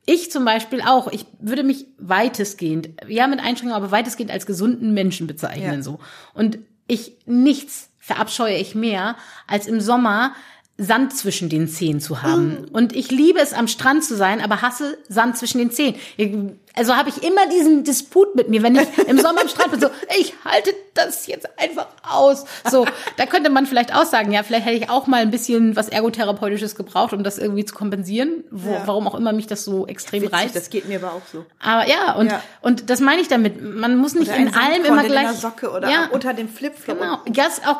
ich 0.08 0.30
zum 0.30 0.46
Beispiel 0.46 0.80
auch, 0.80 1.08
ich 1.12 1.26
würde 1.38 1.62
mich 1.62 1.86
weitestgehend, 1.98 2.88
ja 3.08 3.26
mit 3.26 3.40
Einschränkungen, 3.40 3.74
aber 3.74 3.90
weitestgehend 3.90 4.32
als 4.32 4.46
gesunden 4.46 4.94
Menschen 4.94 5.26
bezeichnen 5.26 5.74
ja. 5.74 5.82
so. 5.82 5.98
Und 6.32 6.58
ich 6.86 7.18
nichts 7.26 7.90
verabscheue 7.98 8.56
ich 8.56 8.74
mehr, 8.74 9.16
als 9.46 9.66
im 9.66 9.82
Sommer 9.82 10.32
Sand 10.78 11.14
zwischen 11.14 11.50
den 11.50 11.68
Zehen 11.68 12.00
zu 12.00 12.22
haben. 12.22 12.58
Oh. 12.72 12.78
Und 12.78 12.96
ich 12.96 13.10
liebe 13.10 13.38
es, 13.38 13.52
am 13.52 13.68
Strand 13.68 14.02
zu 14.02 14.16
sein, 14.16 14.40
aber 14.40 14.62
hasse 14.62 14.96
Sand 15.08 15.36
zwischen 15.36 15.58
den 15.58 15.70
Zehen 15.70 15.96
also 16.74 16.96
habe 16.96 17.08
ich 17.08 17.22
immer 17.22 17.48
diesen 17.48 17.84
Disput 17.84 18.34
mit 18.34 18.48
mir, 18.48 18.62
wenn 18.62 18.76
ich 18.76 18.86
im 19.06 19.18
Sommer 19.18 19.42
am 19.42 19.48
Strand 19.48 19.72
bin, 19.72 19.80
so, 19.80 19.88
ich 20.18 20.34
halte 20.44 20.74
das 20.94 21.26
jetzt 21.26 21.48
einfach 21.58 21.86
aus. 22.08 22.44
So, 22.70 22.86
da 23.16 23.26
könnte 23.26 23.50
man 23.50 23.66
vielleicht 23.66 23.94
auch 23.94 24.04
sagen, 24.04 24.32
ja, 24.32 24.42
vielleicht 24.42 24.66
hätte 24.66 24.76
ich 24.76 24.90
auch 24.90 25.06
mal 25.06 25.22
ein 25.22 25.30
bisschen 25.30 25.76
was 25.76 25.88
Ergotherapeutisches 25.88 26.74
gebraucht, 26.74 27.12
um 27.12 27.24
das 27.24 27.38
irgendwie 27.38 27.64
zu 27.64 27.74
kompensieren, 27.74 28.44
wo, 28.50 28.72
ja. 28.72 28.82
warum 28.86 29.06
auch 29.06 29.14
immer 29.14 29.32
mich 29.32 29.46
das 29.46 29.64
so 29.64 29.86
extrem 29.86 30.22
Witzig, 30.22 30.38
reißt. 30.38 30.56
Das 30.56 30.70
geht 30.70 30.88
mir 30.88 30.98
aber 31.02 31.14
auch 31.14 31.22
so. 31.32 31.44
Aber 31.60 31.88
ja, 31.88 32.14
und, 32.14 32.30
ja. 32.30 32.42
und 32.60 32.90
das 32.90 33.00
meine 33.00 33.20
ich 33.20 33.28
damit. 33.28 33.62
Man 33.62 33.96
muss 33.96 34.14
nicht 34.14 34.30
in 34.30 34.54
allem 34.54 34.84
immer 34.84 35.04
gleich. 35.04 35.26
In 35.26 35.32
der 35.32 35.34
Socke 35.34 35.70
oder 35.70 35.90
ja, 35.90 36.08
unter 36.10 36.34
dem 36.34 36.48
Flipflop. 36.48 36.98
Genau. 36.98 37.18
Ja, 37.32 37.48
auch 37.66 37.78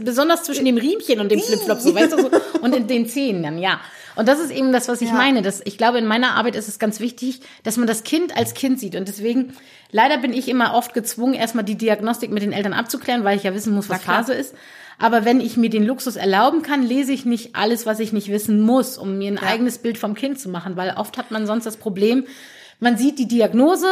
besonders 0.00 0.44
zwischen 0.44 0.64
dem 0.64 0.76
Riemchen 0.76 1.20
und 1.20 1.30
dem 1.30 1.40
Flipflop, 1.40 1.80
so, 1.80 1.94
weißt 1.94 2.12
du, 2.12 2.22
so, 2.22 2.30
und 2.60 2.74
in 2.74 2.86
den 2.86 3.08
Zähnen 3.08 3.42
dann, 3.42 3.58
ja. 3.58 3.80
Und 4.16 4.28
das 4.28 4.38
ist 4.38 4.50
eben 4.50 4.72
das, 4.72 4.88
was 4.88 5.00
ich 5.00 5.12
meine. 5.12 5.42
Dass 5.42 5.60
ich 5.64 5.76
glaube, 5.76 5.98
in 5.98 6.06
meiner 6.06 6.36
Arbeit 6.36 6.56
ist 6.56 6.68
es 6.68 6.78
ganz 6.78 7.00
wichtig, 7.00 7.40
dass 7.62 7.76
man 7.76 7.86
das 7.86 8.04
Kind 8.04 8.13
als 8.36 8.54
Kind 8.54 8.80
sieht. 8.80 8.96
Und 8.96 9.08
deswegen, 9.08 9.54
leider 9.90 10.18
bin 10.18 10.32
ich 10.32 10.48
immer 10.48 10.74
oft 10.74 10.94
gezwungen, 10.94 11.34
erstmal 11.34 11.64
die 11.64 11.76
Diagnostik 11.76 12.30
mit 12.30 12.42
den 12.42 12.52
Eltern 12.52 12.72
abzuklären, 12.72 13.24
weil 13.24 13.36
ich 13.36 13.44
ja 13.44 13.54
wissen 13.54 13.74
muss, 13.74 13.88
was 13.88 14.02
Phase 14.02 14.34
ist. 14.34 14.54
Aber 14.98 15.24
wenn 15.24 15.40
ich 15.40 15.56
mir 15.56 15.70
den 15.70 15.84
Luxus 15.84 16.16
erlauben 16.16 16.62
kann, 16.62 16.82
lese 16.82 17.12
ich 17.12 17.24
nicht 17.24 17.56
alles, 17.56 17.84
was 17.84 17.98
ich 18.00 18.12
nicht 18.12 18.28
wissen 18.28 18.60
muss, 18.60 18.96
um 18.96 19.18
mir 19.18 19.32
ein 19.32 19.36
ja. 19.36 19.42
eigenes 19.42 19.78
Bild 19.78 19.98
vom 19.98 20.14
Kind 20.14 20.38
zu 20.38 20.48
machen, 20.48 20.76
weil 20.76 20.94
oft 20.96 21.18
hat 21.18 21.30
man 21.30 21.46
sonst 21.46 21.64
das 21.64 21.76
Problem, 21.76 22.26
man 22.80 22.96
sieht 22.96 23.18
die 23.18 23.26
Diagnose 23.26 23.88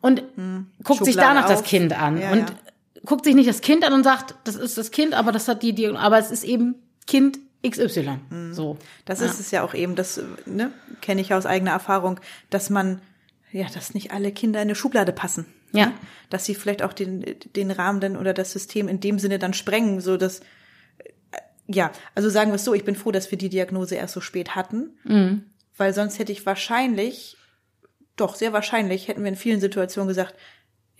und 0.00 0.22
hm. 0.36 0.66
guckt 0.78 0.98
Schublade 0.98 1.04
sich 1.04 1.16
danach 1.16 1.44
auf. 1.44 1.50
das 1.50 1.62
Kind 1.62 1.98
an 1.98 2.20
ja, 2.20 2.32
und 2.32 2.50
ja. 2.50 2.56
guckt 3.06 3.24
sich 3.24 3.34
nicht 3.34 3.48
das 3.48 3.60
Kind 3.60 3.86
an 3.86 3.92
und 3.92 4.04
sagt, 4.04 4.34
das 4.44 4.56
ist 4.56 4.76
das 4.76 4.90
Kind, 4.90 5.14
aber 5.14 5.32
das 5.32 5.48
hat 5.48 5.62
die 5.62 5.74
Diagnose, 5.74 6.02
aber 6.02 6.18
es 6.18 6.30
ist 6.30 6.44
eben 6.44 6.74
Kind 7.06 7.38
XY. 7.66 8.18
Mhm. 8.30 8.54
So. 8.54 8.76
Das 9.04 9.20
ist 9.20 9.38
es 9.38 9.50
ja 9.50 9.62
auch 9.62 9.74
eben, 9.74 9.94
das 9.94 10.20
ne, 10.46 10.72
kenne 11.00 11.20
ich 11.20 11.32
aus 11.32 11.46
eigener 11.46 11.70
Erfahrung, 11.70 12.20
dass 12.50 12.70
man, 12.70 13.00
ja, 13.52 13.66
dass 13.72 13.94
nicht 13.94 14.12
alle 14.12 14.32
Kinder 14.32 14.60
in 14.60 14.68
eine 14.68 14.74
Schublade 14.74 15.12
passen. 15.12 15.46
Ja. 15.72 15.86
Ne? 15.86 15.92
Dass 16.30 16.44
sie 16.44 16.54
vielleicht 16.54 16.82
auch 16.82 16.92
den, 16.92 17.24
den 17.54 17.70
Rahmen 17.70 18.00
dann 18.00 18.16
oder 18.16 18.34
das 18.34 18.52
System 18.52 18.88
in 18.88 19.00
dem 19.00 19.18
Sinne 19.18 19.38
dann 19.38 19.54
sprengen, 19.54 20.00
so 20.00 20.16
dass, 20.16 20.40
äh, 20.40 21.40
ja, 21.66 21.92
also 22.14 22.30
sagen 22.30 22.50
wir 22.50 22.56
es 22.56 22.64
so, 22.64 22.74
ich 22.74 22.84
bin 22.84 22.96
froh, 22.96 23.12
dass 23.12 23.30
wir 23.30 23.38
die 23.38 23.50
Diagnose 23.50 23.94
erst 23.94 24.14
so 24.14 24.20
spät 24.20 24.54
hatten, 24.54 24.98
mhm. 25.04 25.44
weil 25.76 25.92
sonst 25.94 26.18
hätte 26.18 26.32
ich 26.32 26.44
wahrscheinlich, 26.46 27.36
doch 28.16 28.34
sehr 28.34 28.52
wahrscheinlich, 28.52 29.08
hätten 29.08 29.22
wir 29.22 29.28
in 29.28 29.36
vielen 29.36 29.60
Situationen 29.60 30.08
gesagt, 30.08 30.34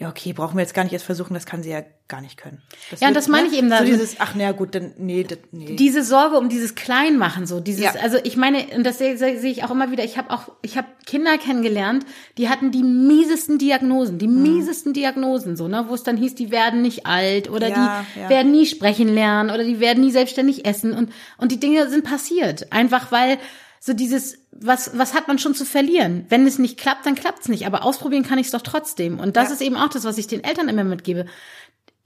ja, 0.03 0.09
okay, 0.09 0.33
brauchen 0.33 0.57
wir 0.57 0.63
jetzt 0.63 0.75
gar 0.75 0.83
nicht 0.83 0.93
erst 0.93 1.05
versuchen, 1.05 1.33
das 1.33 1.47
kann 1.47 1.63
sie 1.63 1.71
ja 1.71 1.85
gar 2.09 2.21
nicht 2.21 2.37
können. 2.37 2.61
Das 2.91 2.99
ja, 3.01 3.07
und 3.07 3.15
das 3.15 3.29
meine 3.29 3.47
ne? 3.47 3.53
ich 3.53 3.59
eben 3.59 3.71
da. 3.71 3.79
So 3.79 3.85
dieses, 3.85 4.17
ach 4.19 4.35
naja, 4.35 4.51
gut, 4.51 4.75
dann, 4.75 4.95
nee, 4.99 5.23
das, 5.23 5.39
nee. 5.53 5.77
Diese 5.77 6.03
Sorge 6.03 6.39
um 6.39 6.49
dieses 6.49 6.75
Kleinmachen, 6.75 7.47
so 7.47 7.61
dieses, 7.61 7.85
ja. 7.85 7.93
also 8.03 8.19
ich 8.25 8.37
meine, 8.37 8.67
und 8.75 8.85
das 8.85 8.99
sehe 8.99 9.17
seh, 9.17 9.39
seh 9.39 9.49
ich 9.49 9.63
auch 9.63 9.71
immer 9.71 9.93
wieder, 9.93 10.03
ich 10.03 10.19
habe 10.19 10.31
auch, 10.31 10.51
ich 10.61 10.77
habe 10.77 10.89
Kinder 11.07 11.39
kennengelernt, 11.39 12.05
die 12.37 12.49
hatten 12.49 12.73
die 12.73 12.83
miesesten 12.83 13.59
Diagnosen, 13.59 14.19
die 14.19 14.27
mhm. 14.27 14.43
miesesten 14.43 14.93
Diagnosen, 14.93 15.57
so, 15.57 15.69
ne, 15.69 15.85
wo 15.87 15.95
es 15.95 16.03
dann 16.03 16.17
hieß, 16.17 16.35
die 16.35 16.51
werden 16.51 16.83
nicht 16.83 17.07
alt 17.07 17.49
oder 17.49 17.69
ja, 17.69 18.05
die 18.17 18.21
ja. 18.23 18.29
werden 18.29 18.51
nie 18.51 18.67
sprechen 18.67 19.07
lernen 19.07 19.51
oder 19.51 19.63
die 19.63 19.79
werden 19.79 20.03
nie 20.03 20.11
selbstständig 20.11 20.67
essen 20.67 20.95
und, 20.95 21.13
und 21.39 21.53
die 21.53 21.61
Dinge 21.61 21.89
sind 21.89 22.03
passiert. 22.03 22.73
Einfach 22.73 23.13
weil, 23.13 23.39
so 23.85 23.95
dieses, 23.95 24.39
was, 24.53 24.97
was 24.97 25.13
hat 25.13 25.27
man 25.27 25.41
schon 25.41 25.57
zu 25.57 25.65
verlieren? 25.65 26.25
Wenn 26.29 26.47
es 26.47 26.61
nicht 26.61 26.79
klappt, 26.79 27.05
dann 27.05 27.17
klappt 27.17 27.41
es 27.41 27.49
nicht. 27.49 27.67
Aber 27.67 27.83
ausprobieren 27.83 28.23
kann 28.23 28.39
ich 28.39 28.47
es 28.47 28.53
doch 28.53 28.63
trotzdem. 28.63 29.19
Und 29.19 29.37
das 29.37 29.49
ja. 29.49 29.55
ist 29.55 29.61
eben 29.61 29.77
auch 29.77 29.89
das, 29.89 30.05
was 30.05 30.19
ich 30.19 30.29
den 30.29 30.45
Eltern 30.45 30.69
immer 30.69 30.85
mitgebe. 30.85 31.27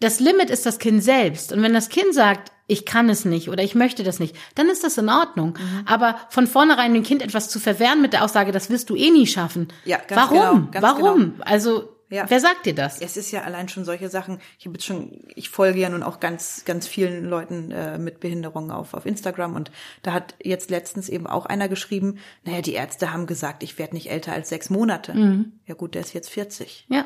Das 0.01 0.19
Limit 0.19 0.49
ist 0.49 0.65
das 0.65 0.79
Kind 0.79 1.05
selbst. 1.05 1.53
Und 1.53 1.63
wenn 1.63 1.75
das 1.75 1.91
Kind 1.91 2.15
sagt, 2.15 2.51
ich 2.67 2.87
kann 2.87 3.11
es 3.11 3.27
nicht 3.27 3.51
oder 3.51 3.63
ich 3.63 3.75
möchte 3.75 4.05
das 4.05 4.21
nicht, 4.21 4.35
dann 4.55 4.71
ist 4.71 4.85
das 4.85 4.97
in 4.97 5.11
Ordnung. 5.11 5.49
Mhm. 5.49 5.83
Aber 5.85 6.19
von 6.31 6.47
vornherein 6.47 6.95
dem 6.95 7.03
Kind 7.03 7.21
etwas 7.21 7.51
zu 7.51 7.61
verwehren 7.61 8.01
mit 8.01 8.15
der 8.15 8.25
Aussage, 8.25 8.53
das 8.53 8.71
wirst 8.71 8.89
du 8.89 8.97
eh 8.97 9.11
nie 9.11 9.27
schaffen. 9.27 9.69
Ja, 9.85 9.99
ganz 9.99 10.31
Warum? 10.31 10.71
Genau, 10.71 10.71
ganz 10.71 10.83
Warum? 10.83 11.33
Genau. 11.33 11.45
Also 11.45 11.96
Ja. 12.09 12.25
Wer 12.29 12.39
sagt 12.41 12.67
dir 12.67 12.75
das? 12.75 13.01
Es 13.01 13.17
ist 13.17 13.33
ja 13.33 13.43
allein 13.43 13.69
schon 13.69 13.85
solche 13.85 14.09
Sachen. 14.09 14.39
Ich 14.59 14.67
habe 14.67 14.81
schon, 14.81 15.25
ich 15.35 15.49
folge 15.51 15.81
ja 15.81 15.89
nun 15.89 16.03
auch 16.05 16.21
ganz, 16.21 16.65
ganz 16.65 16.87
vielen 16.87 17.25
Leuten 17.25 17.73
äh, 17.73 17.99
mit 17.99 18.21
Behinderungen 18.21 18.71
auf 18.71 18.95
auf 18.95 19.07
Instagram 19.07 19.55
und 19.57 19.73
da 20.03 20.13
hat 20.13 20.35
jetzt 20.43 20.71
letztens 20.71 21.09
eben 21.09 21.27
auch 21.27 21.47
einer 21.47 21.69
geschrieben: 21.69 22.19
Naja, 22.45 22.61
die 22.63 22.75
Ärzte 22.75 23.13
haben 23.13 23.27
gesagt, 23.27 23.63
ich 23.65 23.79
werde 23.79 23.95
nicht 23.95 24.09
älter 24.11 24.33
als 24.33 24.49
sechs 24.49 24.71
Monate. 24.71 25.47
Ja 25.67 25.75
gut, 25.75 25.95
der 25.95 26.03
ist 26.03 26.13
jetzt 26.15 26.31
40. 26.31 26.87
Ja. 26.89 27.05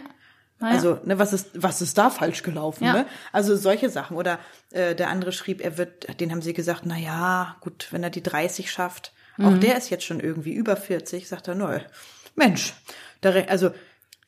Naja. 0.59 0.75
Also, 0.75 0.99
ne, 1.07 1.19
was 1.19 1.33
ist, 1.33 1.49
was 1.55 1.81
ist 1.81 1.97
da 1.97 2.11
falsch 2.11 2.43
gelaufen, 2.43 2.85
Ja. 2.85 2.93
ne? 2.93 3.07
Also 3.33 3.57
solche 3.57 3.89
Sachen. 3.89 4.19
Oder 4.19 4.39
äh, 4.73 4.95
der 4.95 5.09
andere 5.09 5.33
schrieb, 5.33 5.63
er 5.65 5.79
wird, 5.79 6.21
den 6.21 6.31
haben 6.31 6.43
sie 6.43 6.53
gesagt, 6.53 6.83
na 6.85 6.99
ja, 6.99 7.57
gut, 7.63 7.89
wenn 7.93 8.03
er 8.03 8.11
die 8.11 8.23
30 8.23 8.71
schafft, 8.71 9.15
auch 9.39 9.53
Mhm. 9.53 9.61
der 9.61 9.79
ist 9.79 9.89
jetzt 9.89 10.05
schon 10.05 10.21
irgendwie 10.21 10.53
über 10.53 10.77
40, 10.77 11.27
sagt 11.29 11.49
er, 11.49 11.55
nö, 11.55 11.79
Mensch, 12.37 12.75
da, 13.23 13.31
also 13.49 13.71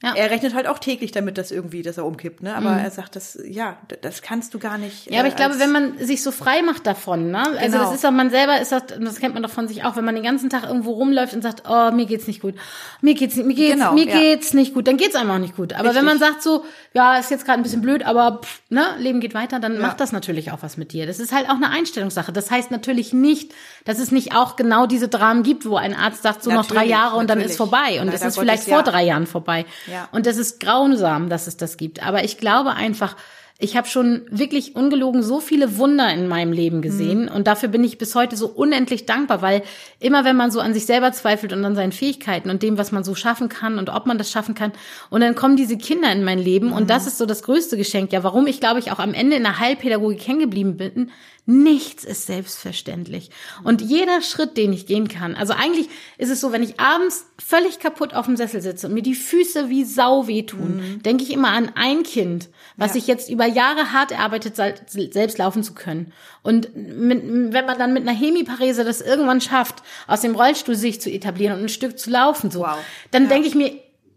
Ja. 0.02 0.14
er 0.16 0.30
rechnet 0.30 0.54
halt 0.54 0.66
auch 0.66 0.78
täglich 0.80 1.12
damit, 1.12 1.38
dass 1.38 1.50
irgendwie, 1.50 1.82
dass 1.82 1.96
er 1.96 2.04
umkippt, 2.04 2.42
ne? 2.42 2.54
Aber 2.56 2.70
er 2.72 2.90
sagt, 2.90 3.14
das, 3.16 3.38
ja, 3.46 3.76
das 4.00 4.20
kannst 4.22 4.52
du 4.52 4.58
gar 4.58 4.76
nicht. 4.78 5.06
Mhm. 5.08 5.12
Ja, 5.14 5.20
aber 5.20 5.28
äh, 5.28 5.30
ich 5.30 5.36
glaube, 5.36 5.52
als- 5.52 5.60
wenn 5.60 5.70
man 5.72 5.98
sich 5.98 6.22
so 6.22 6.32
frei 6.32 6.62
macht 6.62 6.86
davon, 6.86 7.30
ne? 7.30 7.38
Also 7.58 7.58
Genau. 7.78 7.84
das 7.84 7.94
ist 7.94 8.04
doch, 8.04 8.10
man 8.10 8.30
selber 8.30 8.60
ist 8.60 8.72
das, 8.72 8.82
das 8.98 9.20
kennt 9.20 9.34
man 9.34 9.42
doch 9.42 9.50
von 9.50 9.68
sich 9.68 9.84
auch, 9.84 9.94
wenn 9.96 10.04
man 10.04 10.14
den 10.14 10.24
ganzen 10.24 10.50
Tag 10.50 10.64
irgendwo 10.64 10.92
rumläuft 10.92 11.34
und 11.34 11.42
sagt, 11.42 11.62
oh, 11.68 11.90
mir 11.92 12.06
geht's 12.06 12.26
nicht 12.26 12.40
gut, 12.42 12.54
mir 13.00 13.14
geht's 13.14 13.36
nicht, 13.36 13.46
mir 13.46 13.54
geht's, 13.54 13.74
Genau, 13.74 13.92
mir 13.92 14.06
ja. 14.06 14.18
geht's 14.18 14.54
nicht 14.54 14.74
gut, 14.74 14.88
dann 14.88 14.96
geht's 14.96 15.14
einem 15.14 15.30
auch 15.30 15.38
nicht 15.38 15.54
gut. 15.56 15.72
Aber 15.72 15.94
wenn 15.94 16.04
Richtig. 16.04 16.04
man 16.04 16.18
sagt 16.18 16.42
so, 16.42 16.64
ja, 16.94 17.16
ist 17.18 17.30
jetzt 17.30 17.44
gerade 17.44 17.60
ein 17.60 17.62
bisschen 17.62 17.80
blöd, 17.82 18.04
aber 18.04 18.40
pff, 18.42 18.60
ne, 18.70 18.84
Leben 18.98 19.20
geht 19.20 19.34
weiter, 19.34 19.60
dann 19.60 19.78
macht 19.78 20.00
das 20.00 20.10
natürlich 20.12 20.50
auch 20.52 20.58
was 20.62 20.76
mit 20.76 20.92
dir. 20.92 21.06
Das 21.06 21.20
ist 21.20 21.32
halt 21.32 21.48
auch 21.48 21.54
eine 21.54 21.70
Einstellungssache. 21.70 22.32
Das 22.32 22.50
heißt 22.50 22.70
natürlich 22.70 23.12
nicht, 23.12 23.52
dass 23.84 23.98
es 23.98 24.10
nicht 24.10 24.34
auch 24.34 24.56
genau 24.56 24.86
diese 24.86 25.08
Dramen 25.08 25.42
gibt, 25.44 25.64
wo 25.64 25.76
ein 25.76 25.94
Arzt 25.94 26.22
sagt, 26.22 26.42
so 26.42 26.50
noch 26.50 26.66
drei 26.66 26.74
Natürlich, 26.74 26.90
Jahre 26.90 27.16
und 27.16 27.30
dann 27.30 27.38
natürlich. 27.38 27.52
ist 27.52 27.56
vorbei. 27.56 28.00
Und 28.00 28.08
es 28.08 28.22
ist 28.22 28.38
vielleicht 28.38 28.64
Gottes, 28.64 28.68
vor 28.74 28.78
ja. 28.78 28.82
drei 28.90 29.04
Jahren 29.04 29.26
vorbei. 29.26 29.64
Ja. 29.92 30.08
Und 30.12 30.26
das 30.26 30.38
ist 30.38 30.58
grausam, 30.60 31.28
dass 31.28 31.46
es 31.46 31.56
das 31.56 31.76
gibt. 31.76 32.04
Aber 32.04 32.24
ich 32.24 32.38
glaube 32.38 32.70
einfach, 32.70 33.16
ich 33.62 33.76
habe 33.76 33.86
schon 33.86 34.22
wirklich 34.28 34.74
ungelogen 34.74 35.22
so 35.22 35.38
viele 35.38 35.78
Wunder 35.78 36.12
in 36.12 36.26
meinem 36.26 36.52
Leben 36.52 36.82
gesehen. 36.82 37.28
Und 37.28 37.46
dafür 37.46 37.68
bin 37.68 37.84
ich 37.84 37.96
bis 37.96 38.16
heute 38.16 38.36
so 38.36 38.48
unendlich 38.48 39.06
dankbar, 39.06 39.40
weil 39.40 39.62
immer 40.00 40.24
wenn 40.24 40.34
man 40.34 40.50
so 40.50 40.58
an 40.58 40.74
sich 40.74 40.84
selber 40.84 41.12
zweifelt 41.12 41.52
und 41.52 41.64
an 41.64 41.76
seinen 41.76 41.92
Fähigkeiten 41.92 42.50
und 42.50 42.64
dem, 42.64 42.76
was 42.76 42.90
man 42.90 43.04
so 43.04 43.14
schaffen 43.14 43.48
kann 43.48 43.78
und 43.78 43.88
ob 43.88 44.06
man 44.06 44.18
das 44.18 44.32
schaffen 44.32 44.56
kann 44.56 44.72
und 45.10 45.20
dann 45.20 45.36
kommen 45.36 45.56
diese 45.56 45.78
Kinder 45.78 46.10
in 46.10 46.24
mein 46.24 46.40
Leben. 46.40 46.72
Und 46.72 46.90
das 46.90 47.06
ist 47.06 47.18
so 47.18 47.26
das 47.26 47.44
größte 47.44 47.76
Geschenk, 47.76 48.12
ja, 48.12 48.24
warum 48.24 48.48
ich 48.48 48.58
glaube 48.58 48.80
ich 48.80 48.90
auch 48.90 48.98
am 48.98 49.14
Ende 49.14 49.36
in 49.36 49.44
der 49.44 49.60
Heilpädagogik 49.60 50.26
hängen 50.26 50.40
geblieben 50.40 50.76
bin, 50.76 51.10
nichts 51.44 52.04
ist 52.04 52.26
selbstverständlich 52.26 53.30
und 53.64 53.80
jeder 53.82 54.22
Schritt, 54.22 54.56
den 54.56 54.72
ich 54.72 54.86
gehen 54.86 55.08
kann, 55.08 55.34
also 55.34 55.52
eigentlich 55.52 55.88
ist 56.16 56.30
es 56.30 56.40
so, 56.40 56.52
wenn 56.52 56.62
ich 56.62 56.78
abends 56.78 57.26
völlig 57.44 57.80
kaputt 57.80 58.14
auf 58.14 58.26
dem 58.26 58.36
Sessel 58.36 58.60
sitze 58.60 58.86
und 58.86 58.94
mir 58.94 59.02
die 59.02 59.16
Füße 59.16 59.68
wie 59.68 59.84
Sau 59.84 60.28
wehtun, 60.28 61.00
denke 61.04 61.24
ich 61.24 61.32
immer 61.32 61.48
an 61.48 61.72
ein 61.74 62.04
Kind, 62.04 62.48
was 62.76 62.90
Ja. 62.90 62.92
sich 62.94 63.06
jetzt 63.08 63.28
über 63.28 63.44
Jahre 63.46 63.92
hart 63.92 64.12
erarbeitet, 64.12 64.54
sel- 64.54 65.12
selbst 65.12 65.38
laufen 65.38 65.64
zu 65.64 65.74
können. 65.74 66.12
Und 66.42 66.76
mit, 66.76 67.22
wenn 67.52 67.66
man 67.66 67.78
dann 67.78 67.92
mit 67.92 68.06
einer 68.08 68.16
Hemiparese 68.16 68.84
das 68.84 69.00
irgendwann 69.00 69.40
schafft, 69.40 69.82
aus 70.06 70.20
dem 70.20 70.36
Rollstuhl 70.36 70.76
sich 70.76 71.00
zu 71.00 71.10
etablieren 71.10 71.56
und 71.58 71.64
ein 71.64 71.68
Stück 71.68 71.98
zu 71.98 72.10
laufen, 72.10 72.50
so, 72.52 72.60
Wow. 72.60 72.78
dann 73.10 73.24
Ja. 73.24 73.28
denke 73.30 73.48
ich 73.48 73.54
mir, 73.56 73.72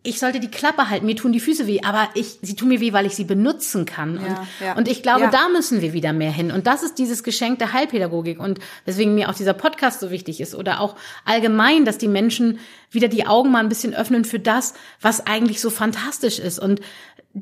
ich 0.05 0.19
sollte 0.19 0.39
die 0.39 0.49
Klappe 0.49 0.89
halten, 0.89 1.05
mir 1.05 1.15
tun 1.15 1.31
die 1.31 1.39
Füße 1.39 1.67
weh, 1.67 1.81
aber 1.83 2.07
ich, 2.13 2.37
sie 2.41 2.55
tun 2.55 2.69
mir 2.69 2.79
weh, 2.79 2.93
weil 2.93 3.05
ich 3.05 3.15
sie 3.15 3.23
benutzen 3.25 3.85
kann. 3.85 4.17
und, 4.17 4.37
ja. 4.63 4.73
und 4.77 4.87
ich 4.87 5.03
glaube, 5.03 5.21
Ja. 5.21 5.29
da 5.31 5.49
müssen 5.49 5.81
wir 5.81 5.93
wieder 5.93 6.13
mehr 6.13 6.31
hin. 6.31 6.51
Und 6.51 6.67
das 6.67 6.83
ist 6.83 6.97
dieses 6.99 7.23
Geschenk 7.23 7.59
der 7.59 7.73
Heilpädagogik 7.73 8.39
und 8.39 8.59
weswegen 8.85 9.15
mir 9.15 9.29
auch 9.29 9.33
dieser 9.35 9.53
Podcast 9.53 9.99
so 9.99 10.11
wichtig 10.11 10.39
ist 10.41 10.55
oder 10.55 10.79
auch 10.79 10.95
allgemein, 11.25 11.83
dass 11.85 11.97
die 11.97 12.07
Menschen 12.07 12.59
wieder 12.91 13.07
die 13.07 13.25
Augen 13.27 13.51
mal 13.51 13.59
ein 13.59 13.69
bisschen 13.69 13.93
öffnen 13.93 14.23
für 14.25 14.39
das, 14.39 14.73
was 15.01 15.25
eigentlich 15.27 15.59
so 15.59 15.69
fantastisch 15.69 16.39
ist. 16.39 16.59
Und 16.59 16.79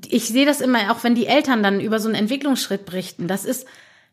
ich 0.07 0.27
sehe 0.27 0.45
das 0.45 0.61
immer, 0.61 0.91
auch 0.91 1.03
wenn 1.03 1.13
die 1.15 1.27
Eltern 1.27 1.61
dann 1.61 1.79
über 1.79 1.99
so 1.99 2.07
einen 2.07 2.15
Entwicklungsschritt 2.15 2.85
berichten. 2.85 3.27
Das 3.27 3.45
ist, 3.45 3.67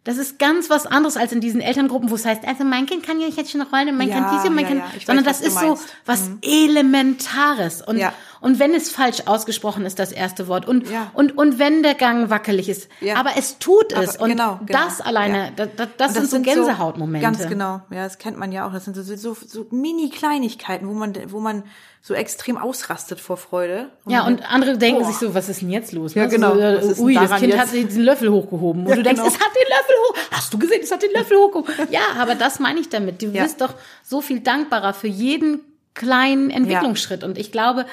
das 0.04 0.16
ist 0.18 0.38
ganz 0.38 0.68
was 0.70 0.86
anderes 0.86 1.16
als 1.16 1.32
in 1.32 1.40
diesen 1.40 1.60
Elterngruppen, 1.60 2.10
wo 2.10 2.14
es 2.14 2.24
heißt, 2.24 2.46
also 2.46 2.64
mein 2.64 2.86
Kind 2.86 3.06
kann 3.06 3.20
ja 3.20 3.28
jetzt 3.28 3.50
schon 3.50 3.62
rollen 3.62 3.96
mein 3.96 4.08
Ja, 4.08 4.16
Kind 4.16 4.26
dies 4.32 4.48
und 4.48 4.54
mein 4.54 4.64
ja, 4.64 4.70
Kind, 4.70 4.82
ja. 4.94 5.00
Sondern 5.06 5.24
weiß, 5.26 5.40
das 5.40 5.46
ist 5.48 5.58
so 5.60 5.78
was 6.06 6.30
Elementares. 6.42 7.82
Und, 7.82 7.98
Ja. 7.98 8.12
Und 8.40 8.59
wenn 8.59 8.74
es 8.74 8.90
falsch 8.90 9.22
ausgesprochen 9.26 9.85
ist, 9.85 9.98
das 9.98 10.12
erste 10.12 10.48
Wort. 10.48 10.66
Und, 10.66 10.88
Ja. 10.90 11.11
und, 11.14 11.37
und 11.37 11.59
wenn 11.59 11.83
der 11.83 11.94
Gang 11.94 12.31
wackelig 12.31 12.68
ist. 12.68 12.88
Ja. 13.00 13.16
Aber 13.16 13.31
es 13.37 13.59
tut 13.59 13.92
es. 13.92 14.16
Aber 14.16 14.24
und 14.24 14.31
genau, 14.31 14.61
genau. 14.64 14.79
das 14.85 15.00
alleine, 15.00 15.53
Ja. 15.57 15.66
das, 15.66 15.88
das, 15.98 16.14
sind 16.14 16.31
so 16.31 16.40
Gänsehautmomente. 16.40 17.24
ganz 17.26 17.46
genau. 17.48 17.83
Ja, 17.90 18.05
das 18.05 18.18
kennt 18.18 18.38
man 18.38 18.50
ja 18.53 18.66
auch. 18.66 18.72
Das 18.72 18.85
sind 18.87 18.94
so, 18.96 19.03
so, 19.03 19.37
so 19.46 19.66
Mini-Kleinigkeiten, 19.70 20.88
wo 20.88 20.92
man, 20.92 21.14
wo 21.29 21.40
man 21.40 21.64
so 22.03 22.14
extrem 22.14 22.57
ausrastet 22.57 23.20
vor 23.20 23.37
Freude. 23.37 23.90
Und 24.05 24.12
Ja, 24.12 24.26
und 24.26 24.50
andere 24.50 24.79
denken 24.79 25.03
Boah. 25.03 25.09
sich 25.09 25.16
so, 25.16 25.35
was 25.35 25.48
ist 25.50 25.61
denn 25.61 25.70
jetzt 25.70 25.92
los? 25.92 26.14
Ja, 26.14 26.22
ne? 26.24 26.29
genau. 26.31 26.55
So, 26.55 26.61
äh, 26.61 26.76
Was 26.76 26.85
ist 26.87 26.96
denn 26.98 27.05
ui, 27.05 27.14
das 27.14 27.31
Kind 27.37 27.53
jetzt? 27.53 27.59
hat 27.61 27.68
sich 27.68 27.87
den 27.88 28.00
Löffel 28.03 28.31
hochgehoben. 28.33 28.83
Und 28.85 28.88
Ja, 28.88 28.96
du 28.96 29.03
denkst, 29.03 29.20
genau. 29.20 29.33
es 29.35 29.38
hat 29.38 29.50
den 29.55 29.68
Löffel 29.68 29.94
hoch. 30.09 30.16
Hast 30.33 30.55
du 30.55 30.59
gesehen, 30.59 30.81
es 30.83 30.90
hat 30.90 31.03
den 31.03 31.12
Löffel 31.12 31.37
hochgehoben. 31.37 31.74
ja, 31.90 32.00
aber 32.18 32.35
das 32.37 32.59
meine 32.59 32.81
ich 32.81 32.88
damit. 32.88 33.20
Du 33.20 33.26
Ja. 33.26 33.42
bist 33.42 33.61
doch 33.61 33.74
so 34.03 34.22
viel 34.22 34.40
dankbarer 34.40 34.94
für 34.94 35.09
jeden 35.09 35.61
kleinen 35.92 36.50
Entwicklungsschritt. 36.50 37.22
Und 37.24 37.37
ich 37.37 37.53
glaube, 37.53 37.85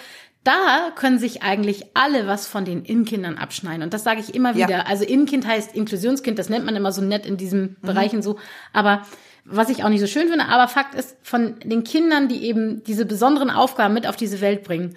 da 0.44 0.92
können 0.96 1.20
sich 1.20 1.44
eigentlich 1.44 1.86
alle 1.94 2.26
was 2.28 2.48
von 2.48 2.64
den 2.64 2.84
Innenkindern 2.84 3.38
abschneiden. 3.38 3.84
Und 3.84 3.94
das 3.94 4.04
sage 4.04 4.22
ich 4.22 4.34
immer 4.34 4.56
Ja. 4.56 4.68
wieder. 4.68 4.88
Also 4.88 5.04
Innenkind 5.04 5.46
heißt 5.46 5.76
Inklusionskind, 5.76 6.40
das 6.40 6.50
nennt 6.50 6.66
man 6.66 6.76
immer 6.76 6.92
so 6.92 7.02
nett 7.02 7.26
in 7.26 7.38
diesen 7.38 7.76
Bereichen 7.82 8.22
so. 8.22 8.38
Aber 8.72 9.02
was 9.44 9.70
ich 9.70 9.84
auch 9.84 9.90
nicht 9.90 10.02
so 10.02 10.08
schön 10.08 10.28
finde, 10.30 10.46
aber 10.46 10.68
Fakt 10.68 10.96
ist, 10.96 11.18
von 11.22 11.60
den 11.64 11.84
Kindern, 11.84 12.28
die 12.28 12.44
eben 12.46 12.84
diese 12.84 13.06
besonderen 13.06 13.50
Aufgaben 13.50 13.94
mit 13.94 14.08
auf 14.08 14.16
diese 14.16 14.42
Welt 14.42 14.64
bringen, 14.64 14.96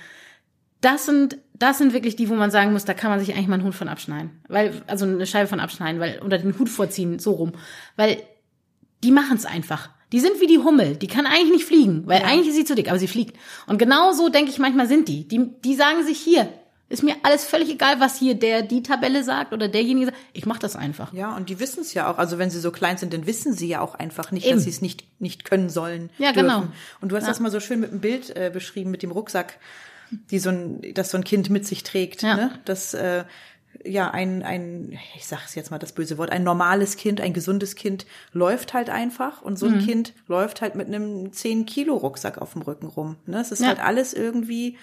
das 0.80 1.04
sind, 1.06 1.36
das 1.54 1.78
sind 1.78 1.92
wirklich 1.92 2.16
die, 2.16 2.28
wo 2.28 2.34
man 2.34 2.50
sagen 2.50 2.72
muss, 2.72 2.84
da 2.84 2.94
kann 2.94 3.10
man 3.10 3.20
sich 3.20 3.34
eigentlich 3.34 3.48
mal 3.48 3.54
einen 3.54 3.64
Hut 3.64 3.74
von 3.74 3.88
abschneiden. 3.88 4.40
Weil, 4.48 4.82
also 4.86 5.04
eine 5.04 5.26
Scheibe 5.26 5.46
von 5.46 5.60
abschneiden, 5.60 6.00
weil, 6.00 6.20
oder 6.24 6.38
den 6.38 6.58
Hut 6.58 6.68
vorziehen, 6.68 7.18
so 7.18 7.32
rum. 7.32 7.52
Weil 7.96 8.22
die 9.04 9.10
machen 9.10 9.36
es 9.36 9.46
einfach. 9.46 9.90
Die 10.12 10.20
sind 10.20 10.40
wie 10.40 10.46
die 10.46 10.58
Hummel. 10.58 10.96
Die 10.96 11.06
kann 11.06 11.26
eigentlich 11.26 11.52
nicht 11.52 11.64
fliegen, 11.64 12.06
weil 12.06 12.22
eigentlich 12.22 12.48
ist 12.48 12.56
sie 12.56 12.64
zu 12.64 12.74
dick, 12.74 12.88
aber 12.88 12.98
sie 12.98 13.08
fliegt. 13.08 13.36
Und 13.66 13.78
genau 13.78 14.12
so, 14.12 14.28
denke 14.28 14.50
ich, 14.50 14.58
manchmal 14.58 14.88
sind 14.88 15.08
die. 15.08 15.26
Die, 15.28 15.50
die 15.64 15.74
sagen 15.74 16.04
sich 16.04 16.18
hier, 16.18 16.48
ist 16.90 17.04
mir 17.04 17.14
alles 17.22 17.44
völlig 17.44 17.70
egal, 17.70 18.00
was 18.00 18.18
hier 18.18 18.34
der 18.34 18.62
die 18.62 18.82
Tabelle 18.82 19.22
sagt 19.22 19.52
oder 19.52 19.68
derjenige 19.68 20.06
sagt. 20.06 20.18
Ich 20.32 20.44
mache 20.44 20.58
das 20.58 20.74
einfach. 20.74 21.12
Ja, 21.12 21.36
und 21.36 21.48
die 21.48 21.60
wissen 21.60 21.80
es 21.80 21.94
ja 21.94 22.10
auch. 22.10 22.18
Also 22.18 22.38
wenn 22.38 22.50
sie 22.50 22.58
so 22.58 22.72
klein 22.72 22.98
sind, 22.98 23.14
dann 23.14 23.26
wissen 23.26 23.52
sie 23.52 23.68
ja 23.68 23.80
auch 23.80 23.94
einfach 23.94 24.32
nicht, 24.32 24.46
Eben. 24.46 24.56
dass 24.56 24.64
sie 24.64 24.70
es 24.70 24.82
nicht, 24.82 25.04
nicht 25.20 25.44
können 25.44 25.70
sollen. 25.70 26.10
Ja, 26.18 26.32
dürfen. 26.32 26.48
genau. 26.48 26.66
Und 27.00 27.12
du 27.12 27.16
hast 27.16 27.28
das 27.28 27.38
mal 27.38 27.52
so 27.52 27.60
schön 27.60 27.78
mit 27.78 27.92
einem 27.92 28.00
Bild 28.00 28.36
äh, 28.36 28.50
beschrieben, 28.52 28.90
mit 28.90 29.04
dem 29.04 29.12
Rucksack, 29.12 29.58
die 30.10 30.40
so 30.40 30.50
ein, 30.50 30.82
das 30.94 31.12
so 31.12 31.18
ein 31.18 31.22
Kind 31.22 31.48
mit 31.48 31.64
sich 31.64 31.84
trägt. 31.84 32.22
Ja. 32.22 32.34
Ne? 32.34 32.58
Das 32.64 32.92
äh, 32.94 33.22
ja 33.84 34.10
ein, 34.10 34.42
ein, 34.42 34.98
ich 35.16 35.26
sag's 35.26 35.54
jetzt 35.54 35.70
mal 35.70 35.78
das 35.78 35.92
böse 35.92 36.18
Wort, 36.18 36.30
ein 36.30 36.42
normales 36.44 36.96
Kind, 36.96 37.20
ein 37.20 37.32
gesundes 37.32 37.74
Kind 37.76 38.04
läuft 38.32 38.74
halt 38.74 38.90
einfach 38.90 39.42
und 39.42 39.58
so 39.58 39.66
Mhm. 39.68 39.74
ein 39.74 39.84
Kind 39.86 40.12
läuft 40.28 40.60
halt 40.60 40.74
mit 40.74 40.88
einem 40.88 41.32
10 41.32 41.66
Kilo 41.66 41.94
Rucksack 41.96 42.38
auf 42.38 42.52
dem 42.52 42.62
Rücken 42.62 42.86
rum. 42.88 43.16
Ne? 43.26 43.40
Es 43.40 43.52
ist 43.52 43.62
Ja. 43.62 43.68
halt 43.68 43.80
alles 43.80 44.12
irgendwie 44.14 44.76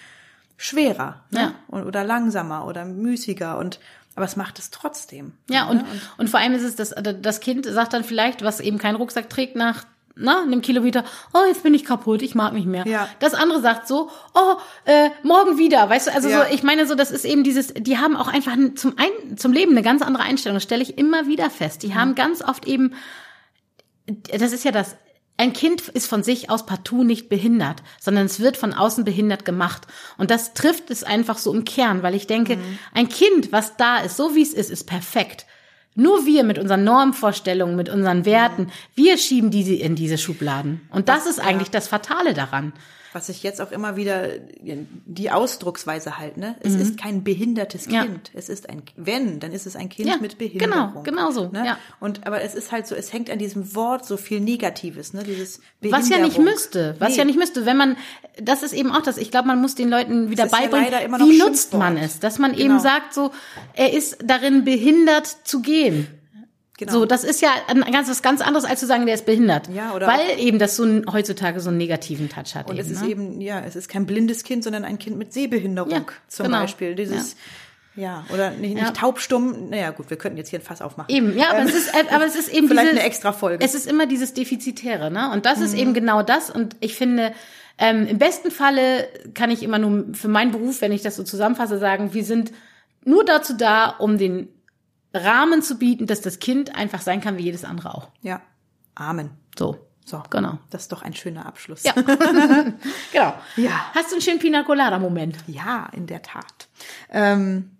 schwerer 0.56 1.22
ne? 1.30 1.40
Ja. 1.40 1.54
Und- 1.68 1.84
oder 1.84 2.04
langsamer 2.04 2.66
oder 2.66 2.84
müßiger 2.84 3.58
und 3.58 3.78
aber 4.16 4.24
es 4.24 4.34
macht 4.34 4.58
es 4.58 4.70
trotzdem. 4.70 5.32
Ja, 5.48 5.68
und, 5.68 5.76
ne? 5.76 5.84
und 6.16 6.28
vor 6.28 6.40
allem 6.40 6.52
ist 6.52 6.64
es, 6.64 6.74
das, 6.74 6.92
das 7.20 7.38
Kind 7.38 7.66
sagt 7.66 7.92
dann 7.92 8.02
vielleicht, 8.02 8.42
was 8.42 8.58
eben 8.58 8.76
keinen 8.78 8.96
Rucksack 8.96 9.30
trägt, 9.30 9.54
nach 9.54 9.84
na, 10.18 10.42
einem 10.42 10.60
Kilometer, 10.60 11.04
oh, 11.32 11.44
jetzt 11.46 11.62
bin 11.62 11.74
ich 11.74 11.84
kaputt, 11.84 12.22
ich 12.22 12.34
mag 12.34 12.52
nicht 12.52 12.66
mehr. 12.66 12.86
Ja. 12.86 13.08
Das 13.20 13.34
andere 13.34 13.60
sagt 13.60 13.88
so, 13.88 14.10
oh, 14.34 14.54
äh, 14.84 15.10
morgen 15.22 15.58
wieder, 15.58 15.88
weißt 15.88 16.08
du, 16.08 16.14
also 16.14 16.28
Ja. 16.28 16.44
so, 16.44 16.54
ich 16.54 16.62
meine 16.62 16.86
so, 16.86 16.94
das 16.94 17.10
ist 17.10 17.24
eben 17.24 17.44
dieses, 17.44 17.72
die 17.74 17.98
haben 17.98 18.16
auch 18.16 18.28
einfach 18.28 18.56
zum, 18.74 18.94
ein, 18.96 19.36
zum 19.36 19.52
Leben 19.52 19.72
eine 19.72 19.82
ganz 19.82 20.02
andere 20.02 20.24
Einstellung, 20.24 20.56
das 20.56 20.64
stelle 20.64 20.82
ich 20.82 20.98
immer 20.98 21.26
wieder 21.26 21.50
fest. 21.50 21.82
Die 21.82 21.94
haben 21.94 22.14
ganz 22.14 22.42
oft 22.42 22.66
eben, 22.66 22.94
das 24.06 24.52
ist 24.52 24.64
ja 24.64 24.72
das, 24.72 24.96
ein 25.40 25.52
Kind 25.52 25.86
ist 25.88 26.08
von 26.08 26.24
sich 26.24 26.50
aus 26.50 26.66
partout 26.66 27.04
nicht 27.04 27.28
behindert, 27.28 27.84
sondern 28.00 28.26
es 28.26 28.40
wird 28.40 28.56
von 28.56 28.74
außen 28.74 29.04
behindert 29.04 29.44
gemacht. 29.44 29.86
Und 30.16 30.32
das 30.32 30.52
trifft 30.52 30.90
es 30.90 31.04
einfach 31.04 31.38
so 31.38 31.54
im 31.54 31.64
Kern, 31.64 32.02
weil 32.02 32.16
ich 32.16 32.26
denke, 32.26 32.58
ein 32.92 33.08
Kind, 33.08 33.52
was 33.52 33.76
da 33.76 33.98
ist, 33.98 34.16
so 34.16 34.34
wie 34.34 34.42
es 34.42 34.52
ist, 34.52 34.68
ist 34.68 34.84
perfekt. 34.84 35.46
Nur 35.98 36.26
wir 36.26 36.44
mit 36.44 36.60
unseren 36.60 36.84
Normvorstellungen, 36.84 37.74
mit 37.74 37.88
unseren 37.88 38.24
Werten, 38.24 38.70
wir 38.94 39.18
schieben 39.18 39.50
diese 39.50 39.74
in 39.74 39.96
diese 39.96 40.16
Schubladen. 40.16 40.80
Und 40.92 41.08
das 41.08 41.26
ist 41.26 41.40
eigentlich 41.40 41.72
das 41.72 41.88
Fatale 41.88 42.34
daran. 42.34 42.72
Was 43.12 43.28
ich 43.30 43.42
jetzt 43.42 43.60
auch 43.60 43.70
immer 43.72 43.96
wieder, 43.96 44.28
die 45.06 45.30
Ausdrucksweise 45.30 46.18
halt, 46.18 46.36
ne? 46.36 46.56
Es 46.60 46.74
ist 46.74 46.98
kein 47.00 47.24
behindertes 47.24 47.86
Mhm. 47.86 47.92
Ja. 47.94 48.02
Kind. 48.04 48.30
Es 48.34 48.48
ist 48.48 48.68
ein, 48.68 48.82
wenn, 48.96 49.40
dann 49.40 49.52
ist 49.52 49.66
es 49.66 49.76
ein 49.76 49.88
Kind 49.88 50.08
Ja, 50.08 50.16
mit 50.18 50.36
Behinderung. 50.38 51.02
genau, 51.02 51.02
genau 51.02 51.30
so, 51.30 51.48
Ne? 51.48 51.64
ja. 51.64 51.78
Und, 52.00 52.26
aber 52.26 52.42
es 52.42 52.54
ist 52.54 52.70
halt 52.72 52.86
so, 52.86 52.94
es 52.94 53.12
hängt 53.12 53.30
an 53.30 53.38
diesem 53.38 53.74
Wort 53.74 54.04
so 54.04 54.16
viel 54.16 54.40
Negatives, 54.40 55.14
ne? 55.14 55.22
Dieses 55.24 55.60
Was 55.80 56.08
ja 56.08 56.18
nicht 56.18 56.36
Behinderung. 56.36 56.44
müsste, 56.44 56.96
was 56.98 57.12
Nee. 57.12 57.18
ja 57.18 57.24
nicht 57.24 57.38
müsste, 57.38 57.64
wenn 57.66 57.76
man, 57.76 57.96
das 58.42 58.62
ist 58.62 58.72
eben 58.74 58.92
auch 58.92 59.02
das, 59.02 59.16
ich 59.16 59.30
glaube, 59.30 59.48
man 59.48 59.60
muss 59.60 59.74
den 59.74 59.88
Leuten 59.88 60.30
wieder 60.30 60.44
ja 60.46 60.50
beibringen, 60.50 61.10
noch 61.10 61.18
wie 61.20 61.38
nutzt 61.38 61.72
man 61.74 61.96
es, 61.96 62.20
dass 62.20 62.38
man 62.38 62.52
Genau. 62.52 62.64
eben 62.64 62.80
sagt 62.80 63.14
so, 63.14 63.30
er 63.74 63.92
ist 63.92 64.18
darin 64.24 64.64
behindert 64.64 65.26
zu 65.44 65.62
gehen. 65.62 66.06
Genau. 66.78 66.92
So, 66.92 67.06
das 67.06 67.24
ist 67.24 67.42
ja 67.42 67.50
ein 67.66 67.80
ganz, 67.92 68.08
was 68.08 68.22
ganz 68.22 68.40
anderes, 68.40 68.64
als 68.64 68.78
zu 68.78 68.86
sagen, 68.86 69.04
der 69.04 69.16
ist 69.16 69.26
behindert. 69.26 69.68
Ja, 69.74 69.94
oder 69.94 70.06
Weil 70.06 70.38
eben 70.38 70.60
das 70.60 70.76
so 70.76 70.84
ein, 70.84 71.04
heutzutage 71.12 71.58
so 71.58 71.70
einen 71.70 71.76
negativen 71.78 72.28
Touch 72.28 72.54
hat. 72.54 72.70
Und 72.70 72.76
eben, 72.76 72.86
es 72.86 72.90
ist 72.92 73.02
ne? 73.02 73.08
eben, 73.08 73.40
ja, 73.40 73.60
es 73.66 73.74
ist 73.74 73.88
kein 73.88 74.06
blindes 74.06 74.44
Kind, 74.44 74.62
sondern 74.62 74.84
ein 74.84 74.98
Kind 74.98 75.18
mit 75.18 75.32
Sehbehinderung 75.32 75.90
Ja, 75.90 76.04
zum 76.28 76.46
genau. 76.46 76.60
Beispiel. 76.60 76.94
Dieses, 76.94 77.34
ja, 77.96 78.24
oder 78.32 78.52
nicht, 78.52 78.74
nicht 78.74 78.86
Ja. 78.86 78.92
taubstumm. 78.92 79.70
Naja, 79.70 79.90
gut, 79.90 80.08
wir 80.08 80.16
könnten 80.16 80.38
jetzt 80.38 80.50
hier 80.50 80.60
ein 80.60 80.64
Fass 80.64 80.80
aufmachen. 80.80 81.12
Eben, 81.12 81.36
ja, 81.36 81.50
aber, 81.50 81.58
Ähm, 81.62 81.66
es 81.66 81.74
ist, 81.74 81.88
äh, 81.94 82.14
aber 82.14 82.26
es 82.26 82.36
ist 82.36 82.48
eben 82.48 82.68
Vielleicht 82.68 82.90
dieses, 82.92 82.98
eine 83.00 83.06
extra 83.08 83.32
Folge. 83.32 83.64
Es 83.64 83.74
ist 83.74 83.88
immer 83.88 84.06
dieses 84.06 84.32
Defizitäre, 84.34 85.10
ne? 85.10 85.32
Und 85.32 85.46
das 85.46 85.60
ist 85.60 85.72
Mhm. 85.72 85.80
eben 85.80 85.94
genau 85.94 86.22
das. 86.22 86.48
Und 86.48 86.76
ich 86.78 86.94
finde, 86.94 87.32
ähm, 87.78 88.06
im 88.06 88.18
besten 88.18 88.52
Falle 88.52 89.08
kann 89.34 89.50
ich 89.50 89.64
immer 89.64 89.80
nur 89.80 90.14
für 90.14 90.28
meinen 90.28 90.52
Beruf, 90.52 90.80
wenn 90.80 90.92
ich 90.92 91.02
das 91.02 91.16
so 91.16 91.24
zusammenfasse, 91.24 91.78
sagen, 91.80 92.14
wir 92.14 92.24
sind 92.24 92.52
nur 93.04 93.24
dazu 93.24 93.54
da, 93.54 93.88
um 93.98 94.16
den 94.16 94.48
Rahmen 95.14 95.62
zu 95.62 95.78
bieten, 95.78 96.06
dass 96.06 96.20
das 96.20 96.38
Kind 96.38 96.74
einfach 96.74 97.00
sein 97.00 97.20
kann 97.20 97.38
wie 97.38 97.42
jedes 97.44 97.64
andere 97.64 97.94
auch. 97.94 98.08
ja. 98.22 98.40
Amen. 98.94 99.30
So. 99.56 99.78
So. 100.04 100.22
Genau. 100.30 100.58
Das 100.70 100.82
ist 100.82 100.92
doch 100.92 101.02
ein 101.02 101.14
schöner 101.14 101.46
Abschluss. 101.46 101.84
Ja. 101.84 101.92
genau. 103.12 103.34
Ja. 103.56 103.92
Hast 103.94 104.10
du 104.10 104.14
einen 104.14 104.22
schönen 104.22 104.38
Pina 104.38 104.64
Colada 104.64 104.98
Moment? 104.98 105.36
Ja, 105.46 105.88
in 105.92 106.06
der 106.06 106.22
Tat. 106.22 106.68
Ähm, 107.10 107.76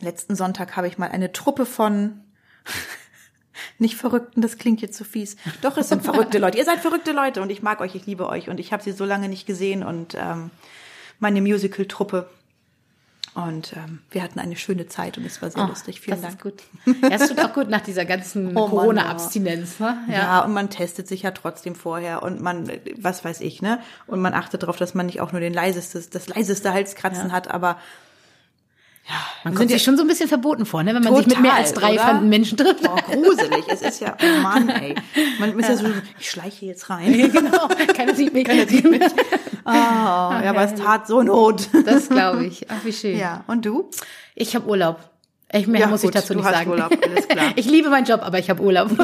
letzten 0.00 0.34
Sonntag 0.34 0.76
habe 0.76 0.88
ich 0.88 0.98
mal 0.98 1.10
eine 1.10 1.32
Truppe 1.32 1.66
von 1.66 2.24
nicht 3.78 3.96
Verrückten, 3.96 4.40
das 4.40 4.56
klingt 4.58 4.80
jetzt 4.80 4.96
so 4.96 5.04
fies. 5.04 5.36
Doch, 5.60 5.76
es 5.76 5.88
sind 5.90 6.02
verrückte 6.02 6.38
Leute. 6.38 6.58
Ihr 6.58 6.64
seid 6.64 6.80
verrückte 6.80 7.12
Leute 7.12 7.42
und 7.42 7.50
ich 7.50 7.62
mag 7.62 7.80
euch, 7.80 7.94
ich 7.94 8.06
liebe 8.06 8.28
euch 8.28 8.48
und 8.48 8.58
ich 8.58 8.72
habe 8.72 8.82
sie 8.82 8.92
so 8.92 9.04
lange 9.04 9.28
nicht 9.28 9.46
gesehen 9.46 9.82
und 9.82 10.16
ähm, 10.18 10.50
meine 11.18 11.40
Musical-Truppe. 11.42 12.28
Und 13.34 13.74
ähm, 13.74 14.00
wir 14.10 14.22
hatten 14.24 14.40
eine 14.40 14.56
schöne 14.56 14.88
Zeit 14.88 15.16
und 15.16 15.24
es 15.24 15.40
war 15.40 15.50
sehr 15.50 15.66
lustig. 15.66 16.00
Vielen 16.00 16.18
Oh, 16.18 16.22
das 16.22 16.36
Dank. 16.36 16.44
ist 16.44 16.64
gut. 16.86 17.02
Ja, 17.02 17.10
es 17.16 17.28
tut 17.28 17.38
auch 17.40 17.52
gut 17.52 17.68
nach 17.70 17.80
dieser 17.80 18.04
ganzen 18.04 18.56
Oh 18.56 18.68
Corona-Abstinenz. 18.68 19.78
Ne? 19.78 19.96
Ja. 20.08 20.40
und 20.44 20.52
man 20.52 20.68
testet 20.68 21.06
sich 21.06 21.22
ja 21.22 21.30
trotzdem 21.30 21.74
vorher 21.76 22.22
und 22.24 22.40
man, 22.40 22.70
was 22.98 23.24
weiß 23.24 23.40
ich, 23.40 23.62
ne? 23.62 23.78
Und 24.08 24.20
man 24.20 24.34
achtet 24.34 24.62
darauf, 24.64 24.76
dass 24.78 24.94
man 24.94 25.06
nicht 25.06 25.20
auch 25.20 25.30
nur 25.30 25.40
den 25.40 25.54
leiseste, 25.54 26.02
das 26.10 26.26
leiseste 26.28 26.72
Halskratzen 26.72 27.28
Ja. 27.28 27.32
hat, 27.32 27.48
aber 27.48 27.76
Man 29.44 29.52
wir 29.52 29.58
kommt 29.58 29.58
sind 29.58 29.68
sich 29.70 29.82
schon 29.84 29.96
so 29.96 30.02
ein 30.02 30.08
bisschen 30.08 30.28
verboten 30.28 30.66
vor, 30.66 30.82
ne? 30.82 30.94
wenn 30.94 31.02
man 31.02 31.14
sich 31.14 31.26
mit 31.26 31.36
Total, 31.36 31.42
mehr 31.42 31.54
als 31.54 31.72
drei 31.72 31.92
oder? 31.94 32.02
fremden 32.02 32.28
Menschen 32.28 32.58
trifft. 32.58 32.88
Oh, 32.88 32.96
gruselig. 33.12 33.64
Es 33.68 33.82
ist 33.82 34.00
ja, 34.00 34.16
oh 34.20 34.42
Mann, 34.42 34.68
ey. 34.70 34.94
Man 35.38 35.56
ist 35.58 35.68
ja, 35.68 35.76
so, 35.78 35.86
ich 36.18 36.28
schleiche 36.30 36.66
jetzt 36.66 36.90
rein. 36.90 37.12
genau, 37.32 37.68
keiner 37.94 38.14
sieht 38.14 38.34
mich. 38.34 38.48
Oh, 39.64 39.70
ja, 39.70 40.50
aber 40.50 40.62
es 40.62 40.74
tat 40.80 41.06
so 41.06 41.22
Not. 41.22 41.68
Das 41.84 42.08
glaube 42.08 42.46
ich. 42.46 42.70
Ach, 42.70 42.84
wie 42.84 42.92
schön. 42.92 43.16
Ja, 43.18 43.44
und 43.46 43.64
du? 43.64 43.90
Ich 44.34 44.54
habe 44.54 44.66
Urlaub. 44.68 44.98
Ich, 45.52 45.66
mehr 45.66 45.80
Ja, 45.80 45.86
muss 45.88 46.02
gut, 46.02 46.14
ich 46.14 46.20
dazu 46.20 46.34
nicht 46.34 46.44
sagen. 46.48 46.70
Urlaub, 46.70 46.92
alles 47.04 47.26
klar. 47.28 47.52
Ich 47.56 47.66
liebe 47.66 47.90
meinen 47.90 48.06
Job, 48.06 48.20
aber 48.22 48.38
ich 48.38 48.48
habe 48.50 48.62
Urlaub. 48.62 48.90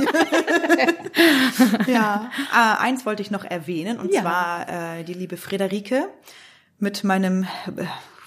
Ja. 1.87 2.31
Äh, 2.55 2.83
eins 2.83 3.05
wollte 3.07 3.23
ich 3.23 3.31
noch 3.31 3.45
erwähnen, 3.45 3.99
und 3.99 4.13
Ja. 4.13 4.23
zwar 4.23 4.69
äh, 4.99 5.05
die 5.05 5.15
liebe 5.15 5.37
Friederike 5.37 6.09
mit 6.79 7.05
meinem, 7.05 7.43
äh, 7.77 7.85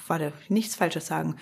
warte, 0.08 0.34
nichts 0.50 0.76
Falsches 0.76 1.08
sagen, 1.08 1.36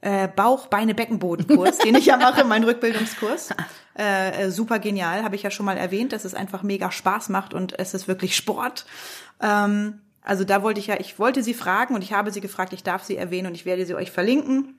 äh, 0.00 0.28
Bauch, 0.28 0.66
Beine, 0.66 0.94
Beckenbodenkurs, 0.94 1.78
den 1.78 1.94
ich 1.96 2.06
ja 2.06 2.16
mache, 2.16 2.44
mein 2.44 2.64
Rückbildungskurs. 2.64 3.50
Äh, 3.98 4.44
äh, 4.46 4.50
super 4.50 4.78
genial, 4.78 5.22
habe 5.22 5.36
ich 5.36 5.42
ja 5.42 5.50
schon 5.50 5.66
mal 5.66 5.76
erwähnt, 5.76 6.12
dass 6.12 6.24
es 6.24 6.34
einfach 6.34 6.62
mega 6.62 6.90
Spaß 6.90 7.28
macht 7.28 7.54
und 7.54 7.78
es 7.78 7.94
ist 7.94 8.08
wirklich 8.08 8.36
Sport. 8.36 8.84
Ähm, 9.40 10.00
also 10.24 10.42
da 10.44 10.62
wollte 10.62 10.80
ich 10.80 10.88
ja, 10.88 10.98
ich 10.98 11.18
wollte 11.18 11.42
sie 11.42 11.54
fragen 11.54 11.94
und 11.94 12.02
ich 12.02 12.12
habe 12.12 12.32
sie 12.32 12.40
gefragt, 12.40 12.72
ich 12.72 12.82
darf 12.82 13.04
sie 13.04 13.16
erwähnen 13.16 13.48
und 13.48 13.54
ich 13.54 13.66
werde 13.66 13.86
sie 13.86 13.94
euch 13.94 14.10
verlinken. 14.10 14.78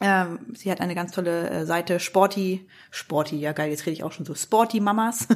Ähm, 0.00 0.54
sie 0.54 0.70
hat 0.70 0.80
eine 0.80 0.94
ganz 0.94 1.12
tolle 1.12 1.50
äh, 1.50 1.66
Seite, 1.66 2.00
Sporty, 2.00 2.66
Sporty, 2.90 3.36
ja 3.36 3.52
geil, 3.52 3.70
jetzt 3.70 3.86
rede 3.86 3.92
ich 3.94 4.04
auch 4.04 4.12
schon 4.12 4.26
so, 4.26 4.34
Sporty 4.34 4.80
Mamas. 4.80 5.26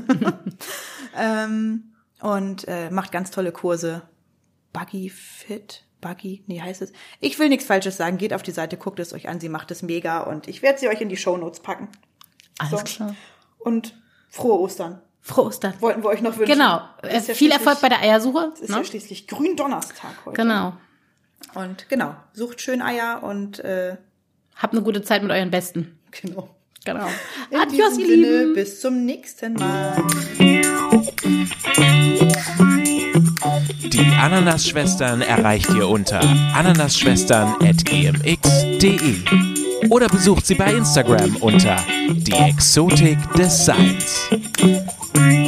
ähm, 1.18 1.92
und 2.20 2.68
äh, 2.68 2.90
macht 2.90 3.12
ganz 3.12 3.30
tolle 3.30 3.52
Kurse. 3.52 4.02
Buggy 4.72 5.10
Fit, 5.10 5.84
Buggy, 6.00 6.44
nee, 6.46 6.60
heißt 6.60 6.82
es. 6.82 6.92
Ich 7.20 7.38
will 7.38 7.48
nichts 7.48 7.64
Falsches 7.64 7.96
sagen, 7.96 8.18
geht 8.18 8.34
auf 8.34 8.42
die 8.42 8.52
Seite, 8.52 8.76
guckt 8.76 9.00
es 9.00 9.12
euch 9.12 9.28
an, 9.28 9.40
sie 9.40 9.48
macht 9.48 9.70
es 9.70 9.82
mega 9.82 10.20
und 10.20 10.46
ich 10.46 10.62
werde 10.62 10.78
sie 10.78 10.88
euch 10.88 11.00
in 11.00 11.08
die 11.08 11.16
Shownotes 11.16 11.60
packen. 11.60 11.88
Alles 12.58 12.70
So. 12.70 12.76
klar. 12.84 13.16
Und 13.58 13.96
frohe 14.28 14.60
Ostern. 14.60 15.00
Frohe 15.22 15.46
Ostern. 15.46 15.74
Wollten 15.80 16.02
wir 16.02 16.08
euch 16.08 16.22
noch 16.22 16.36
wünschen. 16.38 16.52
Genau. 16.52 16.80
Es 17.02 17.10
Äh, 17.10 17.16
ist 17.18 17.28
ja 17.28 17.34
Viel 17.34 17.50
Erfolg 17.50 17.80
bei 17.80 17.88
der 17.88 18.00
Eiersuche. 18.00 18.52
Es 18.54 18.60
ist 18.60 18.70
Ne? 18.70 18.76
ja 18.78 18.84
schließlich 18.84 19.26
Gründonnerstag 19.26 20.10
heute. 20.24 20.36
Genau. 20.36 20.72
Und 21.54 21.88
genau, 21.88 22.14
sucht 22.32 22.60
schön 22.60 22.80
Eier 22.82 23.22
und 23.22 23.58
äh, 23.60 23.96
Habt 24.56 24.74
eine 24.74 24.82
gute 24.82 25.02
Zeit 25.02 25.22
mit 25.22 25.32
euren 25.32 25.50
Besten. 25.50 25.98
genau. 26.10 26.48
Genau. 26.84 27.06
In 27.50 27.58
Adios, 27.58 27.98
ihr 27.98 28.06
Lieben. 28.06 28.24
Sinne, 28.24 28.46
bis 28.54 28.80
zum 28.80 29.04
nächsten 29.04 29.52
Mal. 29.54 30.02
Die 33.92 34.06
Ananas-Schwestern 34.18 35.20
erreicht 35.20 35.68
ihr 35.74 35.86
unter 35.88 36.20
ananasschwestern.gmx.de 36.54 39.14
oder 39.90 40.08
besucht 40.08 40.46
sie 40.46 40.54
bei 40.54 40.72
Instagram 40.72 41.36
unter 41.36 41.76
die 42.08 42.32
Exotik 42.32 43.18
des 43.34 43.66
Seins. 43.66 44.30
Mm-hmm. 45.14 45.39